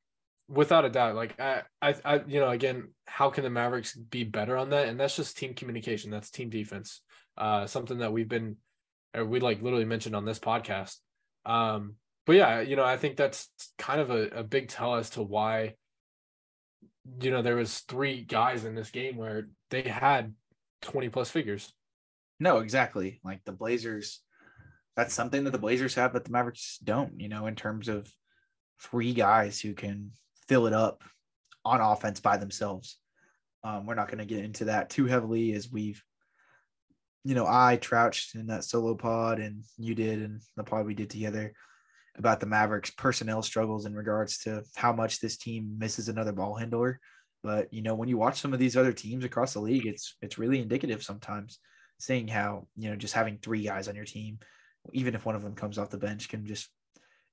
without 0.48 0.86
a 0.86 0.90
doubt, 0.90 1.16
like 1.16 1.40
I, 1.40 1.64
I, 1.82 1.96
I, 2.04 2.22
you 2.28 2.40
know, 2.40 2.50
again, 2.50 2.90
how 3.06 3.30
can 3.30 3.44
the 3.44 3.50
Mavericks 3.50 3.96
be 3.96 4.24
better 4.24 4.58
on 4.58 4.70
that? 4.70 4.88
And 4.88 5.00
that's 5.00 5.16
just 5.16 5.38
team 5.38 5.54
communication. 5.54 6.12
That's 6.12 6.30
team 6.30 6.50
defense. 6.50 7.02
Uh, 7.38 7.66
something 7.68 8.00
that 8.00 8.14
we've 8.14 8.30
been, 8.30 8.58
we 9.26 9.40
like 9.40 9.62
literally 9.62 9.86
mentioned 9.86 10.16
on 10.16 10.26
this 10.26 10.40
podcast. 10.40 10.98
Um, 11.46 11.96
but 12.26 12.36
yeah, 12.36 12.62
you 12.62 12.76
know, 12.76 12.84
I 12.84 12.98
think 12.98 13.18
that's 13.18 13.50
kind 13.78 14.02
of 14.02 14.10
a, 14.10 14.28
a 14.30 14.44
big 14.44 14.68
tell 14.68 14.96
as 14.96 15.12
to 15.12 15.22
why, 15.22 15.76
you 17.22 17.32
know, 17.32 17.42
there 17.42 17.56
was 17.56 17.80
three 17.80 18.22
guys 18.22 18.66
in 18.66 18.76
this 18.76 18.90
game 18.90 19.16
where 19.16 19.48
they 19.70 19.84
had 19.84 20.34
20 20.82 21.10
plus 21.10 21.30
figures. 21.30 21.72
No, 22.40 22.60
exactly. 22.60 23.20
Like 23.24 23.44
the 23.46 23.52
Blazers, 23.52 24.22
that's 24.96 25.14
something 25.14 25.44
that 25.44 25.52
the 25.52 25.60
Blazers 25.60 25.96
have 25.96 26.14
that 26.14 26.26
the 26.26 26.32
Mavericks 26.32 26.80
don't, 26.84 27.20
you 27.20 27.30
know, 27.30 27.46
in 27.46 27.56
terms 27.56 27.88
of 27.88 28.12
three 28.82 29.14
guys 29.14 29.62
who 29.62 29.74
can 29.74 30.12
fill 30.48 30.68
it 30.68 30.74
up 30.74 31.04
on 31.64 31.82
offense 31.82 32.20
by 32.20 32.38
themselves. 32.38 32.98
Um, 33.64 33.86
we're 33.86 33.96
not 33.96 34.08
going 34.08 34.20
to 34.20 34.26
get 34.26 34.44
into 34.44 34.66
that 34.66 34.90
too 34.90 35.06
heavily 35.06 35.54
as 35.54 35.72
we've, 35.72 36.02
you 37.24 37.34
know, 37.34 37.48
I 37.48 37.78
trouched 37.78 38.36
in 38.36 38.48
that 38.48 38.64
solo 38.64 38.94
pod 38.96 39.40
and 39.40 39.64
you 39.78 39.96
did 39.96 40.22
in 40.22 40.40
the 40.56 40.64
pod 40.64 40.86
we 40.86 40.94
did 40.94 41.10
together 41.10 41.54
about 42.18 42.40
the 42.40 42.46
Mavericks 42.46 42.92
personnel 42.92 43.42
struggles 43.42 43.86
in 43.86 43.96
regards 43.96 44.38
to 44.40 44.64
how 44.76 44.94
much 44.94 45.20
this 45.20 45.38
team 45.38 45.76
misses 45.78 46.08
another 46.08 46.32
ball 46.32 46.56
handler. 46.56 47.00
But 47.44 47.74
you 47.74 47.82
know, 47.82 47.96
when 47.96 48.10
you 48.10 48.18
watch 48.18 48.40
some 48.40 48.54
of 48.54 48.60
these 48.60 48.78
other 48.78 48.94
teams 48.94 49.26
across 49.26 49.54
the 49.54 49.60
league, 49.60 49.86
it's 49.86 50.16
it's 50.22 50.38
really 50.38 50.60
indicative 50.60 51.04
sometimes 51.04 51.60
seeing 52.00 52.28
how 52.28 52.68
you 52.76 52.90
know 52.90 52.96
just 52.96 53.14
having 53.14 53.38
three 53.38 53.64
guys 53.64 53.88
on 53.88 53.96
your 53.96 54.06
team, 54.06 54.40
even 54.94 55.16
if 55.16 55.26
one 55.26 55.36
of 55.36 55.44
them 55.44 55.56
comes 55.56 55.78
off 55.78 55.90
the 55.90 55.98
bench, 55.98 56.30
can 56.30 56.46
just 56.46 56.70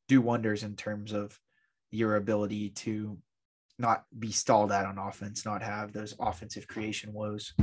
do 0.08 0.20
wonders 0.20 0.64
in 0.64 0.76
terms 0.76 1.12
of 1.12 1.38
your 1.92 2.16
ability 2.16 2.70
to 2.70 3.18
not 3.78 4.04
be 4.18 4.32
stalled 4.32 4.72
out 4.72 4.86
on 4.86 4.98
offense, 4.98 5.44
not 5.44 5.62
have 5.62 5.92
those 5.92 6.14
offensive 6.18 6.66
creation 6.66 7.12
woes. 7.12 7.54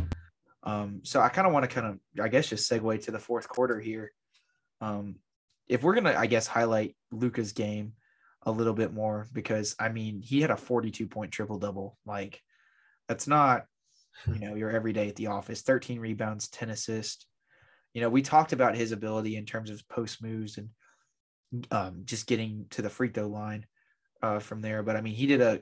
Um, 0.63 1.01
so 1.03 1.19
I 1.19 1.29
kind 1.29 1.47
of 1.47 1.53
want 1.53 1.69
to 1.69 1.73
kind 1.73 1.87
of, 1.87 2.23
I 2.23 2.29
guess, 2.29 2.47
just 2.47 2.69
segue 2.69 3.03
to 3.03 3.11
the 3.11 3.19
fourth 3.19 3.49
quarter 3.49 3.79
here. 3.79 4.11
Um, 4.81 5.15
if 5.67 5.83
we're 5.83 5.95
gonna, 5.95 6.15
I 6.17 6.27
guess, 6.27 6.47
highlight 6.47 6.95
Luka's 7.11 7.53
game 7.53 7.93
a 8.43 8.51
little 8.51 8.73
bit 8.73 8.93
more 8.93 9.27
because 9.33 9.75
I 9.79 9.89
mean 9.89 10.21
he 10.21 10.41
had 10.41 10.51
a 10.51 10.57
42 10.57 11.07
point 11.07 11.31
triple 11.31 11.59
double. 11.59 11.97
Like 12.05 12.41
that's 13.07 13.27
not, 13.27 13.65
you 14.27 14.39
know, 14.39 14.55
your 14.55 14.71
everyday 14.71 15.09
at 15.09 15.15
the 15.15 15.27
office. 15.27 15.61
13 15.61 15.99
rebounds, 15.99 16.47
10 16.49 16.69
assists. 16.69 17.25
You 17.93 18.01
know, 18.01 18.09
we 18.09 18.21
talked 18.21 18.53
about 18.53 18.75
his 18.75 18.91
ability 18.91 19.35
in 19.35 19.45
terms 19.45 19.69
of 19.69 19.87
post 19.89 20.21
moves 20.21 20.57
and 20.57 20.69
um, 21.71 22.01
just 22.05 22.27
getting 22.27 22.67
to 22.71 22.81
the 22.81 22.89
free 22.89 23.09
throw 23.09 23.27
line 23.27 23.65
uh, 24.21 24.39
from 24.39 24.61
there. 24.61 24.83
But 24.83 24.95
I 24.95 25.01
mean, 25.01 25.15
he 25.15 25.27
did 25.27 25.41
a, 25.41 25.61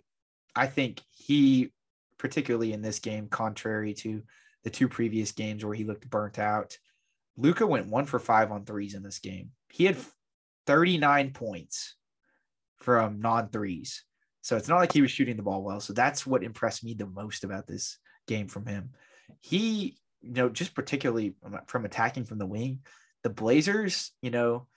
I 0.55 0.67
think 0.67 1.01
he, 1.11 1.71
particularly 2.17 2.73
in 2.73 2.81
this 2.81 2.99
game, 2.99 3.27
contrary 3.27 3.93
to 3.95 4.23
the 4.63 4.69
two 4.69 4.87
previous 4.87 5.31
games 5.31 5.63
where 5.63 5.75
he 5.75 5.83
looked 5.83 6.09
burnt 6.09 6.39
out, 6.39 6.77
Luka 7.37 7.65
went 7.65 7.87
one 7.87 8.05
for 8.05 8.19
five 8.19 8.51
on 8.51 8.65
threes 8.65 8.95
in 8.95 9.03
this 9.03 9.19
game. 9.19 9.51
He 9.69 9.85
had 9.85 9.97
39 10.65 11.31
points 11.31 11.95
from 12.77 13.21
non 13.21 13.49
threes. 13.49 14.03
So 14.41 14.55
it's 14.55 14.67
not 14.67 14.77
like 14.77 14.93
he 14.93 15.01
was 15.01 15.11
shooting 15.11 15.37
the 15.37 15.43
ball 15.43 15.61
well. 15.61 15.79
So 15.79 15.93
that's 15.93 16.25
what 16.25 16.43
impressed 16.43 16.83
me 16.83 16.93
the 16.93 17.05
most 17.05 17.43
about 17.43 17.67
this 17.67 17.97
game 18.27 18.47
from 18.47 18.65
him. 18.65 18.91
He, 19.41 19.97
you 20.21 20.33
know, 20.33 20.49
just 20.49 20.73
particularly 20.73 21.35
from 21.67 21.85
attacking 21.85 22.25
from 22.25 22.37
the 22.37 22.45
wing, 22.45 22.79
the 23.23 23.29
Blazers, 23.29 24.11
you 24.21 24.31
know, 24.31 24.67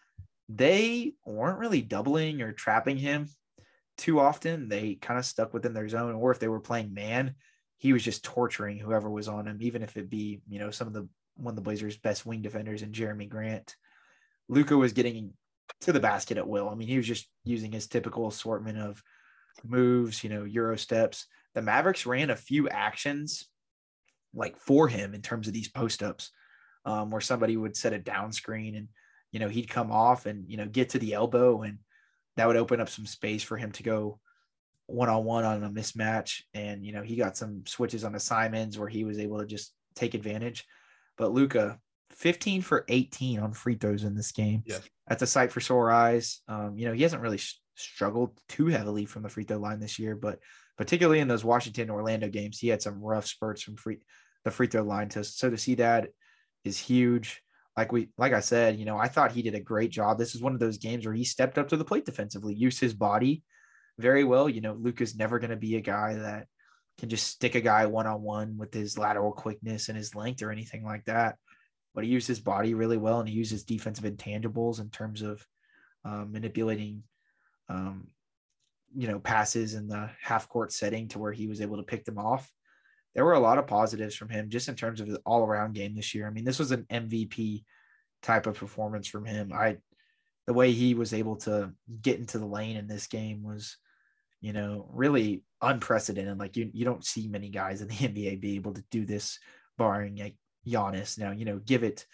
they 0.48 1.14
weren't 1.24 1.60
really 1.60 1.82
doubling 1.82 2.42
or 2.42 2.52
trapping 2.52 2.96
him 2.96 3.28
too 4.00 4.18
often. 4.18 4.68
They 4.68 4.94
kind 4.94 5.18
of 5.18 5.26
stuck 5.26 5.52
within 5.52 5.74
their 5.74 5.88
zone, 5.88 6.14
or 6.14 6.30
if 6.30 6.38
they 6.38 6.48
were 6.48 6.60
playing 6.60 6.94
man, 6.94 7.34
he 7.76 7.92
was 7.92 8.02
just 8.02 8.24
torturing 8.24 8.78
whoever 8.78 9.10
was 9.10 9.28
on 9.28 9.46
him, 9.46 9.58
even 9.60 9.82
if 9.82 9.96
it 9.96 10.10
be, 10.10 10.40
you 10.48 10.58
know, 10.58 10.70
some 10.70 10.86
of 10.86 10.94
the 10.94 11.06
one 11.36 11.52
of 11.52 11.56
the 11.56 11.62
Blazers' 11.62 11.96
best 11.96 12.26
wing 12.26 12.42
defenders 12.42 12.82
and 12.82 12.94
Jerami 12.94 13.28
Grant. 13.28 13.76
Luka 14.48 14.76
was 14.76 14.92
getting 14.92 15.32
to 15.82 15.92
the 15.92 16.00
basket 16.00 16.38
at 16.38 16.48
will. 16.48 16.68
I 16.68 16.74
mean, 16.74 16.88
he 16.88 16.96
was 16.96 17.06
just 17.06 17.28
using 17.44 17.72
his 17.72 17.86
typical 17.86 18.26
assortment 18.26 18.78
of 18.78 19.02
moves, 19.64 20.24
you 20.24 20.30
know, 20.30 20.44
Euro 20.44 20.76
steps. 20.76 21.26
The 21.54 21.62
Mavericks 21.62 22.06
ran 22.06 22.30
a 22.30 22.36
few 22.36 22.68
actions 22.68 23.48
like 24.34 24.56
for 24.56 24.88
him 24.88 25.14
in 25.14 25.22
terms 25.22 25.46
of 25.46 25.54
these 25.54 25.68
post 25.68 26.02
ups, 26.02 26.30
um, 26.84 27.10
where 27.10 27.20
somebody 27.20 27.56
would 27.56 27.76
set 27.76 27.92
a 27.92 27.98
down 27.98 28.32
screen 28.32 28.74
and, 28.74 28.88
you 29.32 29.40
know, 29.40 29.48
he'd 29.48 29.68
come 29.68 29.90
off 29.90 30.26
and, 30.26 30.50
you 30.50 30.56
know, 30.56 30.66
get 30.66 30.90
to 30.90 30.98
the 30.98 31.14
elbow 31.14 31.62
and 31.62 31.78
that 32.40 32.46
would 32.46 32.56
open 32.56 32.80
up 32.80 32.88
some 32.88 33.04
space 33.04 33.42
for 33.42 33.58
him 33.58 33.70
to 33.72 33.82
go 33.82 34.18
one 34.86 35.10
on 35.10 35.24
one 35.24 35.44
on 35.44 35.62
a 35.62 35.68
mismatch. 35.68 36.40
And, 36.54 36.86
you 36.86 36.92
know, 36.92 37.02
he 37.02 37.14
got 37.14 37.36
some 37.36 37.64
switches 37.66 38.02
on 38.02 38.12
the 38.12 38.18
Simons 38.18 38.78
where 38.78 38.88
he 38.88 39.04
was 39.04 39.18
able 39.18 39.38
to 39.40 39.46
just 39.46 39.74
take 39.94 40.14
advantage. 40.14 40.64
But 41.18 41.32
Luka, 41.32 41.78
15 42.12 42.62
for 42.62 42.86
18 42.88 43.40
on 43.40 43.52
free 43.52 43.74
throws 43.74 44.04
in 44.04 44.14
this 44.14 44.32
game. 44.32 44.62
Yeah. 44.64 44.78
That's 45.06 45.20
a 45.20 45.26
sight 45.26 45.52
for 45.52 45.60
sore 45.60 45.90
eyes. 45.90 46.40
Um, 46.48 46.78
you 46.78 46.86
know, 46.86 46.94
he 46.94 47.02
hasn't 47.02 47.20
really 47.20 47.36
sh- 47.36 47.60
struggled 47.74 48.40
too 48.48 48.68
heavily 48.68 49.04
from 49.04 49.22
the 49.22 49.28
free 49.28 49.44
throw 49.44 49.58
line 49.58 49.78
this 49.78 49.98
year, 49.98 50.16
but 50.16 50.38
particularly 50.78 51.20
in 51.20 51.28
those 51.28 51.44
Washington 51.44 51.90
Orlando 51.90 52.28
games, 52.28 52.58
he 52.58 52.68
had 52.68 52.80
some 52.80 53.02
rough 53.02 53.26
spurts 53.26 53.60
from 53.60 53.76
free 53.76 53.98
the 54.44 54.50
free 54.50 54.66
throw 54.66 54.82
line. 54.82 55.10
To 55.10 55.22
so 55.24 55.50
to 55.50 55.58
see 55.58 55.74
that 55.74 56.08
is 56.64 56.78
huge. 56.78 57.42
Like 57.80 57.92
we 57.92 58.10
like 58.18 58.34
I 58.34 58.40
said, 58.40 58.78
you 58.78 58.84
know, 58.84 58.98
I 58.98 59.08
thought 59.08 59.32
he 59.32 59.40
did 59.40 59.54
a 59.54 59.60
great 59.60 59.90
job. 59.90 60.18
This 60.18 60.34
is 60.34 60.42
one 60.42 60.52
of 60.52 60.60
those 60.60 60.76
games 60.76 61.06
where 61.06 61.14
he 61.14 61.24
stepped 61.24 61.56
up 61.56 61.68
to 61.68 61.78
the 61.78 61.84
plate 61.84 62.04
defensively, 62.04 62.52
used 62.52 62.78
his 62.78 62.92
body 62.92 63.42
very 63.98 64.22
well. 64.22 64.50
You 64.50 64.60
know, 64.60 64.74
Luka's 64.74 65.16
never 65.16 65.38
going 65.38 65.50
to 65.50 65.56
be 65.56 65.76
a 65.76 65.80
guy 65.80 66.12
that 66.16 66.46
can 66.98 67.08
just 67.08 67.26
stick 67.26 67.54
a 67.54 67.60
guy 67.62 67.86
one 67.86 68.06
on 68.06 68.20
one 68.20 68.58
with 68.58 68.74
his 68.74 68.98
lateral 68.98 69.32
quickness 69.32 69.88
and 69.88 69.96
his 69.96 70.14
length 70.14 70.42
or 70.42 70.50
anything 70.50 70.84
like 70.84 71.06
that. 71.06 71.36
But 71.94 72.04
he 72.04 72.10
used 72.10 72.28
his 72.28 72.38
body 72.38 72.74
really 72.74 72.98
well 72.98 73.20
and 73.20 73.26
he 73.26 73.34
used 73.34 73.50
his 73.50 73.64
defensive 73.64 74.04
intangibles 74.04 74.78
in 74.78 74.90
terms 74.90 75.22
of 75.22 75.42
um, 76.04 76.32
manipulating, 76.32 77.02
um, 77.70 78.08
you 78.94 79.08
know, 79.08 79.20
passes 79.20 79.72
in 79.72 79.88
the 79.88 80.10
half 80.20 80.50
court 80.50 80.70
setting 80.70 81.08
to 81.08 81.18
where 81.18 81.32
he 81.32 81.46
was 81.46 81.62
able 81.62 81.78
to 81.78 81.82
pick 81.82 82.04
them 82.04 82.18
off. 82.18 82.52
There 83.14 83.24
were 83.24 83.34
a 83.34 83.40
lot 83.40 83.58
of 83.58 83.66
positives 83.66 84.14
from 84.14 84.28
him 84.28 84.50
just 84.50 84.68
in 84.68 84.76
terms 84.76 85.00
of 85.00 85.08
his 85.08 85.18
all 85.26 85.44
around 85.44 85.74
game 85.74 85.94
this 85.94 86.14
year. 86.14 86.26
I 86.26 86.30
mean, 86.30 86.44
this 86.44 86.58
was 86.58 86.70
an 86.70 86.86
MVP 86.90 87.64
type 88.22 88.46
of 88.46 88.56
performance 88.56 89.08
from 89.08 89.24
him. 89.24 89.52
I, 89.52 89.78
the 90.46 90.52
way 90.52 90.72
he 90.72 90.94
was 90.94 91.12
able 91.12 91.36
to 91.36 91.72
get 92.02 92.18
into 92.18 92.38
the 92.38 92.46
lane 92.46 92.76
in 92.76 92.86
this 92.86 93.06
game 93.06 93.42
was, 93.42 93.76
you 94.40 94.52
know, 94.52 94.88
really 94.92 95.42
unprecedented. 95.60 96.38
Like 96.38 96.56
you, 96.56 96.70
you 96.72 96.84
don't 96.84 97.04
see 97.04 97.28
many 97.28 97.50
guys 97.50 97.80
in 97.80 97.88
the 97.88 97.94
NBA 97.94 98.40
be 98.40 98.56
able 98.56 98.74
to 98.74 98.84
do 98.90 99.04
this, 99.04 99.38
barring 99.76 100.16
like 100.16 100.36
Giannis. 100.66 101.18
Now, 101.18 101.32
you 101.32 101.44
know, 101.44 101.58
give 101.58 101.82
it, 101.82 102.06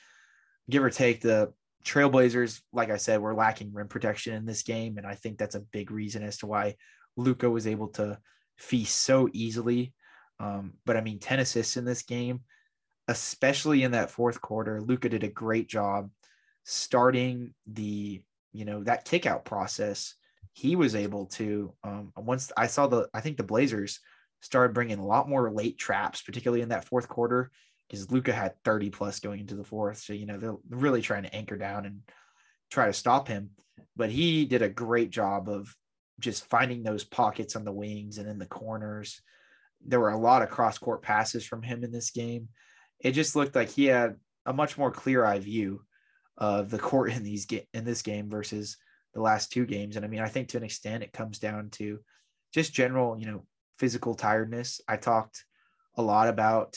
give 0.70 0.82
or 0.82 0.90
take, 0.90 1.20
the 1.20 1.52
Trailblazers, 1.86 2.60
like 2.72 2.90
I 2.90 2.96
said, 2.96 3.20
were 3.20 3.34
lacking 3.34 3.72
rim 3.72 3.86
protection 3.86 4.34
in 4.34 4.44
this 4.44 4.64
game, 4.64 4.98
and 4.98 5.06
I 5.06 5.14
think 5.14 5.38
that's 5.38 5.54
a 5.54 5.60
big 5.60 5.92
reason 5.92 6.24
as 6.24 6.38
to 6.38 6.46
why 6.46 6.74
Luka 7.16 7.48
was 7.48 7.66
able 7.66 7.88
to 7.90 8.18
feast 8.58 8.96
so 8.96 9.28
easily. 9.32 9.94
Um, 10.38 10.74
but 10.84 10.96
I 10.96 11.00
mean, 11.00 11.18
ten 11.18 11.40
assists 11.40 11.76
in 11.76 11.84
this 11.84 12.02
game, 12.02 12.40
especially 13.08 13.82
in 13.82 13.92
that 13.92 14.10
fourth 14.10 14.40
quarter. 14.40 14.80
Luka 14.80 15.08
did 15.08 15.24
a 15.24 15.28
great 15.28 15.68
job 15.68 16.10
starting 16.64 17.54
the, 17.66 18.22
you 18.52 18.64
know, 18.64 18.82
that 18.84 19.04
kickout 19.04 19.44
process. 19.44 20.14
He 20.52 20.76
was 20.76 20.94
able 20.94 21.26
to 21.26 21.74
um, 21.84 22.12
once 22.16 22.50
I 22.56 22.66
saw 22.66 22.86
the, 22.86 23.08
I 23.14 23.20
think 23.20 23.36
the 23.36 23.42
Blazers 23.42 24.00
started 24.40 24.74
bringing 24.74 24.98
a 24.98 25.06
lot 25.06 25.28
more 25.28 25.50
late 25.50 25.78
traps, 25.78 26.22
particularly 26.22 26.62
in 26.62 26.70
that 26.70 26.84
fourth 26.84 27.08
quarter 27.08 27.50
because 27.88 28.10
Luka 28.10 28.32
had 28.32 28.54
30 28.64 28.90
plus 28.90 29.20
going 29.20 29.40
into 29.40 29.54
the 29.54 29.64
fourth. 29.64 29.98
So, 29.98 30.12
you 30.12 30.26
know, 30.26 30.38
they're 30.38 30.56
really 30.68 31.02
trying 31.02 31.22
to 31.22 31.34
anchor 31.34 31.56
down 31.56 31.86
and 31.86 32.00
try 32.70 32.86
to 32.86 32.92
stop 32.92 33.28
him. 33.28 33.50
But 33.94 34.10
he 34.10 34.44
did 34.44 34.62
a 34.62 34.68
great 34.68 35.10
job 35.10 35.48
of 35.48 35.74
just 36.18 36.48
finding 36.48 36.82
those 36.82 37.04
pockets 37.04 37.56
on 37.56 37.64
the 37.64 37.72
wings 37.72 38.18
and 38.18 38.28
in 38.28 38.38
the 38.38 38.46
corners. 38.46 39.20
There 39.86 40.00
were 40.00 40.10
a 40.10 40.18
lot 40.18 40.42
of 40.42 40.50
cross 40.50 40.78
court 40.78 41.02
passes 41.02 41.44
from 41.44 41.62
him 41.62 41.84
in 41.84 41.92
this 41.92 42.10
game. 42.10 42.48
It 43.00 43.12
just 43.12 43.36
looked 43.36 43.54
like 43.54 43.68
he 43.68 43.86
had 43.86 44.16
a 44.44 44.52
much 44.52 44.78
more 44.78 44.90
clear 44.90 45.24
eye 45.24 45.38
view 45.38 45.82
of 46.36 46.70
the 46.70 46.78
court 46.78 47.12
in 47.12 47.22
these 47.22 47.46
ga- 47.46 47.66
in 47.72 47.84
this 47.84 48.02
game 48.02 48.28
versus 48.30 48.76
the 49.14 49.20
last 49.20 49.50
two 49.50 49.64
games. 49.64 49.96
And 49.96 50.04
I 50.04 50.08
mean, 50.08 50.20
I 50.20 50.28
think 50.28 50.48
to 50.48 50.56
an 50.56 50.64
extent 50.64 51.02
it 51.02 51.12
comes 51.12 51.38
down 51.38 51.70
to 51.72 52.00
just 52.52 52.74
general, 52.74 53.18
you 53.18 53.26
know, 53.26 53.46
physical 53.78 54.14
tiredness. 54.14 54.80
I 54.88 54.96
talked 54.96 55.44
a 55.96 56.02
lot 56.02 56.28
about 56.28 56.76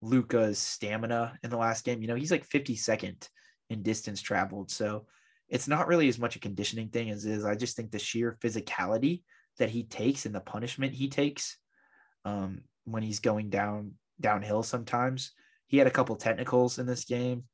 Luka's 0.00 0.58
stamina 0.58 1.38
in 1.42 1.50
the 1.50 1.56
last 1.56 1.84
game. 1.84 2.02
You 2.02 2.08
know, 2.08 2.14
he's 2.14 2.30
like 2.30 2.48
52nd 2.48 3.28
in 3.70 3.82
distance 3.82 4.20
traveled. 4.20 4.70
So 4.70 5.06
it's 5.48 5.68
not 5.68 5.88
really 5.88 6.08
as 6.08 6.18
much 6.18 6.36
a 6.36 6.40
conditioning 6.40 6.88
thing 6.88 7.10
as 7.10 7.24
is. 7.24 7.44
I 7.44 7.54
just 7.54 7.76
think 7.76 7.90
the 7.90 7.98
sheer 7.98 8.36
physicality 8.40 9.22
that 9.58 9.70
he 9.70 9.84
takes 9.84 10.26
and 10.26 10.34
the 10.34 10.40
punishment 10.40 10.94
he 10.94 11.08
takes 11.08 11.56
um, 12.24 12.62
when 12.84 13.02
he's 13.02 13.20
going 13.20 13.50
down 13.50 13.92
downhill 14.20 14.62
sometimes. 14.62 15.32
He 15.66 15.76
had 15.76 15.86
a 15.86 15.92
couple 15.92 16.16
technicals 16.16 16.78
in 16.78 16.86
this 16.86 17.04
game. 17.04 17.44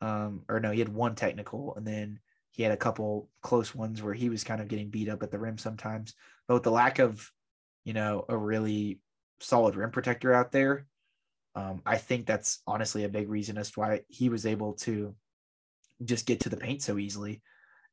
Um, 0.00 0.42
or 0.48 0.60
no, 0.60 0.70
he 0.70 0.78
had 0.78 0.90
one 0.90 1.14
technical 1.14 1.74
and 1.74 1.86
then 1.86 2.20
he 2.50 2.62
had 2.62 2.72
a 2.72 2.76
couple 2.76 3.28
close 3.42 3.74
ones 3.74 4.02
where 4.02 4.14
he 4.14 4.28
was 4.28 4.44
kind 4.44 4.60
of 4.60 4.68
getting 4.68 4.88
beat 4.88 5.08
up 5.08 5.22
at 5.22 5.30
the 5.30 5.38
rim 5.38 5.58
sometimes. 5.58 6.14
But 6.46 6.54
with 6.54 6.62
the 6.62 6.70
lack 6.70 6.98
of, 6.98 7.30
you 7.84 7.92
know, 7.92 8.24
a 8.28 8.36
really 8.36 9.00
solid 9.40 9.76
rim 9.76 9.90
protector 9.90 10.32
out 10.32 10.52
there, 10.52 10.86
um, 11.54 11.82
I 11.86 11.96
think 11.96 12.26
that's 12.26 12.60
honestly 12.66 13.04
a 13.04 13.08
big 13.08 13.28
reason 13.28 13.58
as 13.58 13.70
to 13.72 13.80
why 13.80 14.00
he 14.08 14.28
was 14.28 14.46
able 14.46 14.74
to 14.74 15.14
just 16.04 16.26
get 16.26 16.40
to 16.40 16.48
the 16.48 16.56
paint 16.56 16.82
so 16.82 16.98
easily. 16.98 17.42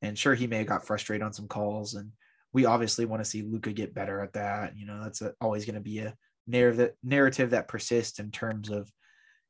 And 0.01 0.17
sure, 0.17 0.35
he 0.35 0.47
may 0.47 0.57
have 0.57 0.67
got 0.67 0.85
frustrated 0.85 1.25
on 1.25 1.31
some 1.31 1.47
calls, 1.47 1.93
and 1.93 2.11
we 2.53 2.65
obviously 2.65 3.05
want 3.05 3.23
to 3.23 3.29
see 3.29 3.41
Luka 3.41 3.73
get 3.73 3.95
better 3.95 4.21
at 4.21 4.33
that. 4.33 4.77
You 4.77 4.85
know, 4.85 5.03
that's 5.03 5.21
a, 5.21 5.33
always 5.41 5.65
going 5.65 5.75
to 5.75 5.81
be 5.81 5.99
a 5.99 6.15
narrative 6.47 6.77
that, 6.77 6.95
narrative 7.03 7.49
that 7.49 7.67
persists 7.67 8.19
in 8.19 8.31
terms 8.31 8.69
of 8.69 8.89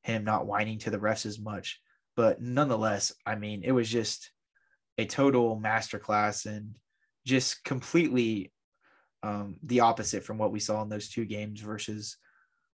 him 0.03 0.23
not 0.23 0.47
whining 0.47 0.79
to 0.79 0.89
the 0.89 0.97
refs 0.97 1.25
as 1.25 1.39
much. 1.39 1.81
But 2.15 2.41
nonetheless, 2.41 3.13
I 3.25 3.35
mean, 3.35 3.63
it 3.63 3.71
was 3.71 3.89
just 3.89 4.31
a 4.97 5.05
total 5.05 5.59
masterclass 5.59 6.45
and 6.45 6.77
just 7.25 7.63
completely 7.63 8.51
um, 9.23 9.55
the 9.63 9.79
opposite 9.81 10.23
from 10.23 10.37
what 10.37 10.51
we 10.51 10.59
saw 10.59 10.81
in 10.81 10.89
those 10.89 11.09
two 11.09 11.25
games 11.25 11.61
versus 11.61 12.17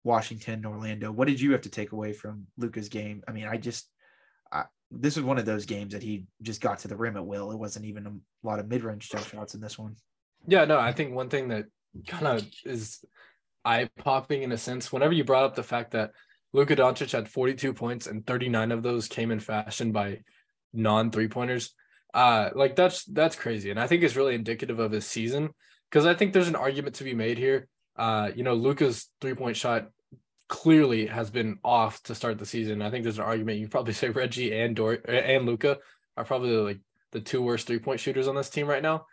Washington, 0.04 0.66
Orlando. 0.66 1.12
What 1.12 1.28
did 1.28 1.40
you 1.40 1.54
have 1.54 1.62
to 1.62 1.70
take 1.70 1.94
away 1.94 2.14
from 2.14 2.48
Luka's 2.58 2.90
game? 2.90 3.24
I 3.28 3.32
mean, 3.32 3.48
I 3.48 3.58
just 3.58 3.90
I, 4.52 4.66
this 4.92 5.16
was 5.16 5.26
one 5.26 5.40
of 5.40 5.46
those 5.46 5.66
games 5.66 5.94
that 5.94 6.04
he 6.04 6.26
just 6.42 6.62
got 6.62 6.80
to 6.80 6.88
the 6.88 6.96
rim 6.96 7.18
at 7.18 7.26
will. 7.26 7.52
It 7.52 7.58
wasn't 7.58 7.86
even 7.86 8.06
a 8.06 8.48
lot 8.48 8.60
of 8.60 8.68
mid-range 8.68 9.10
jump 9.10 9.26
shots 9.26 9.56
in 9.56 9.62
this 9.62 9.80
one. 9.80 9.96
Yeah, 10.48 10.66
no, 10.66 10.80
I 10.80 10.92
think 10.92 11.14
one 11.14 11.30
thing 11.30 11.50
that 11.50 11.66
kind 12.08 12.28
of 12.28 12.46
is 12.66 13.04
eye 13.64 13.90
popping 13.98 14.44
in 14.44 14.52
a 14.52 14.58
sense. 14.58 14.92
Whenever 14.92 15.14
you 15.14 15.24
brought 15.24 15.46
up 15.46 15.56
the 15.56 15.64
fact 15.64 15.92
that 15.92 16.12
Luka 16.52 16.76
Doncic 16.76 17.12
had 17.12 17.30
42 17.30 17.74
points 17.74 18.08
and 18.08 18.26
39 18.26 18.72
of 18.72 18.84
those 18.84 19.08
came 19.08 19.32
in 19.32 19.40
fashion 19.40 19.92
by 19.92 20.20
non 20.74 21.12
three 21.12 21.28
pointers, 21.28 21.74
uh, 22.14 22.50
like 22.54 22.76
that's 22.76 23.06
that's 23.06 23.36
crazy, 23.36 23.72
and 23.72 23.80
I 23.80 23.88
think 23.88 24.04
it's 24.04 24.16
really 24.16 24.36
indicative 24.36 24.80
of 24.80 24.92
his 24.92 25.06
season 25.06 25.50
because 25.90 26.06
I 26.06 26.14
think 26.14 26.34
there's 26.34 26.48
an 26.48 26.56
argument 26.56 26.96
to 26.96 27.04
be 27.04 27.14
made 27.14 27.38
here. 27.38 27.68
Uh, 27.96 28.32
you 28.36 28.44
know, 28.44 28.54
Luka's 28.54 29.10
three 29.22 29.34
point 29.36 29.58
shot 29.58 29.90
clearly 30.48 31.08
has 31.08 31.32
been 31.32 31.58
off 31.64 32.04
to 32.04 32.14
start 32.14 32.38
the 32.38 32.46
season. 32.46 32.82
I 32.82 32.92
think 32.92 33.04
there's 33.04 33.18
an 33.18 33.24
argument 33.24 33.60
you 33.60 33.68
probably 33.68 33.94
say 33.94 34.10
Reggie 34.10 34.54
and 34.54 34.76
Dor 34.76 35.00
and 35.08 35.46
Luka 35.46 35.80
are 36.18 36.26
probably 36.26 36.52
like 36.58 36.80
the 37.12 37.22
two 37.22 37.42
worst 37.42 37.66
three 37.66 37.80
point 37.80 38.00
shooters 38.00 38.28
on 38.28 38.36
this 38.36 38.50
team 38.50 38.68
right 38.68 38.84
now. 38.84 39.06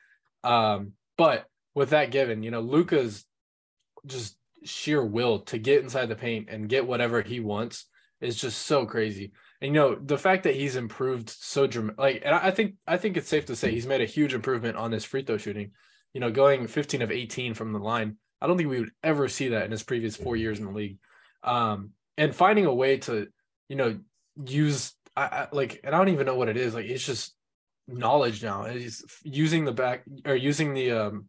Um, 0.43 0.93
but 1.21 1.45
with 1.75 1.91
that 1.91 2.11
given, 2.11 2.43
you 2.43 2.51
know, 2.51 2.63
Luka's 2.63 3.27
just 4.07 4.39
sheer 4.65 5.05
will 5.05 5.41
to 5.41 5.59
get 5.59 5.83
inside 5.83 6.07
the 6.07 6.17
paint 6.17 6.49
and 6.49 6.67
get 6.67 6.87
whatever 6.87 7.21
he 7.21 7.41
wants 7.41 7.85
is 8.23 8.41
just 8.41 8.63
so 8.63 8.87
crazy. 8.87 9.33
And 9.61 9.75
you 9.75 9.79
know, 9.79 9.95
the 9.97 10.17
fact 10.17 10.45
that 10.45 10.55
he's 10.55 10.77
improved 10.77 11.29
so 11.29 11.67
dramatic, 11.67 11.99
like, 11.99 12.23
and 12.25 12.35
I 12.35 12.51
think 12.51 12.77
I 12.87 12.97
think 12.97 13.19
it's 13.19 13.29
safe 13.29 13.45
to 13.47 13.57
say 13.57 13.71
he's 13.71 13.87
made 13.87 14.01
a 14.01 14.07
huge 14.07 14.33
improvement 14.33 14.79
on 14.79 14.93
his 14.93 15.05
free 15.05 15.23
throw 15.23 15.37
shooting. 15.37 15.73
You 16.15 16.23
know, 16.23 16.31
going 16.31 16.67
15 16.67 17.03
of 17.03 17.11
18 17.11 17.53
from 17.53 17.75
the 17.75 17.79
line. 17.79 18.17
I 18.41 18.47
don't 18.47 18.57
think 18.57 18.71
we 18.71 18.81
would 18.81 18.93
ever 19.03 19.29
see 19.29 19.49
that 19.49 19.67
in 19.67 19.73
his 19.73 19.83
previous 19.83 20.17
four 20.17 20.37
years 20.37 20.59
in 20.59 20.65
the 20.65 20.73
league. 20.73 21.01
Um, 21.45 21.91
and 22.17 22.35
finding 22.35 22.65
a 22.65 22.73
way 22.73 22.97
to, 22.97 23.29
you 23.69 23.77
know, 23.77 23.99
use 24.43 24.95
I, 25.15 25.25
I, 25.25 25.49
like, 25.53 25.81
and 25.85 25.95
I 25.95 25.99
don't 25.99 26.15
even 26.15 26.25
know 26.25 26.37
what 26.37 26.49
it 26.49 26.57
is. 26.57 26.73
Like, 26.73 26.87
it's 26.87 27.05
just 27.05 27.35
knowledge 27.91 28.43
now. 28.43 28.65
He's 28.65 29.05
using 29.23 29.65
the 29.65 29.73
back 29.73 30.05
or 30.25 30.35
using 30.35 30.75
the 30.75 30.93
um, 30.93 31.29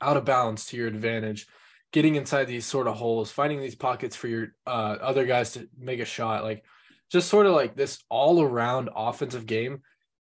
out 0.00 0.16
of 0.16 0.24
bounds 0.24 0.66
to 0.66 0.76
your 0.76 0.88
advantage 0.88 1.46
getting 1.92 2.16
inside 2.16 2.44
these 2.44 2.66
sort 2.66 2.86
of 2.86 2.94
holes, 2.94 3.30
finding 3.30 3.60
these 3.60 3.74
pockets 3.74 4.16
for 4.16 4.28
your 4.28 4.48
uh, 4.66 4.96
other 5.00 5.24
guys 5.24 5.52
to 5.52 5.66
make 5.78 6.00
a 6.00 6.04
shot, 6.04 6.44
like 6.44 6.62
just 7.10 7.28
sort 7.28 7.46
of 7.46 7.54
like 7.54 7.74
this 7.74 8.04
all 8.10 8.42
around 8.42 8.90
offensive 8.94 9.46
game. 9.46 9.80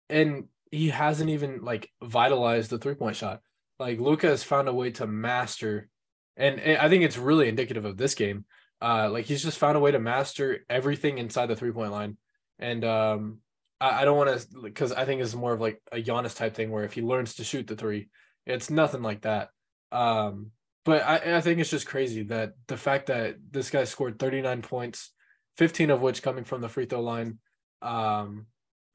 And 0.10 0.49
he 0.72 0.89
hasn't 0.89 1.30
even 1.30 1.64
like 1.64 1.89
vitalized 2.04 2.72
the 2.72 2.78
three 2.78 2.95
point 2.95 3.16
shot. 3.16 3.41
Like 3.80 4.02
Luka 4.02 4.28
has 4.28 4.43
found 4.43 4.68
a 4.68 4.74
way 4.74 4.91
to 4.91 5.08
master, 5.08 5.88
and, 6.36 6.60
and 6.60 6.78
I 6.78 6.89
think 6.89 7.04
it's 7.04 7.18
really 7.18 7.47
indicative 7.47 7.86
of 7.86 7.97
this 7.97 8.16
game. 8.16 8.45
Uh, 8.82 9.10
like 9.10 9.26
he's 9.26 9.43
just 9.43 9.58
found 9.58 9.78
a 9.78 9.80
way 9.80 9.91
to 9.91 9.99
master 9.99 10.66
everything 10.70 11.20
inside 11.20 11.45
the 11.45 11.56
three 11.56 11.72
point 11.72 11.91
line. 11.91 12.18
And 12.60 12.84
um, 12.84 13.38
I, 13.82 14.01
I 14.01 14.05
don't 14.05 14.17
want 14.17 14.39
to 14.39 14.61
because 14.61 14.93
I 14.93 15.03
think 15.03 15.21
it's 15.21 15.36
more 15.36 15.53
of 15.53 15.59
like 15.59 15.82
a 15.91 16.01
Giannis 16.01 16.36
type 16.36 16.55
thing 16.55 16.71
where 16.71 16.86
if 16.86 16.93
he 16.93 17.01
learns 17.01 17.36
to 17.36 17.43
shoot 17.43 17.67
the 17.67 17.75
three, 17.75 18.09
it's 18.45 18.69
nothing 18.69 19.01
like 19.01 19.23
that. 19.23 19.49
Um, 19.91 20.51
but 20.86 21.03
I, 21.03 21.38
I 21.38 21.41
think 21.41 21.59
it's 21.59 21.69
just 21.69 21.88
crazy 21.88 22.23
that 22.23 22.53
the 22.67 22.77
fact 22.77 23.07
that 23.07 23.36
this 23.49 23.69
guy 23.69 23.84
scored 23.84 24.19
39 24.19 24.61
points, 24.61 25.11
15 25.57 25.89
of 25.89 26.01
which 26.01 26.23
coming 26.23 26.43
from 26.43 26.61
the 26.61 26.69
free 26.69 26.86
throw 26.86 27.01
line. 27.01 27.39
Um, 27.82 28.45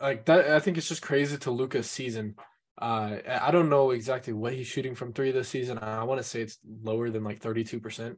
like 0.00 0.24
that, 0.26 0.50
I 0.50 0.60
think 0.60 0.78
it's 0.78 0.88
just 0.88 1.02
crazy 1.02 1.36
to 1.38 1.50
Luka's 1.50 1.90
season. 1.90 2.36
Uh, 2.80 3.18
I 3.28 3.50
don't 3.50 3.70
know 3.70 3.90
exactly 3.90 4.32
what 4.32 4.52
he's 4.52 4.66
shooting 4.66 4.94
from 4.94 5.12
three 5.12 5.30
this 5.30 5.48
season. 5.48 5.78
I 5.78 6.04
want 6.04 6.20
to 6.20 6.24
say 6.24 6.42
it's 6.42 6.58
lower 6.82 7.08
than 7.08 7.24
like 7.24 7.40
32%. 7.40 8.16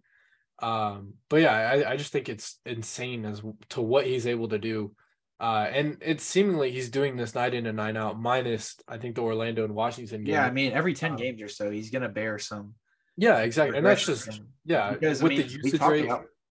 Um, 0.60 1.14
but 1.28 1.42
yeah, 1.42 1.54
I, 1.54 1.92
I 1.92 1.96
just 1.96 2.12
think 2.12 2.28
it's 2.28 2.58
insane 2.66 3.24
as 3.24 3.42
to 3.70 3.80
what 3.80 4.06
he's 4.06 4.26
able 4.26 4.48
to 4.48 4.58
do. 4.58 4.92
Uh, 5.41 5.68
and 5.72 5.99
it's 6.01 6.24
seemingly 6.24 6.72
he's 6.72 6.91
doing 6.91 7.16
this 7.16 7.34
night 7.34 7.55
in 7.55 7.66
and 7.66 7.76
night 7.76 7.97
out, 7.97 8.20
minus 8.20 8.76
I 8.89 8.99
think 8.99 9.14
the 9.14 9.20
Orlando 9.20 9.64
and 9.64 9.74
Washington 9.74 10.24
game. 10.24 10.34
Yeah, 10.34 10.45
I 10.45 10.51
mean 10.51 10.72
every 10.72 10.95
10 10.95 11.12
um, 11.12 11.16
games 11.16 11.41
or 11.41 11.49
so, 11.49 11.70
he's 11.70 11.91
gonna 11.91 12.09
bear 12.09 12.39
some 12.39 12.74
yeah, 13.18 13.39
exactly. 13.39 13.76
And 13.76 13.84
that's 13.84 14.07
just 14.07 14.41
yeah, 14.64 14.93
because 14.93 15.20
with 15.20 15.32
I 15.32 15.36
mean, 15.36 15.47
the 15.49 15.53
usage 15.53 15.80
rate 15.82 16.09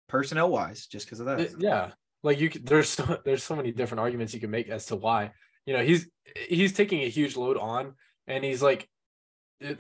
personnel 0.09 0.49
wise, 0.49 0.85
just 0.85 1.05
because 1.05 1.21
of 1.21 1.27
that. 1.27 1.39
It, 1.39 1.53
yeah. 1.59 1.91
Like 2.23 2.41
you 2.41 2.49
there's 2.49 2.89
so, 2.89 3.19
there's 3.25 3.43
so 3.43 3.55
many 3.55 3.71
different 3.71 4.01
arguments 4.01 4.33
you 4.33 4.41
can 4.41 4.51
make 4.51 4.67
as 4.67 4.87
to 4.87 4.97
why. 4.97 5.31
You 5.65 5.77
know, 5.77 5.83
he's 5.83 6.09
he's 6.49 6.73
taking 6.73 7.03
a 7.03 7.09
huge 7.09 7.37
load 7.37 7.57
on 7.57 7.93
and 8.27 8.43
he's 8.43 8.61
like 8.61 8.87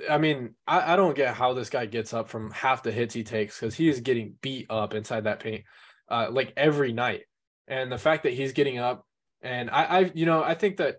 I 0.09 0.17
mean, 0.17 0.55
I, 0.65 0.93
I 0.93 0.95
don't 0.95 1.15
get 1.15 1.35
how 1.35 1.53
this 1.53 1.69
guy 1.69 1.85
gets 1.85 2.13
up 2.13 2.29
from 2.29 2.51
half 2.51 2.83
the 2.83 2.91
hits 2.91 3.13
he 3.13 3.23
takes 3.23 3.59
because 3.59 3.75
he 3.75 3.89
is 3.89 3.99
getting 3.99 4.35
beat 4.41 4.67
up 4.69 4.93
inside 4.95 5.25
that 5.25 5.41
paint 5.41 5.65
uh, 6.09 6.29
like 6.31 6.53
every 6.55 6.93
night. 6.93 7.23
And 7.67 7.91
the 7.91 7.97
fact 7.97 8.23
that 8.23 8.33
he's 8.33 8.53
getting 8.53 8.77
up 8.77 9.05
and 9.41 9.69
I, 9.69 9.83
I 9.83 10.11
you 10.13 10.25
know, 10.25 10.43
I 10.43 10.55
think 10.55 10.77
that 10.77 10.97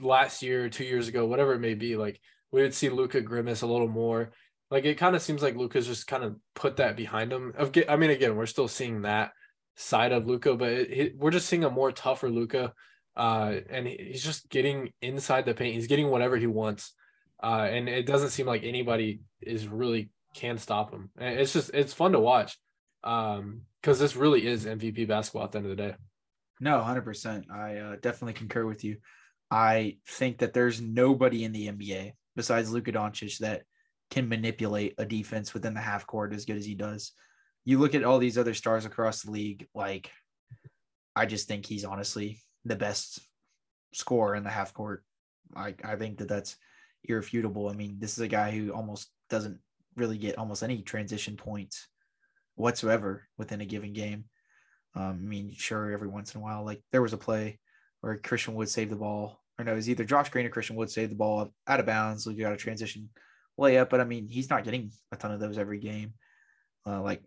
last 0.00 0.42
year, 0.42 0.68
two 0.68 0.84
years 0.84 1.08
ago, 1.08 1.26
whatever 1.26 1.54
it 1.54 1.60
may 1.60 1.74
be, 1.74 1.96
like 1.96 2.20
we 2.50 2.62
would 2.62 2.74
see 2.74 2.88
Luka 2.88 3.20
grimace 3.20 3.62
a 3.62 3.66
little 3.66 3.88
more. 3.88 4.32
Like 4.70 4.84
it 4.84 4.96
kind 4.96 5.14
of 5.14 5.22
seems 5.22 5.42
like 5.42 5.56
Luka's 5.56 5.86
just 5.86 6.06
kind 6.06 6.24
of 6.24 6.36
put 6.54 6.76
that 6.76 6.96
behind 6.96 7.32
him. 7.32 7.52
Of 7.56 7.72
I 7.88 7.96
mean, 7.96 8.10
again, 8.10 8.36
we're 8.36 8.46
still 8.46 8.68
seeing 8.68 9.02
that 9.02 9.32
side 9.76 10.12
of 10.12 10.26
Luka, 10.26 10.54
but 10.56 10.70
it, 10.70 10.90
it, 10.90 11.18
we're 11.18 11.30
just 11.30 11.48
seeing 11.48 11.64
a 11.64 11.70
more 11.70 11.92
tougher 11.92 12.30
Luka, 12.30 12.72
uh, 13.16 13.56
and 13.68 13.86
he's 13.86 14.24
just 14.24 14.48
getting 14.48 14.92
inside 15.02 15.44
the 15.44 15.54
paint. 15.54 15.74
He's 15.74 15.86
getting 15.86 16.08
whatever 16.08 16.36
he 16.36 16.46
wants, 16.46 16.94
uh, 17.42 17.68
and 17.70 17.88
it 17.88 18.06
doesn't 18.06 18.30
seem 18.30 18.46
like 18.46 18.64
anybody 18.64 19.20
is 19.42 19.68
really 19.68 20.10
can 20.34 20.56
stop 20.56 20.90
him. 20.92 21.10
It's 21.18 21.52
just 21.52 21.70
it's 21.74 21.92
fun 21.92 22.12
to 22.12 22.20
watch, 22.20 22.56
um, 23.04 23.62
because 23.82 23.98
this 23.98 24.16
really 24.16 24.46
is 24.46 24.64
MVP 24.64 25.08
basketball 25.08 25.44
at 25.44 25.52
the 25.52 25.58
end 25.58 25.66
of 25.66 25.76
the 25.76 25.82
day. 25.82 25.94
No, 26.60 26.80
hundred 26.80 27.02
percent. 27.02 27.46
I 27.50 27.76
uh, 27.78 27.96
definitely 28.00 28.34
concur 28.34 28.64
with 28.64 28.84
you. 28.84 28.98
I 29.50 29.98
think 30.06 30.38
that 30.38 30.52
there's 30.52 30.80
nobody 30.80 31.44
in 31.44 31.52
the 31.52 31.68
NBA 31.68 32.12
besides 32.36 32.72
Luka 32.72 32.92
Doncic 32.92 33.38
that 33.38 33.62
can 34.10 34.28
manipulate 34.28 34.94
a 34.98 35.04
defense 35.04 35.52
within 35.52 35.74
the 35.74 35.80
half 35.80 36.06
court 36.06 36.32
as 36.32 36.44
good 36.44 36.56
as 36.56 36.64
he 36.64 36.74
does. 36.74 37.12
You 37.64 37.78
look 37.78 37.94
at 37.94 38.04
all 38.04 38.18
these 38.18 38.38
other 38.38 38.54
stars 38.54 38.84
across 38.84 39.22
the 39.22 39.30
league, 39.30 39.66
like 39.74 40.10
I 41.16 41.26
just 41.26 41.48
think 41.48 41.66
he's 41.66 41.84
honestly 41.84 42.40
the 42.64 42.76
best 42.76 43.20
scorer 43.92 44.34
in 44.34 44.44
the 44.44 44.50
half 44.50 44.72
court. 44.72 45.04
I, 45.54 45.74
I 45.84 45.96
think 45.96 46.18
that 46.18 46.28
that's 46.28 46.56
irrefutable. 47.04 47.68
I 47.68 47.74
mean, 47.74 47.96
this 47.98 48.12
is 48.12 48.20
a 48.20 48.28
guy 48.28 48.52
who 48.52 48.72
almost 48.72 49.10
doesn't 49.28 49.58
really 49.96 50.16
get 50.16 50.38
almost 50.38 50.62
any 50.62 50.82
transition 50.82 51.36
points 51.36 51.88
whatsoever 52.54 53.26
within 53.38 53.60
a 53.60 53.66
given 53.66 53.92
game. 53.92 54.24
Um, 54.94 55.20
I 55.22 55.26
mean, 55.26 55.52
sure, 55.56 55.90
every 55.90 56.08
once 56.08 56.34
in 56.34 56.40
a 56.40 56.44
while, 56.44 56.64
like 56.64 56.82
there 56.90 57.02
was 57.02 57.12
a 57.12 57.18
play 57.18 57.58
where 58.00 58.16
Christian 58.18 58.54
Wood 58.54 58.68
saved 58.68 58.90
the 58.90 58.96
ball, 58.96 59.40
or 59.58 59.64
no, 59.64 59.72
it 59.72 59.76
was 59.76 59.88
either 59.88 60.04
Josh 60.04 60.28
Green 60.28 60.46
or 60.46 60.50
Christian 60.50 60.76
Wood 60.76 60.90
saved 60.90 61.12
the 61.12 61.16
ball 61.16 61.52
out 61.66 61.80
of 61.80 61.86
bounds. 61.86 62.26
You 62.26 62.34
got 62.34 62.52
a 62.52 62.56
transition 62.56 63.08
layup, 63.58 63.90
but 63.90 64.00
I 64.00 64.04
mean, 64.04 64.28
he's 64.28 64.50
not 64.50 64.64
getting 64.64 64.90
a 65.12 65.16
ton 65.16 65.32
of 65.32 65.40
those 65.40 65.58
every 65.58 65.78
game. 65.78 66.14
Uh, 66.86 67.00
like 67.00 67.22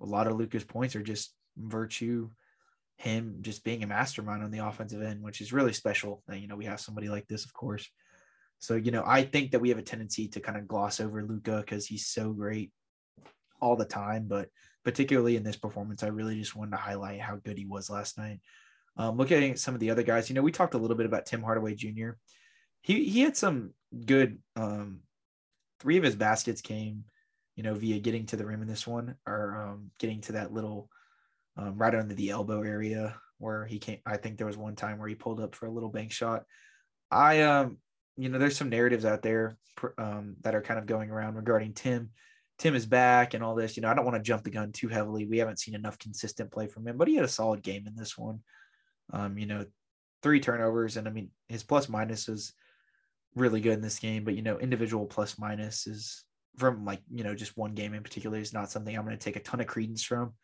a 0.00 0.06
lot 0.06 0.26
of 0.26 0.36
Luka's 0.36 0.64
points 0.64 0.96
are 0.96 1.02
just 1.02 1.34
virtue, 1.56 2.30
him 2.96 3.38
just 3.40 3.64
being 3.64 3.82
a 3.82 3.86
mastermind 3.86 4.42
on 4.42 4.50
the 4.50 4.64
offensive 4.64 5.02
end, 5.02 5.22
which 5.22 5.40
is 5.40 5.52
really 5.52 5.72
special. 5.72 6.22
That, 6.28 6.40
you 6.40 6.48
know, 6.48 6.56
we 6.56 6.66
have 6.66 6.80
somebody 6.80 7.08
like 7.08 7.26
this, 7.26 7.44
of 7.44 7.52
course. 7.52 7.88
So, 8.60 8.76
you 8.76 8.90
know, 8.90 9.02
I 9.06 9.22
think 9.24 9.52
that 9.52 9.60
we 9.60 9.70
have 9.70 9.78
a 9.78 9.82
tendency 9.82 10.28
to 10.28 10.40
kind 10.40 10.58
of 10.58 10.68
gloss 10.68 11.00
over 11.00 11.24
Luka 11.24 11.58
because 11.58 11.86
he's 11.86 12.06
so 12.06 12.32
great 12.32 12.70
all 13.60 13.74
the 13.74 13.86
time. 13.86 14.26
But 14.28 14.48
particularly 14.84 15.36
in 15.36 15.42
this 15.42 15.56
performance, 15.56 16.02
I 16.02 16.08
really 16.08 16.38
just 16.38 16.56
wanted 16.56 16.72
to 16.72 16.76
highlight 16.76 17.20
how 17.20 17.36
good 17.36 17.58
he 17.58 17.66
was 17.66 17.90
last 17.90 18.18
night. 18.18 18.40
Um, 18.96 19.16
looking 19.16 19.52
at 19.52 19.58
some 19.58 19.74
of 19.74 19.80
the 19.80 19.90
other 19.90 20.02
guys, 20.02 20.28
you 20.28 20.34
know, 20.34 20.42
we 20.42 20.52
talked 20.52 20.74
a 20.74 20.78
little 20.78 20.96
bit 20.96 21.06
about 21.06 21.26
Tim 21.26 21.42
Hardaway 21.42 21.74
Jr. 21.74 22.10
He 22.82 23.04
he 23.04 23.20
had 23.20 23.36
some 23.36 23.72
good. 24.06 24.38
Um, 24.56 25.00
three 25.80 25.96
of 25.96 26.04
his 26.04 26.16
baskets 26.16 26.60
came, 26.60 27.04
you 27.56 27.62
know, 27.62 27.74
via 27.74 27.98
getting 27.98 28.26
to 28.26 28.36
the 28.36 28.44
rim 28.44 28.62
in 28.62 28.68
this 28.68 28.86
one, 28.86 29.16
or 29.26 29.56
um, 29.56 29.90
getting 29.98 30.20
to 30.22 30.32
that 30.32 30.52
little 30.52 30.90
um, 31.56 31.78
right 31.78 31.94
under 31.94 32.14
the 32.14 32.30
elbow 32.30 32.62
area 32.62 33.16
where 33.38 33.64
he 33.64 33.78
came. 33.78 33.98
I 34.04 34.16
think 34.16 34.36
there 34.36 34.46
was 34.46 34.56
one 34.56 34.76
time 34.76 34.98
where 34.98 35.08
he 35.08 35.14
pulled 35.14 35.40
up 35.40 35.54
for 35.54 35.66
a 35.66 35.70
little 35.70 35.88
bank 35.88 36.12
shot. 36.12 36.44
I 37.10 37.42
um, 37.42 37.78
you 38.16 38.28
know, 38.28 38.38
there's 38.38 38.56
some 38.56 38.68
narratives 38.68 39.04
out 39.04 39.22
there 39.22 39.56
um, 39.98 40.36
that 40.42 40.54
are 40.54 40.62
kind 40.62 40.78
of 40.78 40.86
going 40.86 41.10
around 41.10 41.36
regarding 41.36 41.72
Tim. 41.72 42.10
Tim 42.60 42.74
is 42.74 42.84
back 42.84 43.32
and 43.32 43.42
all 43.42 43.54
this. 43.54 43.74
You 43.74 43.80
know, 43.80 43.88
I 43.88 43.94
don't 43.94 44.04
want 44.04 44.18
to 44.18 44.22
jump 44.22 44.44
the 44.44 44.50
gun 44.50 44.70
too 44.70 44.88
heavily. 44.88 45.24
We 45.24 45.38
haven't 45.38 45.58
seen 45.58 45.74
enough 45.74 45.98
consistent 45.98 46.52
play 46.52 46.66
from 46.66 46.86
him, 46.86 46.98
but 46.98 47.08
he 47.08 47.14
had 47.14 47.24
a 47.24 47.28
solid 47.28 47.62
game 47.62 47.86
in 47.86 47.96
this 47.96 48.18
one. 48.18 48.40
Um, 49.14 49.38
you 49.38 49.46
know, 49.46 49.64
three 50.22 50.40
turnovers, 50.40 50.98
and 50.98 51.08
I 51.08 51.10
mean 51.10 51.30
his 51.48 51.62
plus 51.62 51.88
minus 51.88 52.28
was 52.28 52.52
really 53.34 53.62
good 53.62 53.72
in 53.72 53.80
this 53.80 53.98
game. 53.98 54.24
But 54.24 54.34
you 54.34 54.42
know, 54.42 54.58
individual 54.58 55.06
plus 55.06 55.38
minus 55.38 55.86
is 55.86 56.22
from 56.58 56.84
like 56.84 57.00
you 57.10 57.24
know 57.24 57.34
just 57.34 57.56
one 57.56 57.72
game 57.72 57.94
in 57.94 58.02
particular 58.02 58.38
is 58.38 58.52
not 58.52 58.70
something 58.70 58.94
I'm 58.94 59.06
going 59.06 59.16
to 59.16 59.24
take 59.24 59.36
a 59.36 59.40
ton 59.40 59.60
of 59.60 59.66
credence 59.66 60.04
from. 60.04 60.34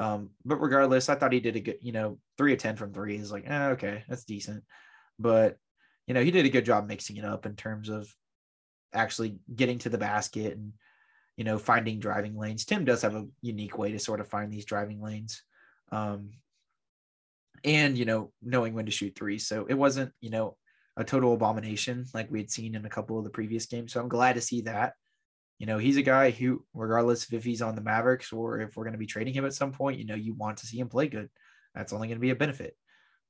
Um, 0.00 0.30
but 0.44 0.56
regardless, 0.56 1.08
I 1.08 1.14
thought 1.14 1.32
he 1.32 1.38
did 1.38 1.54
a 1.54 1.60
good. 1.60 1.78
You 1.80 1.92
know, 1.92 2.18
three 2.36 2.52
of 2.52 2.58
ten 2.58 2.74
from 2.74 2.92
three 2.92 3.14
is 3.16 3.30
like 3.30 3.44
eh, 3.46 3.68
okay, 3.68 4.02
that's 4.08 4.24
decent. 4.24 4.64
But 5.20 5.56
you 6.08 6.14
know, 6.14 6.24
he 6.24 6.32
did 6.32 6.46
a 6.46 6.50
good 6.50 6.66
job 6.66 6.88
mixing 6.88 7.16
it 7.16 7.24
up 7.24 7.46
in 7.46 7.54
terms 7.54 7.90
of 7.90 8.12
actually 8.92 9.38
getting 9.54 9.78
to 9.78 9.88
the 9.88 9.98
basket 9.98 10.56
and 10.56 10.72
you 11.36 11.44
know 11.44 11.58
finding 11.58 12.00
driving 12.00 12.36
lanes. 12.36 12.64
Tim 12.64 12.84
does 12.84 13.02
have 13.02 13.14
a 13.14 13.26
unique 13.42 13.78
way 13.78 13.92
to 13.92 13.98
sort 13.98 14.20
of 14.20 14.28
find 14.28 14.52
these 14.52 14.64
driving 14.64 15.00
lanes. 15.02 15.42
Um, 15.92 16.30
and 17.64 17.96
you 17.96 18.04
know 18.04 18.32
knowing 18.42 18.74
when 18.74 18.86
to 18.86 18.92
shoot 18.92 19.14
three. 19.16 19.38
So 19.38 19.66
it 19.68 19.74
wasn't 19.74 20.12
you 20.20 20.30
know 20.30 20.56
a 20.96 21.04
total 21.04 21.34
abomination 21.34 22.06
like 22.14 22.30
we 22.30 22.38
had 22.38 22.50
seen 22.50 22.74
in 22.74 22.84
a 22.84 22.90
couple 22.90 23.18
of 23.18 23.24
the 23.24 23.30
previous 23.30 23.66
games. 23.66 23.92
So 23.92 24.00
I'm 24.00 24.08
glad 24.08 24.34
to 24.34 24.40
see 24.40 24.62
that. 24.62 24.94
You 25.58 25.66
know, 25.66 25.78
he's 25.78 25.96
a 25.96 26.02
guy 26.02 26.30
who, 26.30 26.64
regardless 26.74 27.32
if 27.32 27.44
he's 27.44 27.62
on 27.62 27.74
the 27.74 27.80
Mavericks 27.80 28.32
or 28.32 28.60
if 28.60 28.76
we're 28.76 28.84
going 28.84 28.92
to 28.92 28.98
be 28.98 29.06
trading 29.06 29.34
him 29.34 29.44
at 29.44 29.54
some 29.54 29.72
point, 29.72 29.98
you 29.98 30.04
know, 30.04 30.14
you 30.14 30.34
want 30.34 30.58
to 30.58 30.66
see 30.66 30.78
him 30.78 30.88
play 30.88 31.08
good. 31.08 31.30
That's 31.74 31.92
only 31.92 32.08
going 32.08 32.18
to 32.18 32.22
be 32.22 32.30
a 32.30 32.36
benefit. 32.36 32.76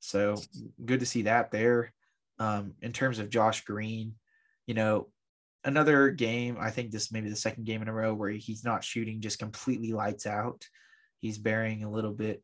So 0.01 0.37
good 0.85 1.01
to 1.01 1.07
see 1.07 1.23
that 1.23 1.51
there. 1.51 1.93
Um, 2.39 2.75
in 2.83 2.93
terms 2.93 3.19
of 3.19 3.31
Josh 3.31 3.65
Green, 3.65 4.15
you 4.67 4.75
know, 4.75 5.09
another 5.65 6.11
game, 6.11 6.57
I 6.61 6.71
think 6.71 6.91
this 6.91 7.11
may 7.11 7.21
be 7.21 7.31
the 7.31 7.37
second 7.37 7.65
game 7.65 7.83
in 7.83 7.89
a 7.89 7.93
row 7.93 8.15
where 8.15 8.31
he's 8.31 8.65
not 8.65 8.85
shooting 8.85 9.21
just 9.21 9.39
completely 9.39 9.93
lights 9.93 10.27
out. 10.27 10.67
He's 11.21 11.39
bearing 11.39 11.83
a 11.83 11.91
little 11.91 12.13
bit 12.13 12.43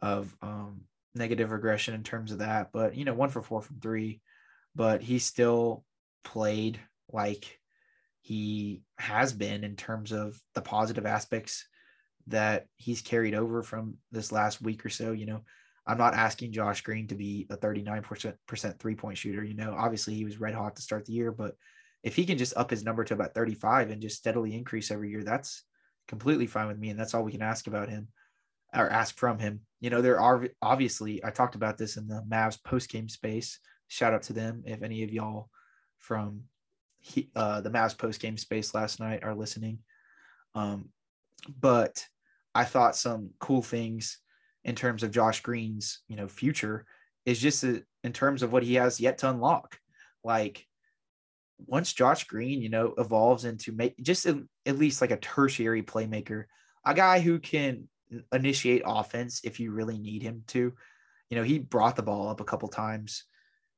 of 0.00 0.34
um, 0.42 0.82
negative 1.14 1.50
regression 1.50 1.94
in 1.94 2.02
terms 2.02 2.32
of 2.32 2.38
that. 2.38 2.70
But 2.72 2.94
you 2.96 3.04
know, 3.04 3.14
one 3.14 3.30
for 3.30 3.42
four 3.42 3.62
from 3.62 3.80
three, 3.80 4.20
but 4.74 5.02
he 5.02 5.18
still 5.18 5.84
played 6.24 6.78
like 7.10 7.58
he 8.20 8.82
has 8.98 9.32
been 9.32 9.64
in 9.64 9.74
terms 9.74 10.12
of 10.12 10.40
the 10.54 10.62
positive 10.62 11.06
aspects 11.06 11.66
that 12.28 12.66
he's 12.76 13.02
carried 13.02 13.34
over 13.34 13.62
from 13.62 13.96
this 14.12 14.30
last 14.30 14.62
week 14.62 14.86
or 14.86 14.90
so. 14.90 15.10
You 15.10 15.26
know, 15.26 15.40
I'm 15.86 15.98
not 15.98 16.14
asking 16.14 16.52
Josh 16.52 16.82
Green 16.82 17.08
to 17.08 17.16
be 17.16 17.46
a 17.50 17.56
39% 17.56 18.78
three 18.78 18.94
point 18.94 19.18
shooter. 19.18 19.42
You 19.42 19.54
know, 19.54 19.74
obviously 19.76 20.14
he 20.14 20.24
was 20.24 20.40
red 20.40 20.54
hot 20.54 20.76
to 20.76 20.82
start 20.82 21.04
the 21.04 21.12
year, 21.12 21.32
but 21.32 21.56
if 22.02 22.16
he 22.16 22.24
can 22.24 22.38
just 22.38 22.56
up 22.56 22.70
his 22.70 22.84
number 22.84 23.04
to 23.04 23.14
about 23.14 23.34
35 23.34 23.90
and 23.90 24.02
just 24.02 24.16
steadily 24.16 24.54
increase 24.54 24.90
every 24.90 25.10
year, 25.10 25.22
that's 25.22 25.62
completely 26.08 26.46
fine 26.46 26.66
with 26.66 26.78
me. 26.78 26.90
And 26.90 26.98
that's 26.98 27.14
all 27.14 27.22
we 27.22 27.32
can 27.32 27.42
ask 27.42 27.66
about 27.66 27.88
him 27.88 28.08
or 28.74 28.88
ask 28.88 29.16
from 29.16 29.38
him. 29.38 29.60
You 29.80 29.90
know, 29.90 30.02
there 30.02 30.20
are 30.20 30.48
obviously, 30.60 31.24
I 31.24 31.30
talked 31.30 31.54
about 31.54 31.78
this 31.78 31.96
in 31.96 32.08
the 32.08 32.22
Mavs 32.28 32.62
post 32.62 32.90
game 32.90 33.08
space. 33.08 33.58
Shout 33.88 34.14
out 34.14 34.22
to 34.24 34.32
them. 34.32 34.64
If 34.66 34.82
any 34.82 35.04
of 35.04 35.12
y'all 35.12 35.48
from 35.98 36.44
he, 36.98 37.30
uh, 37.36 37.60
the 37.60 37.70
Mavs 37.70 37.96
post 37.96 38.20
game 38.20 38.36
space 38.36 38.74
last 38.74 39.00
night 39.00 39.22
are 39.22 39.34
listening. 39.34 39.78
Um, 40.54 40.88
but 41.60 42.04
I 42.54 42.64
thought 42.64 42.96
some 42.96 43.30
cool 43.38 43.62
things 43.62 44.18
in 44.64 44.74
terms 44.74 45.02
of 45.02 45.10
Josh 45.10 45.40
Green's, 45.40 46.00
you 46.08 46.16
know, 46.16 46.28
future 46.28 46.84
is 47.26 47.40
just 47.40 47.64
a, 47.64 47.82
in 48.04 48.12
terms 48.12 48.42
of 48.42 48.52
what 48.52 48.62
he 48.62 48.74
has 48.74 49.00
yet 49.00 49.18
to 49.18 49.30
unlock. 49.30 49.78
Like 50.24 50.66
once 51.66 51.92
Josh 51.92 52.24
Green, 52.24 52.60
you 52.60 52.68
know, 52.68 52.94
evolves 52.98 53.44
into 53.44 53.72
make 53.72 53.96
just 54.02 54.26
at 54.26 54.78
least 54.78 55.00
like 55.00 55.10
a 55.10 55.16
tertiary 55.16 55.82
playmaker, 55.82 56.44
a 56.84 56.94
guy 56.94 57.20
who 57.20 57.38
can 57.38 57.88
initiate 58.32 58.82
offense 58.84 59.40
if 59.44 59.60
you 59.60 59.72
really 59.72 59.98
need 59.98 60.22
him 60.22 60.44
to. 60.48 60.72
You 61.30 61.36
know, 61.36 61.42
he 61.42 61.58
brought 61.58 61.96
the 61.96 62.02
ball 62.02 62.28
up 62.28 62.40
a 62.40 62.44
couple 62.44 62.68
times 62.68 63.24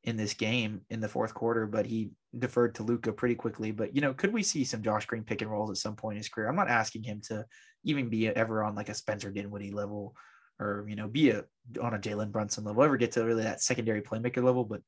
in 0.03 0.16
this 0.16 0.35
game 0.35 0.82
in 0.91 1.01
the 1.01 1.09
fourth 1.09 1.35
quarter, 1.35 1.66
but 1.66 1.87
he 1.87 2.11
deferred 2.39 2.74
to 2.74 2.82
Luka 2.82 3.12
pretty 3.12 3.35
quickly. 3.35 3.70
But 3.70 3.95
you 3.95 4.03
know, 4.03 4.12
could 4.12 4.32
we 4.32 4.43
see 4.43 4.64
some 4.64 4.82
Josh 4.82 5.07
Green 5.07 5.24
pick 5.24 5.43
and 5.43 5.51
rolls 5.51 5.70
at 5.70 5.76
some 5.76 5.97
point 5.97 6.14
in 6.14 6.18
his 6.18 6.28
career? 6.28 6.49
I'm 6.49 6.57
not 6.57 6.68
asking 6.68 7.05
him 7.05 7.20
to 7.28 7.47
even 7.85 8.09
be 8.09 8.28
ever 8.28 8.62
on 8.62 8.74
like 8.74 8.89
a 8.89 8.95
Spencer 8.95 9.30
Dinwiddie 9.30 9.70
level 9.70 10.14
or 10.61 10.85
you 10.89 10.97
know 10.97 11.09
be 11.09 11.30
a 11.30 11.45
on 11.80 11.95
a 11.95 11.99
Jalen 11.99 12.30
Brunson 12.30 12.64
level, 12.64 12.82
ever 12.82 12.97
get 12.97 13.12
to 13.12 13.24
really 13.24 13.45
that 13.45 13.62
secondary 13.62 14.03
playmaker 14.03 14.43
level, 14.43 14.64
but 14.64 14.82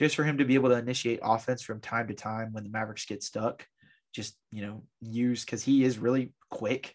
just 0.00 0.16
for 0.16 0.24
him 0.24 0.38
to 0.38 0.46
be 0.46 0.54
able 0.54 0.70
to 0.70 0.78
initiate 0.78 1.20
offense 1.22 1.60
from 1.60 1.78
time 1.78 2.08
to 2.08 2.14
time 2.14 2.54
when 2.54 2.64
the 2.64 2.70
Mavericks 2.70 3.04
get 3.04 3.22
stuck, 3.22 3.66
just 4.14 4.34
you 4.50 4.62
know 4.62 4.82
use 5.02 5.44
because 5.44 5.62
he 5.62 5.84
is 5.84 5.98
really 5.98 6.32
quick 6.50 6.94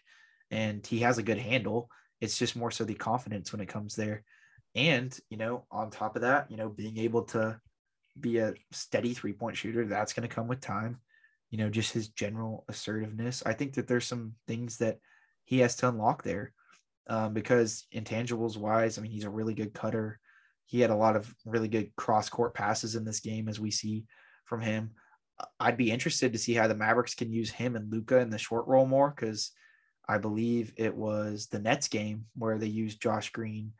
and 0.50 0.84
he 0.84 0.98
has 0.98 1.16
a 1.16 1.22
good 1.22 1.38
handle. 1.38 1.88
It's 2.20 2.36
just 2.36 2.56
more 2.56 2.72
so 2.72 2.82
the 2.82 2.94
confidence 2.94 3.52
when 3.52 3.60
it 3.60 3.68
comes 3.68 3.94
there. 3.94 4.24
And, 4.74 5.16
you 5.30 5.36
know, 5.36 5.66
on 5.70 5.90
top 5.90 6.16
of 6.16 6.22
that, 6.22 6.50
you 6.50 6.56
know, 6.56 6.68
being 6.68 6.98
able 6.98 7.22
to 7.26 7.60
be 8.18 8.38
a 8.38 8.54
steady 8.72 9.14
three 9.14 9.32
point 9.32 9.56
shooter, 9.56 9.86
that's 9.86 10.12
going 10.12 10.28
to 10.28 10.34
come 10.34 10.48
with 10.48 10.60
time. 10.60 10.98
You 11.50 11.58
know, 11.58 11.70
just 11.70 11.92
his 11.92 12.08
general 12.08 12.64
assertiveness. 12.68 13.44
I 13.46 13.52
think 13.52 13.74
that 13.74 13.86
there's 13.86 14.06
some 14.06 14.34
things 14.48 14.78
that 14.78 14.98
he 15.44 15.60
has 15.60 15.76
to 15.76 15.88
unlock 15.88 16.24
there 16.24 16.52
um, 17.06 17.34
because 17.34 17.86
intangibles 17.94 18.56
wise, 18.56 18.98
I 18.98 19.02
mean, 19.02 19.12
he's 19.12 19.24
a 19.24 19.30
really 19.30 19.54
good 19.54 19.72
cutter. 19.72 20.18
He 20.66 20.80
had 20.80 20.90
a 20.90 20.96
lot 20.96 21.16
of 21.16 21.32
really 21.44 21.68
good 21.68 21.94
cross 21.96 22.28
court 22.28 22.54
passes 22.54 22.94
in 22.94 23.04
this 23.04 23.20
game, 23.20 23.48
as 23.48 23.58
we 23.58 23.70
see 23.70 24.04
from 24.44 24.60
him. 24.60 24.90
I'd 25.60 25.76
be 25.76 25.90
interested 25.90 26.32
to 26.32 26.38
see 26.38 26.54
how 26.54 26.66
the 26.66 26.74
Mavericks 26.74 27.14
can 27.14 27.32
use 27.32 27.50
him 27.50 27.76
and 27.76 27.92
Luka 27.92 28.18
in 28.18 28.30
the 28.30 28.38
short 28.38 28.66
roll 28.66 28.86
more 28.86 29.14
because 29.14 29.52
I 30.08 30.18
believe 30.18 30.72
it 30.76 30.94
was 30.94 31.46
the 31.46 31.58
Nets 31.58 31.88
game 31.88 32.26
where 32.36 32.58
they 32.58 32.66
used 32.66 33.02
Josh 33.02 33.30
Green 33.30 33.72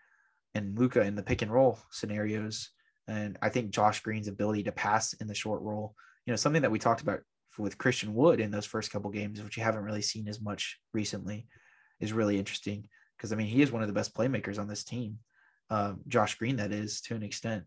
and 0.55 0.78
Luka 0.78 1.03
in 1.03 1.14
the 1.14 1.22
pick 1.22 1.43
and 1.43 1.53
roll 1.53 1.78
scenarios. 1.91 2.70
And 3.09 3.39
I 3.41 3.49
think 3.49 3.70
Josh 3.70 4.01
Green's 4.01 4.28
ability 4.28 4.64
to 4.64 4.72
pass 4.72 5.12
in 5.14 5.28
the 5.28 5.34
short 5.34 5.62
roll, 5.62 5.95
you 6.26 6.32
know, 6.32 6.37
something 6.37 6.62
that 6.62 6.70
we 6.70 6.78
talked 6.78 7.03
about 7.03 7.20
with 7.59 7.78
Christian 7.78 8.14
Wood 8.14 8.41
in 8.41 8.51
those 8.51 8.66
first 8.66 8.91
couple 8.91 9.11
games, 9.11 9.43
which 9.43 9.57
you 9.57 9.62
haven't 9.62 9.84
really 9.84 10.03
seen 10.03 10.28
as 10.28 10.41
much 10.41 10.78
recently, 10.93 11.47
is 12.01 12.12
really 12.12 12.39
interesting 12.39 12.87
because 13.16 13.32
I 13.32 13.37
mean 13.37 13.47
he 13.47 13.62
is 13.62 13.72
one 13.72 13.82
of 13.82 13.89
the 13.89 13.95
best 13.95 14.14
playmakers 14.14 14.59
on 14.59 14.68
this 14.68 14.84
team. 14.84 15.18
Um, 15.71 16.01
Josh 16.07 16.37
Green, 16.37 16.57
that 16.57 16.73
is 16.73 17.01
to 17.03 17.14
an 17.14 17.23
extent. 17.23 17.64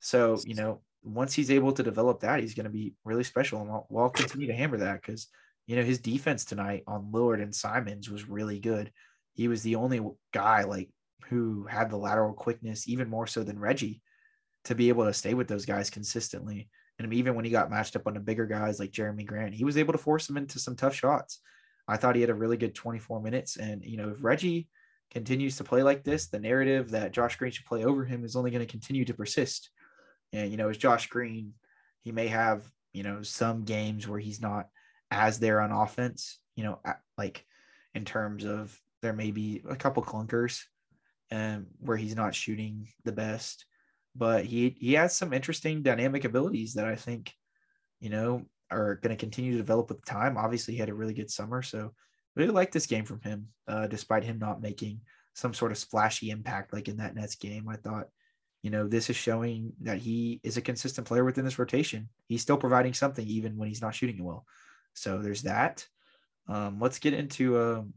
So 0.00 0.38
you 0.44 0.54
know, 0.54 0.82
once 1.02 1.34
he's 1.34 1.50
able 1.50 1.72
to 1.72 1.82
develop 1.82 2.20
that, 2.20 2.40
he's 2.40 2.54
going 2.54 2.64
to 2.64 2.70
be 2.70 2.94
really 3.04 3.24
special, 3.24 3.60
and 3.60 3.68
we'll, 3.68 3.86
we'll 3.90 4.10
continue 4.10 4.46
to 4.46 4.54
hammer 4.54 4.78
that 4.78 5.00
because 5.02 5.28
you 5.66 5.76
know, 5.76 5.82
his 5.82 5.98
defense 5.98 6.44
tonight 6.44 6.82
on 6.86 7.10
Lillard 7.10 7.42
and 7.42 7.54
Simons 7.54 8.10
was 8.10 8.28
really 8.28 8.60
good. 8.60 8.92
He 9.32 9.48
was 9.48 9.62
the 9.62 9.76
only 9.76 10.00
guy 10.32 10.64
like 10.64 10.90
who 11.28 11.66
had 11.66 11.90
the 11.90 11.96
lateral 11.96 12.34
quickness, 12.34 12.88
even 12.88 13.08
more 13.08 13.26
so 13.26 13.42
than 13.42 13.58
Reggie, 13.58 14.02
to 14.64 14.74
be 14.74 14.88
able 14.88 15.06
to 15.06 15.12
stay 15.12 15.34
with 15.34 15.48
those 15.48 15.64
guys 15.64 15.90
consistently. 15.90 16.68
And 16.98 17.12
even 17.12 17.34
when 17.34 17.44
he 17.44 17.50
got 17.50 17.70
matched 17.70 17.96
up 17.96 18.06
on 18.06 18.14
the 18.14 18.20
bigger 18.20 18.46
guys 18.46 18.78
like 18.78 18.92
Jerami 18.92 19.26
Grant, 19.26 19.54
he 19.54 19.64
was 19.64 19.78
able 19.78 19.92
to 19.92 19.98
force 19.98 20.26
them 20.26 20.36
into 20.36 20.58
some 20.58 20.76
tough 20.76 20.94
shots. 20.94 21.40
I 21.88 21.96
thought 21.96 22.14
he 22.14 22.20
had 22.20 22.30
a 22.30 22.34
really 22.34 22.56
good 22.56 22.74
24 22.74 23.20
minutes. 23.20 23.56
And, 23.56 23.82
you 23.84 23.96
know, 23.96 24.10
if 24.10 24.22
Reggie 24.22 24.68
continues 25.10 25.56
to 25.56 25.64
play 25.64 25.82
like 25.82 26.02
this, 26.02 26.26
the 26.26 26.38
narrative 26.38 26.90
that 26.90 27.12
Josh 27.12 27.36
Green 27.36 27.52
should 27.52 27.66
play 27.66 27.84
over 27.84 28.04
him 28.04 28.24
is 28.24 28.36
only 28.36 28.50
going 28.50 28.64
to 28.64 28.70
continue 28.70 29.04
to 29.04 29.14
persist. 29.14 29.70
And, 30.32 30.50
you 30.50 30.56
know, 30.56 30.68
as 30.68 30.78
Josh 30.78 31.06
Green, 31.06 31.54
he 32.02 32.12
may 32.12 32.28
have, 32.28 32.68
you 32.92 33.02
know, 33.02 33.22
some 33.22 33.64
games 33.64 34.08
where 34.08 34.18
he's 34.18 34.40
not 34.40 34.68
as 35.10 35.38
there 35.38 35.60
on 35.60 35.70
offense, 35.70 36.38
you 36.56 36.64
know, 36.64 36.80
like 37.16 37.44
in 37.94 38.04
terms 38.04 38.44
of 38.44 38.76
there 39.02 39.12
may 39.12 39.30
be 39.30 39.62
a 39.68 39.76
couple 39.76 40.02
clunkers 40.02 40.62
and 41.30 41.66
where 41.78 41.96
he's 41.96 42.16
not 42.16 42.34
shooting 42.34 42.88
the 43.04 43.12
best, 43.12 43.66
but 44.16 44.44
he 44.44 44.76
he 44.78 44.94
has 44.94 45.14
some 45.14 45.32
interesting 45.32 45.82
dynamic 45.82 46.24
abilities 46.24 46.74
that 46.74 46.86
I 46.86 46.96
think, 46.96 47.32
you 48.00 48.10
know, 48.10 48.46
are 48.70 48.96
going 48.96 49.14
to 49.14 49.20
continue 49.20 49.52
to 49.52 49.58
develop 49.58 49.88
with 49.88 50.04
time. 50.04 50.36
Obviously, 50.36 50.74
he 50.74 50.80
had 50.80 50.88
a 50.88 50.94
really 50.94 51.14
good 51.14 51.30
summer, 51.30 51.62
so 51.62 51.92
really 52.36 52.52
like 52.52 52.72
this 52.72 52.86
game 52.86 53.04
from 53.04 53.20
him, 53.20 53.48
uh, 53.68 53.86
despite 53.86 54.24
him 54.24 54.38
not 54.38 54.60
making 54.62 55.00
some 55.34 55.54
sort 55.54 55.72
of 55.72 55.78
splashy 55.78 56.30
impact 56.30 56.72
like 56.72 56.88
in 56.88 56.96
that 56.98 57.14
Nets 57.14 57.34
game. 57.34 57.68
I 57.68 57.76
thought, 57.76 58.06
you 58.62 58.70
know, 58.70 58.88
this 58.88 59.10
is 59.10 59.16
showing 59.16 59.72
that 59.82 59.98
he 59.98 60.40
is 60.42 60.56
a 60.56 60.62
consistent 60.62 61.06
player 61.06 61.24
within 61.24 61.44
this 61.44 61.58
rotation. 61.58 62.08
He's 62.26 62.42
still 62.42 62.56
providing 62.56 62.94
something 62.94 63.26
even 63.26 63.56
when 63.56 63.68
he's 63.68 63.82
not 63.82 63.94
shooting 63.94 64.18
it 64.18 64.24
well. 64.24 64.46
So 64.94 65.18
there's 65.18 65.42
that. 65.42 65.86
Um, 66.48 66.78
let's 66.80 66.98
get 66.98 67.14
into. 67.14 67.60
Um, 67.60 67.94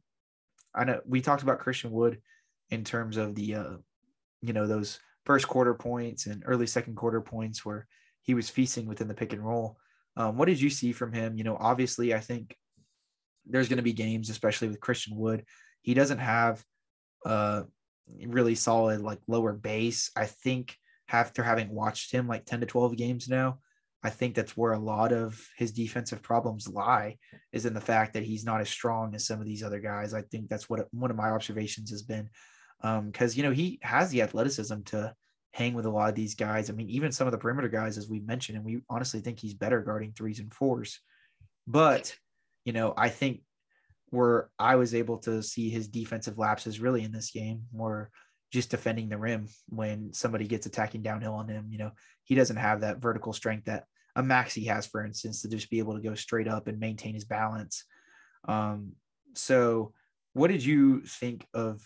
I 0.76 0.84
know 0.84 1.02
we 1.06 1.22
talked 1.22 1.44
about 1.44 1.60
Christian 1.60 1.92
Wood 1.92 2.22
in 2.70 2.84
terms 2.84 3.18
of 3.18 3.36
the, 3.36 3.56
uh, 3.56 3.76
you 4.42 4.54
know, 4.54 4.68
those 4.68 5.00
first 5.26 5.48
quarter 5.48 5.74
points 5.74 6.26
and 6.26 6.44
early 6.46 6.68
second 6.68 6.96
quarter 6.96 7.22
points 7.22 7.66
where 7.66 7.88
he 8.22 8.34
was 8.34 8.50
feasting 8.50 8.88
within 8.88 9.08
the 9.08 9.14
pick 9.14 9.34
and 9.34 9.46
roll. 9.46 9.78
Um, 10.16 10.38
what 10.38 10.46
did 10.46 10.60
you 10.60 10.70
see 10.70 10.92
from 10.92 11.14
him? 11.14 11.38
You 11.38 11.44
know, 11.44 11.58
obviously, 11.60 12.14
I 12.14 12.20
think 12.20 12.56
there's 13.50 13.70
going 13.70 13.78
to 13.78 13.84
be 13.84 13.94
games, 13.94 14.30
especially 14.30 14.68
with 14.68 14.80
Christian 14.80 15.18
Wood. 15.18 15.46
He 15.82 15.94
doesn't 15.94 16.20
have 16.20 16.64
a 17.26 17.66
really 18.26 18.56
solid 18.56 19.02
like 19.02 19.20
lower 19.28 19.54
base. 19.54 20.12
I 20.16 20.26
think 20.26 20.76
after 21.10 21.44
having 21.44 21.70
watched 21.70 22.12
him 22.12 22.28
like 22.28 22.46
10 22.46 22.62
to 22.62 22.66
12 22.66 22.98
games 22.98 23.30
now, 23.30 23.60
I 24.04 24.10
think 24.10 24.36
that's 24.36 24.56
where 24.56 24.74
a 24.74 24.80
lot 24.80 25.12
of 25.12 25.44
his 25.58 25.72
defensive 25.72 26.22
problems 26.22 26.68
lie 26.68 27.18
is 27.52 27.66
in 27.66 27.74
the 27.74 27.82
fact 27.82 28.14
that 28.14 28.24
he's 28.24 28.46
not 28.46 28.62
as 28.62 28.70
strong 28.70 29.16
as 29.16 29.26
some 29.26 29.40
of 29.40 29.46
these 29.46 29.64
other 29.64 29.80
guys. 29.80 30.14
I 30.14 30.22
think 30.22 30.50
that's 30.50 30.70
what 30.70 30.88
one 30.92 31.10
of 31.10 31.18
my 31.18 31.30
observations 31.30 31.90
has 31.90 32.04
been. 32.04 32.30
Because, 32.82 33.34
um, 33.34 33.38
you 33.38 33.44
know, 33.44 33.52
he 33.52 33.80
has 33.82 34.12
the 34.12 34.22
athleticism 34.22 34.82
to 34.86 35.14
hang 35.52 35.74
with 35.74 35.88
a 35.88 35.90
lot 35.90 36.10
of 36.10 36.16
these 36.16 36.36
guys. 36.36 36.70
I 36.70 36.74
mean, 36.74 36.90
even 36.90 37.12
some 37.12 37.28
of 37.28 37.32
the 37.32 37.40
perimeter 37.40 37.70
guys, 37.70 37.98
as 37.98 38.08
we 38.08 38.20
mentioned, 38.20 38.58
and 38.58 38.66
we 38.66 38.82
honestly 38.88 39.20
think 39.20 39.40
he's 39.40 39.56
better 39.56 39.82
guarding 39.82 40.14
threes 40.14 40.40
and 40.40 40.54
fours. 40.54 41.00
But, 41.66 42.16
you 42.68 42.74
know, 42.74 42.94
I 42.98 43.08
think 43.08 43.44
where 44.10 44.50
I 44.60 44.76
was 44.76 44.94
able 44.94 45.20
to 45.20 45.42
see 45.42 45.70
his 45.70 45.88
defensive 45.88 46.38
lapses 46.38 46.82
really 46.82 47.02
in 47.02 47.14
this 47.14 47.32
game 47.32 47.62
were 47.72 48.12
just 48.52 48.70
defending 48.70 49.08
the 49.08 49.18
rim 49.18 49.48
when 49.70 50.12
somebody 50.12 50.48
gets 50.48 50.66
attacking 50.66 51.02
downhill 51.02 51.36
on 51.36 51.48
him. 51.48 51.68
You 51.70 51.78
know, 51.78 51.92
he 52.26 52.36
doesn't 52.36 52.58
have 52.58 52.82
that 52.82 52.98
vertical 52.98 53.32
strength 53.32 53.66
that 53.66 53.86
a 54.18 54.22
Maxi 54.22 54.68
has, 54.68 54.86
for 54.86 55.06
instance, 55.06 55.44
to 55.44 55.48
just 55.48 55.70
be 55.70 55.80
able 55.80 55.96
to 55.96 56.02
go 56.02 56.14
straight 56.14 56.50
up 56.50 56.68
and 56.68 56.78
maintain 56.78 57.14
his 57.14 57.24
balance. 57.24 57.86
Um, 58.50 58.92
so, 59.34 59.94
what 60.34 60.50
did 60.50 60.66
you 60.66 61.04
think 61.04 61.48
of, 61.54 61.82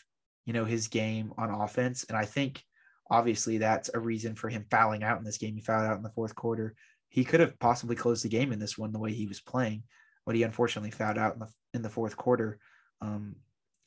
you 0.48 0.54
know, 0.54 0.66
his 0.66 0.88
game 0.88 1.32
on 1.38 1.52
offense? 1.52 2.06
And 2.10 2.18
I 2.18 2.26
think 2.26 2.64
obviously 3.08 3.60
that's 3.60 3.92
a 3.94 4.00
reason 4.00 4.34
for 4.34 4.50
him 4.50 4.66
fouling 4.72 5.04
out 5.04 5.20
in 5.20 5.26
this 5.26 5.38
game. 5.38 5.54
He 5.54 5.62
fouled 5.62 5.86
out 5.86 5.98
in 5.98 6.04
the 6.04 6.10
fourth 6.10 6.34
quarter. 6.34 6.74
He 7.10 7.24
could 7.24 7.40
have 7.40 7.60
possibly 7.60 7.96
closed 7.96 8.26
the 8.26 8.30
game 8.30 8.52
in 8.52 8.58
this 8.58 8.80
one 8.80 8.92
the 8.92 9.00
way 9.00 9.14
he 9.14 9.28
was 9.28 9.42
playing, 9.42 9.84
but 10.26 10.36
he 10.36 10.44
unfortunately 10.44 10.92
fouled 10.92 11.18
out 11.18 11.34
in 11.34 11.40
the 11.40 11.50
in 11.74 11.82
the 11.82 11.90
fourth 11.90 12.18
quarter. 12.18 12.60
Um, 13.02 13.36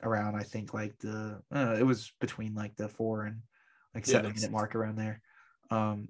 around 0.02 0.36
I 0.36 0.42
think 0.42 0.74
like 0.74 0.96
the 0.98 1.40
uh, 1.54 1.76
it 1.78 1.84
was 1.84 2.12
between 2.20 2.54
like 2.54 2.76
the 2.76 2.88
four 2.88 3.24
and 3.24 3.40
like 3.94 4.06
seven 4.06 4.30
yeah, 4.30 4.34
minute 4.34 4.50
mark 4.50 4.74
around 4.74 4.96
there. 4.96 5.20
Um, 5.70 6.08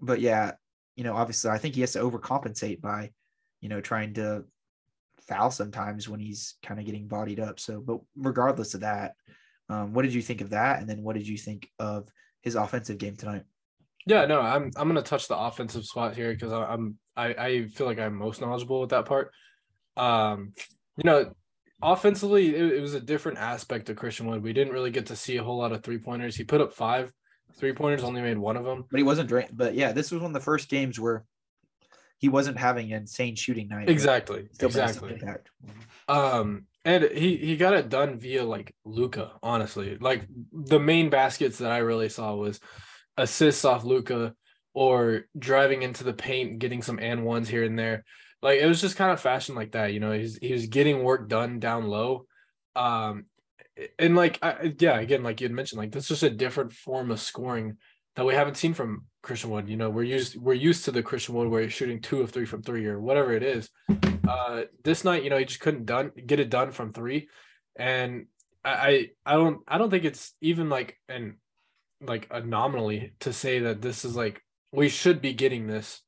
but 0.00 0.20
yeah, 0.20 0.52
you 0.96 1.04
know, 1.04 1.14
obviously 1.14 1.50
I 1.50 1.58
think 1.58 1.74
he 1.74 1.80
has 1.80 1.92
to 1.92 2.00
overcompensate 2.00 2.80
by, 2.80 3.10
you 3.60 3.68
know, 3.68 3.80
trying 3.80 4.14
to 4.14 4.44
foul 5.26 5.50
sometimes 5.50 6.08
when 6.08 6.20
he's 6.20 6.54
kind 6.62 6.78
of 6.78 6.86
getting 6.86 7.08
bodied 7.08 7.40
up. 7.40 7.58
So, 7.58 7.80
but 7.80 8.00
regardless 8.16 8.74
of 8.74 8.80
that, 8.80 9.14
um, 9.68 9.94
what 9.94 10.02
did 10.02 10.14
you 10.14 10.22
think 10.22 10.40
of 10.40 10.50
that? 10.50 10.80
And 10.80 10.88
then 10.88 11.02
what 11.02 11.16
did 11.16 11.26
you 11.26 11.38
think 11.38 11.68
of 11.78 12.08
his 12.42 12.54
offensive 12.54 12.98
game 12.98 13.16
tonight? 13.16 13.42
Yeah, 14.06 14.26
no, 14.26 14.40
I'm 14.40 14.70
I'm 14.76 14.86
gonna 14.86 15.02
touch 15.02 15.28
the 15.28 15.38
offensive 15.38 15.86
spot 15.86 16.14
here 16.14 16.32
because 16.32 16.52
I'm 16.52 16.98
I, 17.16 17.26
I 17.28 17.68
feel 17.68 17.86
like 17.86 17.98
I'm 17.98 18.14
most 18.14 18.40
knowledgeable 18.40 18.80
with 18.80 18.90
that 18.90 19.06
part. 19.06 19.32
Um, 19.96 20.52
you 20.96 21.04
know, 21.04 21.34
offensively, 21.82 22.54
it, 22.54 22.72
it, 22.74 22.80
was 22.80 22.94
a 22.94 23.00
different 23.00 23.38
aspect 23.38 23.88
of 23.90 23.96
Christian 23.96 24.26
Wood. 24.26 24.42
We 24.42 24.52
didn't 24.52 24.72
really 24.72 24.90
get 24.90 25.06
to 25.06 25.16
see 25.16 25.36
a 25.36 25.44
whole 25.44 25.58
lot 25.58 25.72
of 25.72 25.82
three 25.82 25.98
pointers. 25.98 26.36
He 26.36 26.44
put 26.44 26.60
up 26.60 26.72
five 26.72 27.12
three 27.56 27.72
pointers, 27.72 28.02
only 28.02 28.22
made 28.22 28.38
one 28.38 28.56
of 28.56 28.64
them. 28.64 28.84
But 28.90 28.98
he 28.98 29.04
wasn't 29.04 29.28
drained. 29.28 29.50
But 29.52 29.74
yeah, 29.74 29.92
this 29.92 30.10
was 30.10 30.20
one 30.20 30.30
of 30.30 30.34
the 30.34 30.40
first 30.40 30.68
games 30.68 30.98
where 30.98 31.24
he 32.18 32.28
wasn't 32.28 32.58
having 32.58 32.92
an 32.92 33.02
insane 33.02 33.36
shooting 33.36 33.68
night. 33.68 33.88
Exactly. 33.88 34.48
Exactly. 34.60 35.20
Um, 36.08 36.66
and 36.84 37.04
he 37.04 37.36
he 37.36 37.56
got 37.56 37.74
it 37.74 37.88
done 37.88 38.18
via 38.18 38.44
like 38.44 38.74
Luka. 38.84 39.32
Honestly, 39.42 39.96
like 40.00 40.26
the 40.52 40.80
main 40.80 41.10
baskets 41.10 41.58
that 41.58 41.72
I 41.72 41.78
really 41.78 42.08
saw 42.08 42.34
was 42.34 42.60
assists 43.16 43.64
off 43.64 43.84
Luka 43.84 44.34
or 44.74 45.26
driving 45.38 45.82
into 45.82 46.04
the 46.04 46.12
paint, 46.12 46.58
getting 46.58 46.82
some 46.82 46.98
and 46.98 47.24
ones 47.24 47.48
here 47.48 47.62
and 47.62 47.78
there 47.78 48.04
like 48.44 48.60
it 48.60 48.66
was 48.66 48.82
just 48.82 48.96
kind 48.96 49.10
of 49.10 49.20
fashion 49.20 49.54
like 49.54 49.72
that. 49.72 49.94
You 49.94 50.00
know, 50.00 50.12
he's 50.12 50.36
he 50.36 50.52
was 50.52 50.66
getting 50.66 51.02
work 51.02 51.30
done 51.30 51.58
down 51.58 51.86
low. 51.86 52.26
Um, 52.76 53.24
and 53.98 54.14
like 54.14 54.38
I, 54.42 54.74
yeah, 54.78 55.00
again, 55.00 55.22
like 55.22 55.40
you 55.40 55.46
had 55.46 55.56
mentioned, 55.56 55.78
like 55.78 55.92
this 55.92 56.04
is 56.04 56.20
just 56.20 56.22
a 56.24 56.30
different 56.30 56.74
form 56.74 57.10
of 57.10 57.18
scoring 57.18 57.78
that 58.16 58.26
we 58.26 58.34
haven't 58.34 58.58
seen 58.58 58.74
from 58.74 59.06
Christian 59.22 59.48
Wood. 59.48 59.66
You 59.66 59.78
know, 59.78 59.88
we're 59.88 60.02
used 60.02 60.36
we're 60.36 60.52
used 60.52 60.84
to 60.84 60.90
the 60.90 61.02
Christian 61.02 61.34
Wood 61.34 61.48
where 61.48 61.62
he's 61.62 61.72
shooting 61.72 62.02
two 62.02 62.20
of 62.20 62.32
three 62.32 62.44
from 62.44 62.62
three 62.62 62.84
or 62.84 63.00
whatever 63.00 63.32
it 63.32 63.42
is. 63.42 63.70
Uh, 64.28 64.64
this 64.84 65.04
night, 65.04 65.24
you 65.24 65.30
know, 65.30 65.38
he 65.38 65.46
just 65.46 65.60
couldn't 65.60 65.86
done 65.86 66.12
get 66.26 66.38
it 66.38 66.50
done 66.50 66.70
from 66.70 66.92
three, 66.92 67.28
and 67.76 68.26
I 68.62 69.08
I 69.24 69.32
don't 69.32 69.60
I 69.66 69.78
don't 69.78 69.90
think 69.90 70.04
it's 70.04 70.34
even 70.42 70.68
like 70.68 70.98
an 71.08 71.38
like 72.02 72.28
a 72.30 72.42
nominally 72.42 73.14
to 73.20 73.32
say 73.32 73.60
that 73.60 73.80
this 73.80 74.04
is 74.04 74.14
like 74.14 74.42
we 74.70 74.90
should 74.90 75.22
be 75.22 75.32
getting 75.32 75.66
this 75.66 76.02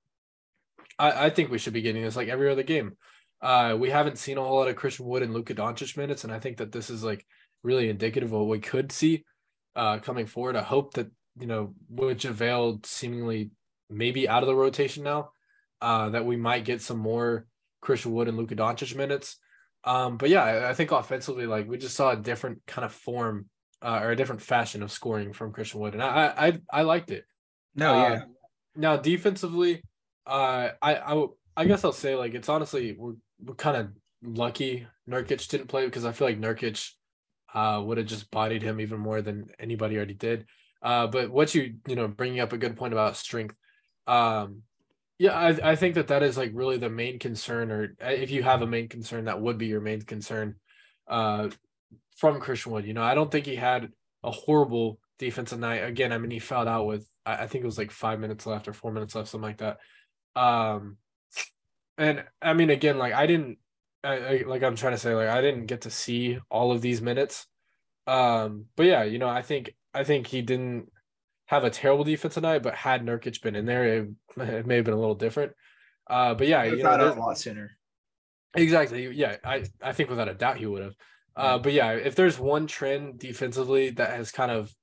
I, 0.99 1.27
I 1.27 1.31
think 1.31 1.51
we 1.51 1.59
should 1.59 1.73
be 1.73 1.83
getting 1.83 2.03
this 2.03 2.17
like 2.17 2.29
every 2.29 2.51
other 2.51 2.63
game. 2.63 2.97
Uh, 3.41 3.77
we 3.79 3.91
haven't 3.91 4.19
seen 4.19 4.39
a 4.39 4.43
whole 4.43 4.57
lot 4.57 4.69
of 4.69 4.77
Christian 4.77 5.07
Wood 5.07 5.23
and 5.23 5.35
Luka 5.35 5.55
Doncic 5.55 5.97
minutes, 5.97 6.25
and 6.25 6.33
I 6.33 6.39
think 6.39 6.59
that 6.59 6.73
this 6.73 6.91
is 6.91 7.05
like 7.05 7.25
really 7.63 7.91
indicative 7.91 8.33
of 8.33 8.41
what 8.41 8.49
we 8.49 8.61
could 8.61 8.93
see 8.93 9.25
uh, 9.75 9.99
coming 9.99 10.27
forward. 10.27 10.57
I 10.57 10.63
hope 10.63 10.95
that 10.95 11.11
you 11.39 11.47
know 11.47 11.75
with 11.89 12.19
JaVale 12.19 12.85
seemingly 12.87 13.51
maybe 13.91 14.29
out 14.29 14.43
of 14.43 14.47
the 14.47 14.55
rotation 14.55 15.05
now, 15.05 15.31
uh, 15.81 16.11
that 16.11 16.25
we 16.25 16.37
might 16.37 16.65
get 16.65 16.81
some 16.81 16.99
more 16.99 17.47
Christian 17.81 18.13
Wood 18.13 18.29
and 18.29 18.37
Luka 18.37 18.57
Doncic 18.57 18.97
minutes. 18.97 19.39
Um, 19.85 20.17
but 20.17 20.31
yeah, 20.31 20.43
I, 20.43 20.71
I, 20.71 20.75
think 20.75 20.91
offensively, 20.91 21.47
like 21.47 21.69
we 21.69 21.79
just 21.79 21.95
saw 21.95 22.11
a 22.11 22.17
different 22.17 22.63
kind 22.67 22.85
of 22.85 22.93
form 22.93 23.47
uh, 23.83 24.01
or 24.03 24.11
a 24.11 24.17
different 24.17 24.43
fashion 24.43 24.83
of 24.83 24.91
scoring 24.91 25.33
from 25.33 25.53
Christian 25.53 25.81
Wood, 25.81 25.95
and 25.95 26.03
I 26.03 26.33
I 26.37 26.59
I 26.73 26.83
liked 26.83 27.13
it. 27.13 27.25
No, 27.77 27.93
yeah. 27.95 28.15
Uh, 28.15 28.21
now 28.75 28.97
defensively, 28.97 29.83
uh, 30.27 30.71
I 30.83 30.97
I 30.97 31.27
I 31.57 31.65
guess 31.65 31.85
I'll 31.85 31.93
say 31.93 32.15
like 32.15 32.35
it's 32.35 32.49
honestly 32.49 32.97
we're 32.99 33.15
we're 33.45 33.55
kind 33.55 33.77
of 33.77 33.91
lucky 34.23 34.87
Nurkic 35.09 35.49
didn't 35.49 35.69
play 35.69 35.85
because 35.85 36.05
I 36.05 36.13
feel 36.13 36.29
like 36.29 36.41
Nurkic 36.41 36.91
uh 37.55 37.83
would 37.85 37.99
have 37.99 38.07
just 38.07 38.31
bodied 38.31 38.63
him 38.63 38.81
even 38.81 38.99
more 38.99 39.23
than 39.23 39.47
anybody 39.59 39.97
already 39.97 40.15
did. 40.15 40.47
Uh, 40.83 41.07
but 41.07 41.31
what 41.31 41.55
you 41.55 41.77
you 41.87 41.97
know 41.97 42.09
bringing 42.09 42.41
up 42.41 42.53
a 42.53 42.59
good 42.59 42.77
point 42.77 42.93
about 42.93 43.17
strength. 43.17 43.55
Um, 44.07 44.63
yeah, 45.19 45.33
I 45.33 45.73
I 45.73 45.77
think 45.77 45.95
that 45.95 46.09
that 46.09 46.23
is 46.23 46.37
like 46.37 46.51
really 46.55 46.77
the 46.77 46.91
main 46.91 47.19
concern, 47.19 47.71
or 47.71 47.97
uh, 48.05 48.09
if 48.09 48.31
you 48.31 48.43
have 48.43 48.63
a 48.63 48.67
main 48.67 48.89
concern, 48.89 49.25
that 49.25 49.41
would 49.41 49.59
be 49.59 49.67
your 49.67 49.81
main 49.81 50.03
concern. 50.03 50.57
Uh, 51.09 51.51
from 52.17 52.41
Christian 52.41 52.73
Wood, 52.73 52.87
you 52.87 52.95
know, 52.95 53.03
I 53.03 53.15
don't 53.15 53.31
think 53.31 53.47
he 53.47 53.57
had 53.57 53.91
a 54.23 54.31
horrible 54.31 54.99
defensive 55.19 55.59
night. 55.59 55.85
Again, 55.85 56.13
I 56.13 56.19
mean, 56.19 56.31
he 56.31 56.39
fouled 56.39 56.69
out 56.69 56.87
with 56.87 57.09
I 57.25 57.47
think 57.47 57.63
it 57.65 57.67
was 57.67 57.79
like 57.79 57.91
five 57.91 58.21
minutes 58.21 58.47
left 58.47 58.69
or 58.69 58.73
four 58.73 58.93
minutes 58.93 59.15
left, 59.15 59.29
something 59.29 59.49
like 59.49 59.59
that. 59.59 59.79
Um, 60.37 60.99
and 61.99 62.25
I 62.41 62.53
mean, 62.53 62.71
again, 62.71 62.99
like 62.99 63.15
I 63.15 63.27
didn't, 63.27 63.59
I, 64.05 64.17
I, 64.17 64.45
like 64.47 64.63
I'm 64.63 64.77
trying 64.77 64.93
to 64.93 64.99
say, 64.99 65.15
like 65.15 65.29
I 65.29 65.41
didn't 65.41 65.67
get 65.67 65.83
to 65.83 65.91
see 65.91 66.39
all 66.51 66.71
of 66.71 66.83
these 66.83 67.03
minutes. 67.03 67.47
Um, 68.07 68.67
but 68.77 68.87
yeah, 68.87 69.03
you 69.03 69.19
know, 69.19 69.29
I 69.29 69.43
think 69.43 69.75
I 69.95 70.05
think 70.05 70.27
he 70.27 70.43
didn't 70.43 70.93
have 71.47 71.65
a 71.65 71.71
terrible 71.71 72.05
defense 72.05 72.35
tonight, 72.35 72.63
but 72.63 72.75
had 72.75 73.05
Nurkic 73.05 73.41
been 73.43 73.57
in 73.57 73.67
there, 73.67 73.85
it, 73.85 74.11
it 74.37 74.67
may 74.67 74.77
have 74.77 74.85
been 74.85 74.95
a 74.95 75.01
little 75.01 75.15
different. 75.15 75.53
Uh, 76.09 76.35
but 76.35 76.47
yeah, 76.47 76.65
you 76.65 76.83
know, 76.83 76.95
a 76.95 77.15
lot 77.15 77.39
sooner. 77.39 77.77
Exactly. 78.55 79.09
Yeah, 79.13 79.37
I 79.45 79.65
I 79.83 79.93
think 79.93 80.11
without 80.11 80.29
a 80.29 80.35
doubt 80.35 80.59
he 80.59 80.67
would 80.67 80.83
have. 80.83 80.95
Uh, 81.35 81.59
but 81.59 81.73
yeah, 81.73 81.91
if 81.93 82.15
there's 82.15 82.39
one 82.39 82.67
trend 82.67 83.19
defensively 83.19 83.91
that 83.91 84.11
has 84.11 84.33
kind 84.33 84.51
of 84.51 84.75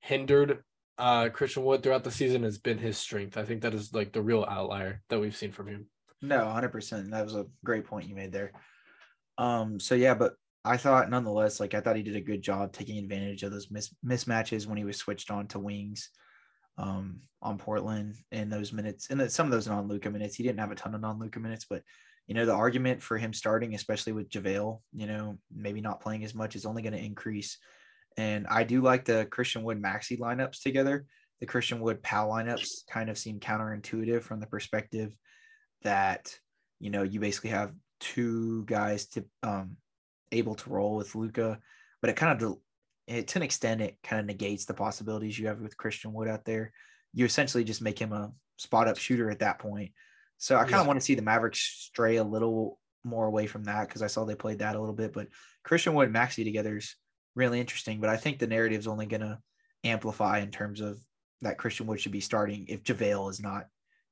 hindered 0.00 0.62
uh, 0.98 1.28
Christian 1.28 1.64
Wood 1.64 1.82
throughout 1.82 2.04
the 2.04 2.10
season 2.10 2.42
has 2.42 2.58
been 2.58 2.78
his 2.78 2.98
strength. 2.98 3.36
I 3.36 3.44
think 3.44 3.62
that 3.62 3.74
is 3.74 3.94
like 3.94 4.12
the 4.12 4.22
real 4.22 4.44
outlier 4.48 5.02
that 5.08 5.20
we've 5.20 5.36
seen 5.36 5.52
from 5.52 5.68
him. 5.68 5.86
No, 6.20 6.38
100%. 6.38 7.10
That 7.10 7.24
was 7.24 7.36
a 7.36 7.46
great 7.64 7.84
point 7.84 8.08
you 8.08 8.16
made 8.16 8.32
there. 8.32 8.52
Um, 9.38 9.78
so 9.78 9.94
yeah, 9.94 10.14
but 10.14 10.34
I 10.64 10.76
thought 10.76 11.10
nonetheless, 11.10 11.60
like 11.60 11.74
I 11.74 11.80
thought 11.80 11.96
he 11.96 12.02
did 12.02 12.16
a 12.16 12.20
good 12.20 12.42
job 12.42 12.72
taking 12.72 12.98
advantage 12.98 13.44
of 13.44 13.52
those 13.52 13.70
mis- 13.70 13.94
mismatches 14.04 14.66
when 14.66 14.76
he 14.76 14.84
was 14.84 14.96
switched 14.96 15.30
on 15.30 15.46
to 15.48 15.60
wings 15.60 16.10
um, 16.76 17.20
on 17.40 17.58
Portland 17.58 18.16
in 18.32 18.50
those 18.50 18.72
minutes, 18.72 19.08
and 19.10 19.30
some 19.30 19.46
of 19.46 19.52
those 19.52 19.68
non-Luka 19.68 20.10
minutes. 20.10 20.34
He 20.34 20.42
didn't 20.42 20.60
have 20.60 20.72
a 20.72 20.74
ton 20.74 20.94
of 20.94 21.00
non-Luka 21.00 21.38
minutes, 21.38 21.66
but 21.68 21.82
you 22.26 22.34
know 22.34 22.44
the 22.44 22.52
argument 22.52 23.02
for 23.02 23.16
him 23.16 23.32
starting, 23.32 23.74
especially 23.74 24.12
with 24.12 24.28
JaVale, 24.28 24.80
you 24.92 25.06
know, 25.06 25.38
maybe 25.54 25.80
not 25.80 26.00
playing 26.00 26.24
as 26.24 26.34
much, 26.34 26.56
is 26.56 26.66
only 26.66 26.82
going 26.82 26.92
to 26.92 27.04
increase 27.04 27.58
and 28.18 28.48
I 28.48 28.64
do 28.64 28.82
like 28.82 29.04
the 29.04 29.28
Christian 29.30 29.62
Wood 29.62 29.80
Maxi 29.80 30.18
lineups 30.18 30.60
together. 30.60 31.06
The 31.38 31.46
Christian 31.46 31.78
Wood 31.78 32.02
Powell 32.02 32.32
lineups 32.32 32.84
kind 32.90 33.08
of 33.08 33.16
seem 33.16 33.38
counterintuitive 33.38 34.22
from 34.22 34.40
the 34.40 34.46
perspective 34.46 35.14
that, 35.82 36.36
you 36.80 36.90
know, 36.90 37.04
you 37.04 37.20
basically 37.20 37.50
have 37.50 37.72
two 38.00 38.64
guys 38.64 39.06
to 39.06 39.24
um 39.44 39.76
able 40.32 40.56
to 40.56 40.70
roll 40.70 40.96
with 40.96 41.14
Luka, 41.14 41.60
but 42.00 42.10
it 42.10 42.16
kind 42.16 42.42
of 42.42 42.58
it, 43.06 43.28
to 43.28 43.38
an 43.38 43.44
extent 43.44 43.80
it 43.80 43.96
kind 44.02 44.18
of 44.18 44.26
negates 44.26 44.64
the 44.64 44.74
possibilities 44.74 45.38
you 45.38 45.46
have 45.46 45.60
with 45.60 45.76
Christian 45.76 46.12
Wood 46.12 46.26
out 46.26 46.44
there. 46.44 46.72
You 47.14 47.24
essentially 47.24 47.62
just 47.62 47.82
make 47.82 48.00
him 48.00 48.12
a 48.12 48.32
spot 48.56 48.88
up 48.88 48.98
shooter 48.98 49.30
at 49.30 49.38
that 49.38 49.60
point. 49.60 49.92
So 50.38 50.56
I 50.56 50.62
kind 50.62 50.74
of 50.74 50.80
yeah. 50.80 50.86
want 50.88 50.98
to 50.98 51.04
see 51.04 51.14
the 51.14 51.22
Mavericks 51.22 51.60
stray 51.60 52.16
a 52.16 52.24
little 52.24 52.80
more 53.04 53.26
away 53.26 53.46
from 53.46 53.64
that 53.64 53.86
because 53.86 54.02
I 54.02 54.08
saw 54.08 54.24
they 54.24 54.34
played 54.34 54.58
that 54.58 54.74
a 54.74 54.80
little 54.80 54.94
bit. 54.94 55.12
But 55.12 55.28
Christian 55.62 55.94
Wood 55.94 56.08
and 56.08 56.16
Maxi 56.16 56.42
together 56.42 56.76
is 56.78 56.96
really 57.38 57.60
interesting. 57.60 58.00
But 58.00 58.10
I 58.10 58.16
think 58.16 58.38
the 58.38 58.46
narrative 58.46 58.80
is 58.80 58.88
only 58.88 59.06
going 59.06 59.22
to 59.22 59.38
amplify 59.84 60.40
in 60.40 60.50
terms 60.50 60.80
of 60.80 61.00
that 61.40 61.56
Christian 61.56 61.86
Wood 61.86 62.00
should 62.00 62.12
be 62.12 62.20
starting 62.20 62.66
if 62.68 62.82
JaVale 62.82 63.30
is 63.30 63.40
not 63.40 63.66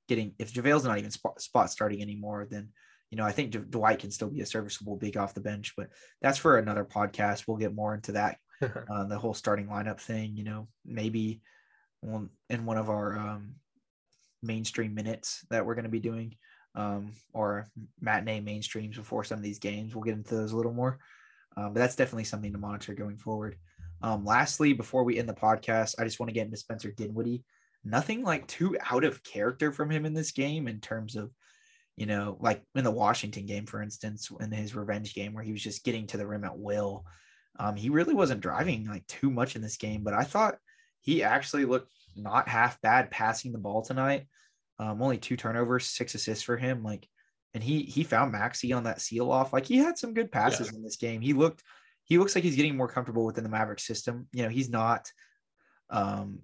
getting 0.09 0.35
if 0.39 0.55
JaVale's 0.55 0.85
not 0.85 0.99
even 0.99 1.11
spot, 1.11 1.41
spot 1.41 1.70
starting 1.70 2.01
anymore, 2.01 2.47
then 2.49 2.68
you 3.11 3.18
know 3.18 3.24
I 3.24 3.33
think 3.33 3.51
D- 3.51 3.59
Dwight 3.68 3.99
can 3.99 4.12
still 4.12 4.31
be 4.31 4.41
a 4.41 4.47
serviceable 4.47 4.97
big 4.97 5.16
off 5.16 5.35
the 5.35 5.41
bench. 5.41 5.74
But 5.77 5.89
that's 6.22 6.39
for 6.39 6.57
another 6.57 6.85
podcast. 6.85 7.45
We'll 7.47 7.57
get 7.57 7.74
more 7.74 7.95
into 7.95 8.12
that, 8.12 8.39
uh, 8.62 9.05
the 9.05 9.18
whole 9.18 9.35
starting 9.35 9.66
lineup 9.66 10.01
thing. 10.01 10.37
You 10.37 10.45
know, 10.45 10.68
maybe 10.85 11.43
in 12.49 12.64
one 12.64 12.79
of 12.79 12.89
our 12.89 13.18
um, 13.18 13.57
mainstream 14.43 14.95
minutes 14.95 15.45
that 15.51 15.66
we're 15.66 15.74
going 15.74 15.85
to 15.85 15.91
be 15.91 15.99
doing 15.99 16.37
um, 16.77 17.12
or 17.33 17.66
matinee 18.01 18.41
mainstreams 18.41 18.95
before 18.95 19.24
some 19.24 19.39
of 19.39 19.43
these 19.43 19.59
games. 19.59 19.95
We'll 19.95 20.05
get 20.05 20.14
into 20.14 20.37
those 20.37 20.53
a 20.53 20.57
little 20.57 20.72
more. 20.72 20.99
Um, 21.57 21.72
but 21.72 21.80
that's 21.80 21.96
definitely 21.96 22.24
something 22.24 22.52
to 22.52 22.59
monitor 22.59 22.94
going 22.94 23.16
forward. 23.16 23.57
Um, 24.02 24.24
lastly, 24.24 24.72
before 24.72 25.04
we 25.04 25.18
end 25.18 25.28
the 25.28 25.34
podcast, 25.34 25.94
I 25.98 26.04
just 26.04 26.20
want 26.20 26.28
to 26.28 26.34
get 26.34 26.44
into 26.44 26.57
Spencer 26.57 26.90
Dinwiddie. 26.90 27.44
Nothing 27.84 28.22
like 28.22 28.46
too 28.46 28.76
out 28.90 29.04
of 29.04 29.22
character 29.22 29.72
from 29.72 29.90
him 29.90 30.04
in 30.04 30.12
this 30.12 30.32
game 30.32 30.68
in 30.68 30.80
terms 30.80 31.16
of, 31.16 31.30
you 31.96 32.04
know, 32.04 32.36
like 32.40 32.62
in 32.74 32.84
the 32.84 32.90
Washington 32.90 33.46
game, 33.46 33.64
for 33.64 33.80
instance, 33.80 34.30
in 34.40 34.50
his 34.50 34.74
revenge 34.74 35.14
game 35.14 35.32
where 35.32 35.44
he 35.44 35.52
was 35.52 35.62
just 35.62 35.84
getting 35.84 36.07
to 36.09 36.16
the 36.16 36.26
rim 36.26 36.44
at 36.44 36.59
will. 36.59 37.04
Um, 37.59 37.74
he 37.76 37.88
really 37.88 38.12
wasn't 38.12 38.42
driving 38.42 38.86
like 38.86 39.07
too 39.07 39.30
much 39.30 39.57
in 39.57 39.62
this 39.62 39.78
game, 39.78 40.02
but 40.02 40.12
I 40.12 40.24
thought 40.24 40.59
he 41.00 41.22
actually 41.22 41.64
looked 41.64 41.92
not 42.16 42.48
half 42.48 42.80
bad 42.82 43.11
passing 43.11 43.52
the 43.52 43.59
ball 43.59 43.82
tonight. 43.82 44.26
Um, 44.78 45.00
only 45.00 45.16
two 45.16 45.36
turnovers, 45.36 45.86
six 45.86 46.14
assists 46.14 46.44
for 46.44 46.59
him. 46.59 46.82
Like, 46.82 47.09
and 47.57 47.64
he 47.64 47.84
he 47.84 48.04
found 48.04 48.34
Maxi 48.34 48.76
on 48.76 48.84
that 48.84 49.00
seal 49.00 49.32
off. 49.32 49.54
Like 49.54 49.64
he 49.64 49.78
had 49.78 49.96
some 49.96 50.12
good 50.12 50.30
passes 50.30 50.70
yeah. 50.70 50.76
in 50.76 50.82
this 50.82 50.96
game. 50.96 51.22
He 51.22 51.32
looked 51.32 51.62
he 52.04 52.18
looks 52.18 52.34
like 52.34 52.44
he's 52.44 52.54
getting 52.54 52.76
more 52.76 52.86
comfortable 52.86 53.24
within 53.24 53.44
the 53.44 53.50
Maverick 53.50 53.80
system. 53.80 54.28
You 54.34 54.42
know, 54.42 54.50
he's 54.50 54.68
not 54.68 55.11
um 55.88 56.40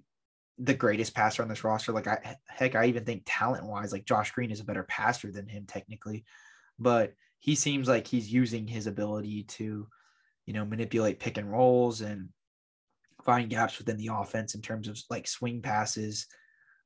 the 0.57 0.73
greatest 0.73 1.13
passer 1.13 1.43
on 1.43 1.49
this 1.49 1.63
roster. 1.63 1.91
Like 1.91 2.07
I 2.07 2.35
heck, 2.47 2.73
I 2.73 2.87
even 2.87 3.05
think 3.05 3.21
talent 3.27 3.63
wise, 3.63 3.91
like 3.91 4.05
Josh 4.05 4.31
Green 4.31 4.49
is 4.49 4.59
a 4.59 4.65
better 4.65 4.81
passer 4.81 5.31
than 5.31 5.47
him 5.47 5.65
technically, 5.67 6.25
but 6.79 7.13
he 7.37 7.53
seems 7.53 7.87
like 7.87 8.07
he's 8.07 8.33
using 8.33 8.65
his 8.65 8.87
ability 8.87 9.43
to, 9.43 9.87
you 10.47 10.53
know, 10.53 10.65
manipulate 10.65 11.19
pick 11.19 11.37
and 11.37 11.51
rolls 11.51 12.01
and 12.01 12.29
find 13.23 13.51
gaps 13.51 13.77
within 13.77 13.97
the 13.97 14.09
offense 14.11 14.55
in 14.55 14.63
terms 14.63 14.87
of 14.87 14.99
like 15.11 15.27
swing 15.27 15.61
passes, 15.61 16.25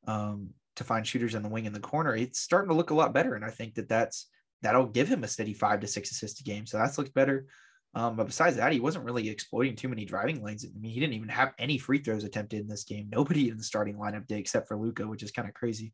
um, 0.05 0.49
to 0.77 0.83
find 0.83 1.05
shooters 1.05 1.35
in 1.35 1.43
the 1.43 1.49
wing 1.49 1.65
in 1.65 1.73
the 1.73 1.79
corner, 1.79 2.15
it's 2.15 2.39
starting 2.39 2.69
to 2.69 2.75
look 2.75 2.91
a 2.91 2.95
lot 2.95 3.13
better. 3.13 3.35
And 3.35 3.45
I 3.45 3.49
think 3.49 3.75
that 3.75 3.89
that's 3.89 4.27
that'll 4.61 4.87
give 4.87 5.07
him 5.07 5.23
a 5.23 5.27
steady 5.27 5.53
five 5.53 5.81
to 5.81 5.87
six 5.87 6.11
assists 6.11 6.39
a 6.39 6.43
game. 6.43 6.65
So 6.65 6.77
that's 6.77 6.97
looked 6.97 7.13
better. 7.13 7.47
Um, 7.93 8.15
but 8.15 8.27
besides 8.27 8.57
that, 8.57 8.71
he 8.71 8.79
wasn't 8.79 9.05
really 9.05 9.29
exploiting 9.29 9.75
too 9.75 9.87
many 9.87 10.05
driving 10.05 10.43
lanes. 10.43 10.65
I 10.65 10.79
mean, 10.79 10.91
he 10.91 10.99
didn't 10.99 11.15
even 11.15 11.29
have 11.29 11.53
any 11.57 11.77
free 11.77 11.99
throws 11.99 12.23
attempted 12.23 12.59
in 12.59 12.67
this 12.67 12.83
game. 12.83 13.07
Nobody 13.11 13.49
in 13.49 13.57
the 13.57 13.63
starting 13.63 13.95
lineup 13.95 14.27
did 14.27 14.37
except 14.37 14.67
for 14.67 14.77
Luka, 14.77 15.07
which 15.07 15.23
is 15.23 15.31
kind 15.31 15.47
of 15.47 15.53
crazy. 15.53 15.93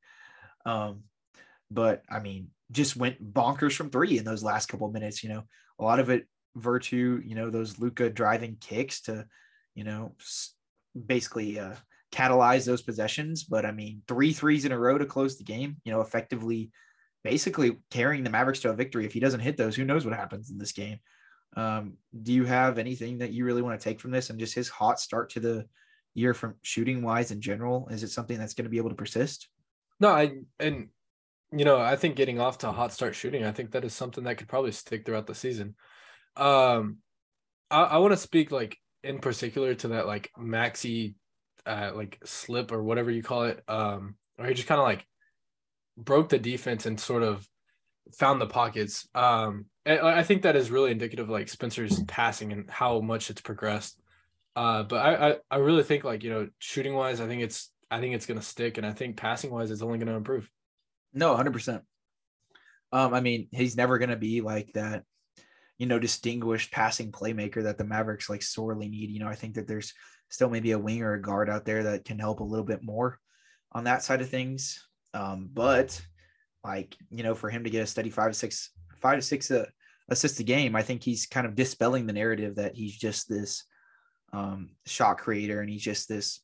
Um, 0.66 1.04
but 1.72 2.04
I 2.10 2.20
mean, 2.20 2.50
just 2.72 2.96
went 2.96 3.34
bonkers 3.34 3.76
from 3.76 3.90
three 3.90 4.18
in 4.18 4.26
those 4.26 4.44
last 4.44 4.68
couple 4.68 4.90
minutes. 4.92 5.24
You 5.24 5.30
know, 5.30 5.44
a 5.80 5.84
lot 5.84 6.00
of 6.00 6.10
it 6.10 6.28
virtue, 6.56 7.22
you 7.26 7.36
know, 7.36 7.50
those 7.50 7.80
Luka 7.80 8.10
driving 8.10 8.58
kicks 8.60 9.02
to, 9.04 9.26
you 9.76 9.84
know, 9.84 10.16
basically 11.06 11.60
uh, 11.60 11.76
catalyze 12.14 12.66
those 12.66 12.82
possessions. 12.82 13.44
But 13.44 13.66
I 13.66 13.72
mean, 13.72 14.02
three 14.08 14.34
threes 14.34 14.66
in 14.66 14.72
a 14.72 14.78
row 14.78 14.98
to 14.98 15.06
close 15.06 15.38
the 15.38 15.44
game, 15.44 15.78
you 15.84 15.92
know, 15.92 16.02
effectively 16.02 16.72
basically 17.24 17.78
carrying 17.90 18.24
the 18.24 18.30
Mavericks 18.30 18.60
to 18.62 18.70
a 18.70 18.74
victory. 18.74 19.06
If 19.06 19.14
he 19.14 19.20
doesn't 19.20 19.40
hit 19.40 19.58
those, 19.58 19.76
who 19.76 19.86
knows 19.86 20.06
what 20.06 20.16
happens 20.16 20.52
in 20.52 20.58
this 20.58 20.74
game? 20.74 21.00
Um, 21.56 21.94
do 22.22 22.34
you 22.34 22.46
have 22.46 22.78
anything 22.78 23.20
that 23.20 23.32
you 23.32 23.46
really 23.46 23.62
want 23.62 23.80
to 23.80 23.84
take 23.84 24.00
from 24.00 24.12
this 24.12 24.30
and 24.30 24.40
just 24.40 24.56
his 24.56 24.70
hot 24.70 25.00
start 25.00 25.30
to 25.32 25.40
the 25.40 25.66
year 26.14 26.34
from 26.34 26.56
shooting 26.62 27.02
wise 27.02 27.32
in 27.32 27.42
general? 27.42 27.88
Is 27.90 28.04
it 28.04 28.10
something 28.10 28.38
that's 28.38 28.54
going 28.54 28.66
to 28.66 28.70
be 28.72 28.78
able 28.78 28.90
to 28.90 28.96
persist? 28.96 29.48
No, 30.00 30.10
I 30.10 30.32
and 30.60 30.90
you 31.56 31.66
know, 31.66 31.80
I 31.80 31.96
think 31.96 32.16
getting 32.16 32.40
off 32.40 32.58
to 32.60 32.70
a 32.70 32.74
hot 32.74 32.92
start 32.92 33.16
shooting, 33.16 33.46
I 33.46 33.52
think 33.52 33.72
that 33.72 33.86
is 33.86 33.94
something 33.94 34.24
that 34.24 34.38
could 34.38 34.48
probably 34.48 34.72
stick 34.72 35.06
throughout 35.06 35.28
the 35.28 35.36
season. 35.36 35.76
Um 36.36 36.98
I, 37.70 37.84
I 37.84 37.98
want 38.00 38.14
to 38.14 38.18
speak 38.18 38.52
like 38.52 38.78
in 39.04 39.20
particular 39.20 39.76
to 39.76 39.90
that 39.90 40.08
like 40.08 40.32
Maxi 40.38 41.14
uh, 41.66 41.92
like 41.96 42.20
slip 42.24 42.72
or 42.72 42.84
whatever 42.84 43.12
you 43.12 43.24
call 43.24 43.44
it, 43.44 43.64
um, 43.68 44.16
or 44.38 44.46
he 44.46 44.54
just 44.54 44.68
kind 44.68 44.80
of 44.80 44.86
like 44.86 45.06
broke 45.98 46.30
the 46.30 46.40
defense 46.40 46.86
and 46.86 47.00
sort 47.00 47.24
of 47.24 47.48
found 48.14 48.42
the 48.42 48.48
pockets. 48.48 49.08
Um, 49.16 49.66
I 49.86 50.24
think 50.24 50.44
that 50.44 50.56
is 50.56 50.72
really 50.72 50.92
indicative 50.92 51.26
of 51.26 51.30
like 51.30 51.50
Spencer's 51.50 52.02
passing 52.04 52.54
and 52.54 52.70
how 52.70 53.02
much 53.02 53.30
it's 53.30 53.42
progressed. 53.42 54.00
Uh, 54.56 54.84
but 54.84 54.98
I, 54.98 55.30
I, 55.30 55.36
I 55.52 55.58
really 55.58 55.84
think 55.84 56.04
like 56.04 56.24
you 56.24 56.30
know 56.30 56.48
shooting 56.60 56.94
wise, 56.94 57.20
I 57.20 57.28
think 57.28 57.42
it's 57.42 57.72
I 57.92 58.00
think 58.00 58.16
it's 58.16 58.26
gonna 58.26 58.42
stick, 58.42 58.78
and 58.78 58.88
I 58.88 58.92
think 58.92 59.18
passing 59.18 59.52
wise, 59.52 59.72
it's 59.72 59.82
only 59.82 59.98
gonna 60.00 60.16
improve. 60.16 60.50
No, 61.14 61.36
hundred 61.36 61.54
percent. 61.54 61.84
Um, 62.92 63.14
I 63.14 63.22
mean, 63.22 63.48
he's 63.52 63.76
never 63.76 63.98
gonna 63.98 64.16
be 64.16 64.42
like 64.42 64.74
that, 64.74 65.04
you 65.84 65.90
know, 65.90 66.00
distinguished 66.00 66.72
passing 66.72 67.12
playmaker 67.12 67.62
that 67.64 67.78
the 67.78 67.84
Mavericks 67.84 68.30
like 68.30 68.42
sorely 68.42 68.88
need. 68.88 69.10
You 69.10 69.20
know, 69.20 69.28
I 69.28 69.36
think 69.36 69.56
that 69.56 69.68
there's 69.68 69.94
still 70.30 70.50
maybe 70.50 70.72
a 70.72 70.80
wing 70.80 71.02
or 71.02 71.16
a 71.16 71.22
guard 71.22 71.50
out 71.50 71.66
there 71.66 71.84
that 71.84 72.06
can 72.06 72.18
help 72.18 72.40
a 72.40 72.46
little 72.46 72.66
bit 72.66 72.82
more 72.82 73.20
on 73.74 73.84
that 73.84 74.02
side 74.02 74.22
of 74.22 74.30
things. 74.30 74.88
Um, 75.14 75.50
but 75.52 76.02
like 76.64 76.96
you 77.12 77.22
know, 77.22 77.36
for 77.36 77.50
him 77.50 77.66
to 77.66 77.70
get 77.70 77.84
a 77.84 77.86
steady 77.86 78.10
five 78.10 78.32
to 78.32 78.34
six, 78.34 78.72
five 79.02 79.18
to 79.18 79.22
six 79.22 79.52
uh, 79.52 79.66
assists 80.08 80.40
a 80.40 80.46
game, 80.46 80.74
I 80.74 80.84
think 80.84 81.04
he's 81.04 81.26
kind 81.26 81.46
of 81.46 81.54
dispelling 81.54 82.08
the 82.08 82.14
narrative 82.14 82.56
that 82.56 82.78
he's 82.78 82.96
just 82.96 83.28
this 83.28 83.66
um, 84.32 84.70
shot 84.86 85.18
creator 85.18 85.60
and 85.60 85.70
he's 85.70 85.84
just 85.84 86.08
this 86.08 86.40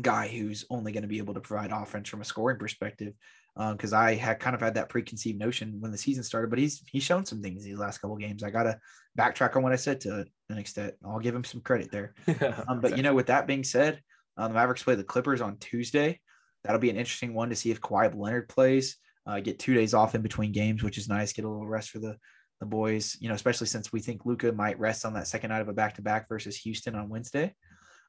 guy 0.00 0.28
who's 0.28 0.64
only 0.70 0.92
going 0.92 1.02
to 1.02 1.08
be 1.08 1.18
able 1.18 1.34
to 1.34 1.40
provide 1.40 1.72
offense 1.72 2.08
from 2.08 2.22
a 2.22 2.24
scoring 2.24 2.58
perspective 2.58 3.12
because 3.56 3.92
um, 3.92 4.00
I 4.00 4.14
had 4.14 4.38
kind 4.38 4.54
of 4.54 4.60
had 4.60 4.74
that 4.74 4.88
preconceived 4.88 5.38
notion 5.38 5.76
when 5.80 5.90
the 5.90 5.98
season 5.98 6.22
started, 6.22 6.50
but 6.50 6.58
he's 6.58 6.82
he's 6.86 7.02
shown 7.02 7.24
some 7.24 7.40
things 7.40 7.64
these 7.64 7.78
last 7.78 7.98
couple 7.98 8.16
games. 8.16 8.42
I 8.42 8.50
gotta 8.50 8.78
backtrack 9.18 9.56
on 9.56 9.62
what 9.62 9.72
I 9.72 9.76
said 9.76 10.00
to 10.02 10.26
an 10.50 10.58
extent. 10.58 10.94
I'll 11.04 11.18
give 11.18 11.34
him 11.34 11.44
some 11.44 11.62
credit 11.62 11.90
there. 11.90 12.14
um, 12.68 12.80
but 12.80 12.96
you 12.96 13.02
know, 13.02 13.14
with 13.14 13.26
that 13.26 13.46
being 13.46 13.64
said, 13.64 14.00
um, 14.36 14.52
the 14.52 14.54
Mavericks 14.54 14.82
play 14.82 14.94
the 14.94 15.04
Clippers 15.04 15.40
on 15.40 15.56
Tuesday. 15.56 16.20
That'll 16.64 16.80
be 16.80 16.90
an 16.90 16.96
interesting 16.96 17.32
one 17.32 17.48
to 17.48 17.56
see 17.56 17.70
if 17.70 17.80
Kawhi 17.80 18.14
Leonard 18.14 18.48
plays. 18.48 18.96
Uh, 19.26 19.40
get 19.40 19.58
two 19.58 19.74
days 19.74 19.94
off 19.94 20.14
in 20.14 20.22
between 20.22 20.52
games, 20.52 20.82
which 20.82 20.98
is 20.98 21.08
nice. 21.08 21.32
Get 21.32 21.44
a 21.44 21.48
little 21.48 21.66
rest 21.66 21.90
for 21.90 21.98
the 21.98 22.16
the 22.60 22.66
boys. 22.66 23.16
You 23.20 23.28
know, 23.28 23.34
especially 23.34 23.68
since 23.68 23.90
we 23.92 24.00
think 24.00 24.26
Luka 24.26 24.52
might 24.52 24.78
rest 24.78 25.04
on 25.04 25.14
that 25.14 25.28
second 25.28 25.50
night 25.50 25.62
of 25.62 25.68
a 25.68 25.72
back 25.72 25.94
to 25.94 26.02
back 26.02 26.28
versus 26.28 26.56
Houston 26.58 26.94
on 26.94 27.08
Wednesday. 27.08 27.54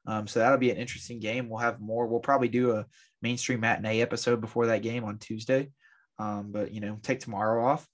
Um, 0.08 0.26
so 0.26 0.40
that'll 0.40 0.58
be 0.58 0.70
an 0.70 0.78
interesting 0.78 1.20
game. 1.20 1.48
We'll 1.48 1.60
have 1.60 1.80
more. 1.80 2.06
We'll 2.06 2.20
probably 2.20 2.48
do 2.48 2.72
a 2.72 2.86
mainstream 3.20 3.60
matinee 3.60 4.00
episode 4.00 4.40
before 4.40 4.66
that 4.66 4.82
game 4.82 5.04
on 5.04 5.18
Tuesday. 5.18 5.70
Um, 6.18 6.50
but 6.50 6.72
you 6.72 6.80
know, 6.80 6.98
take 7.02 7.20
tomorrow 7.20 7.64
off. 7.64 7.86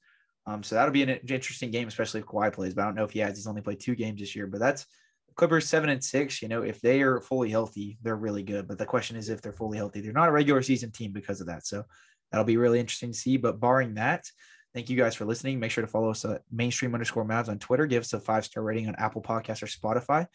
Um, 0.46 0.62
so 0.62 0.76
that'll 0.76 0.92
be 0.92 1.02
an 1.02 1.10
interesting 1.10 1.72
game, 1.72 1.88
especially 1.88 2.20
if 2.20 2.26
Kawhi 2.26 2.52
plays. 2.52 2.72
But 2.72 2.82
I 2.82 2.84
don't 2.86 2.94
know 2.94 3.04
if 3.04 3.10
he 3.10 3.18
has. 3.18 3.36
He's 3.36 3.48
only 3.48 3.62
played 3.62 3.80
two 3.80 3.96
games 3.96 4.20
this 4.20 4.36
year. 4.36 4.46
But 4.46 4.60
that's 4.60 4.86
Clippers 5.34 5.68
seven 5.68 5.88
and 5.88 6.02
six. 6.02 6.40
You 6.40 6.48
know, 6.48 6.62
if 6.62 6.80
they 6.80 7.02
are 7.02 7.20
fully 7.20 7.50
healthy, 7.50 7.98
they're 8.02 8.16
really 8.16 8.44
good. 8.44 8.68
But 8.68 8.78
the 8.78 8.86
question 8.86 9.16
is 9.16 9.28
if 9.28 9.42
they're 9.42 9.52
fully 9.52 9.76
healthy. 9.76 10.00
They're 10.00 10.12
not 10.12 10.28
a 10.28 10.32
regular 10.32 10.62
season 10.62 10.92
team 10.92 11.12
because 11.12 11.40
of 11.40 11.48
that. 11.48 11.66
So 11.66 11.84
that'll 12.30 12.44
be 12.44 12.58
really 12.58 12.78
interesting 12.78 13.10
to 13.10 13.18
see. 13.18 13.38
But 13.38 13.58
barring 13.58 13.94
that, 13.94 14.24
thank 14.72 14.88
you 14.88 14.96
guys 14.96 15.16
for 15.16 15.24
listening. 15.24 15.58
Make 15.58 15.72
sure 15.72 15.82
to 15.82 15.90
follow 15.90 16.10
us 16.10 16.24
at 16.24 16.42
mainstream 16.52 16.94
underscore 16.94 17.24
Mavs 17.24 17.48
on 17.48 17.58
Twitter. 17.58 17.86
Give 17.86 18.02
us 18.02 18.12
a 18.12 18.20
five 18.20 18.44
star 18.44 18.62
rating 18.62 18.86
on 18.86 18.94
Apple 18.96 19.22
Podcasts 19.22 19.62
or 19.62 19.66
Spotify. 19.66 20.26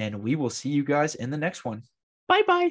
And 0.00 0.22
we 0.22 0.34
will 0.34 0.48
see 0.48 0.70
you 0.70 0.82
guys 0.82 1.14
in 1.14 1.28
the 1.28 1.36
next 1.36 1.62
one. 1.62 1.82
Bye 2.26 2.42
bye. 2.46 2.70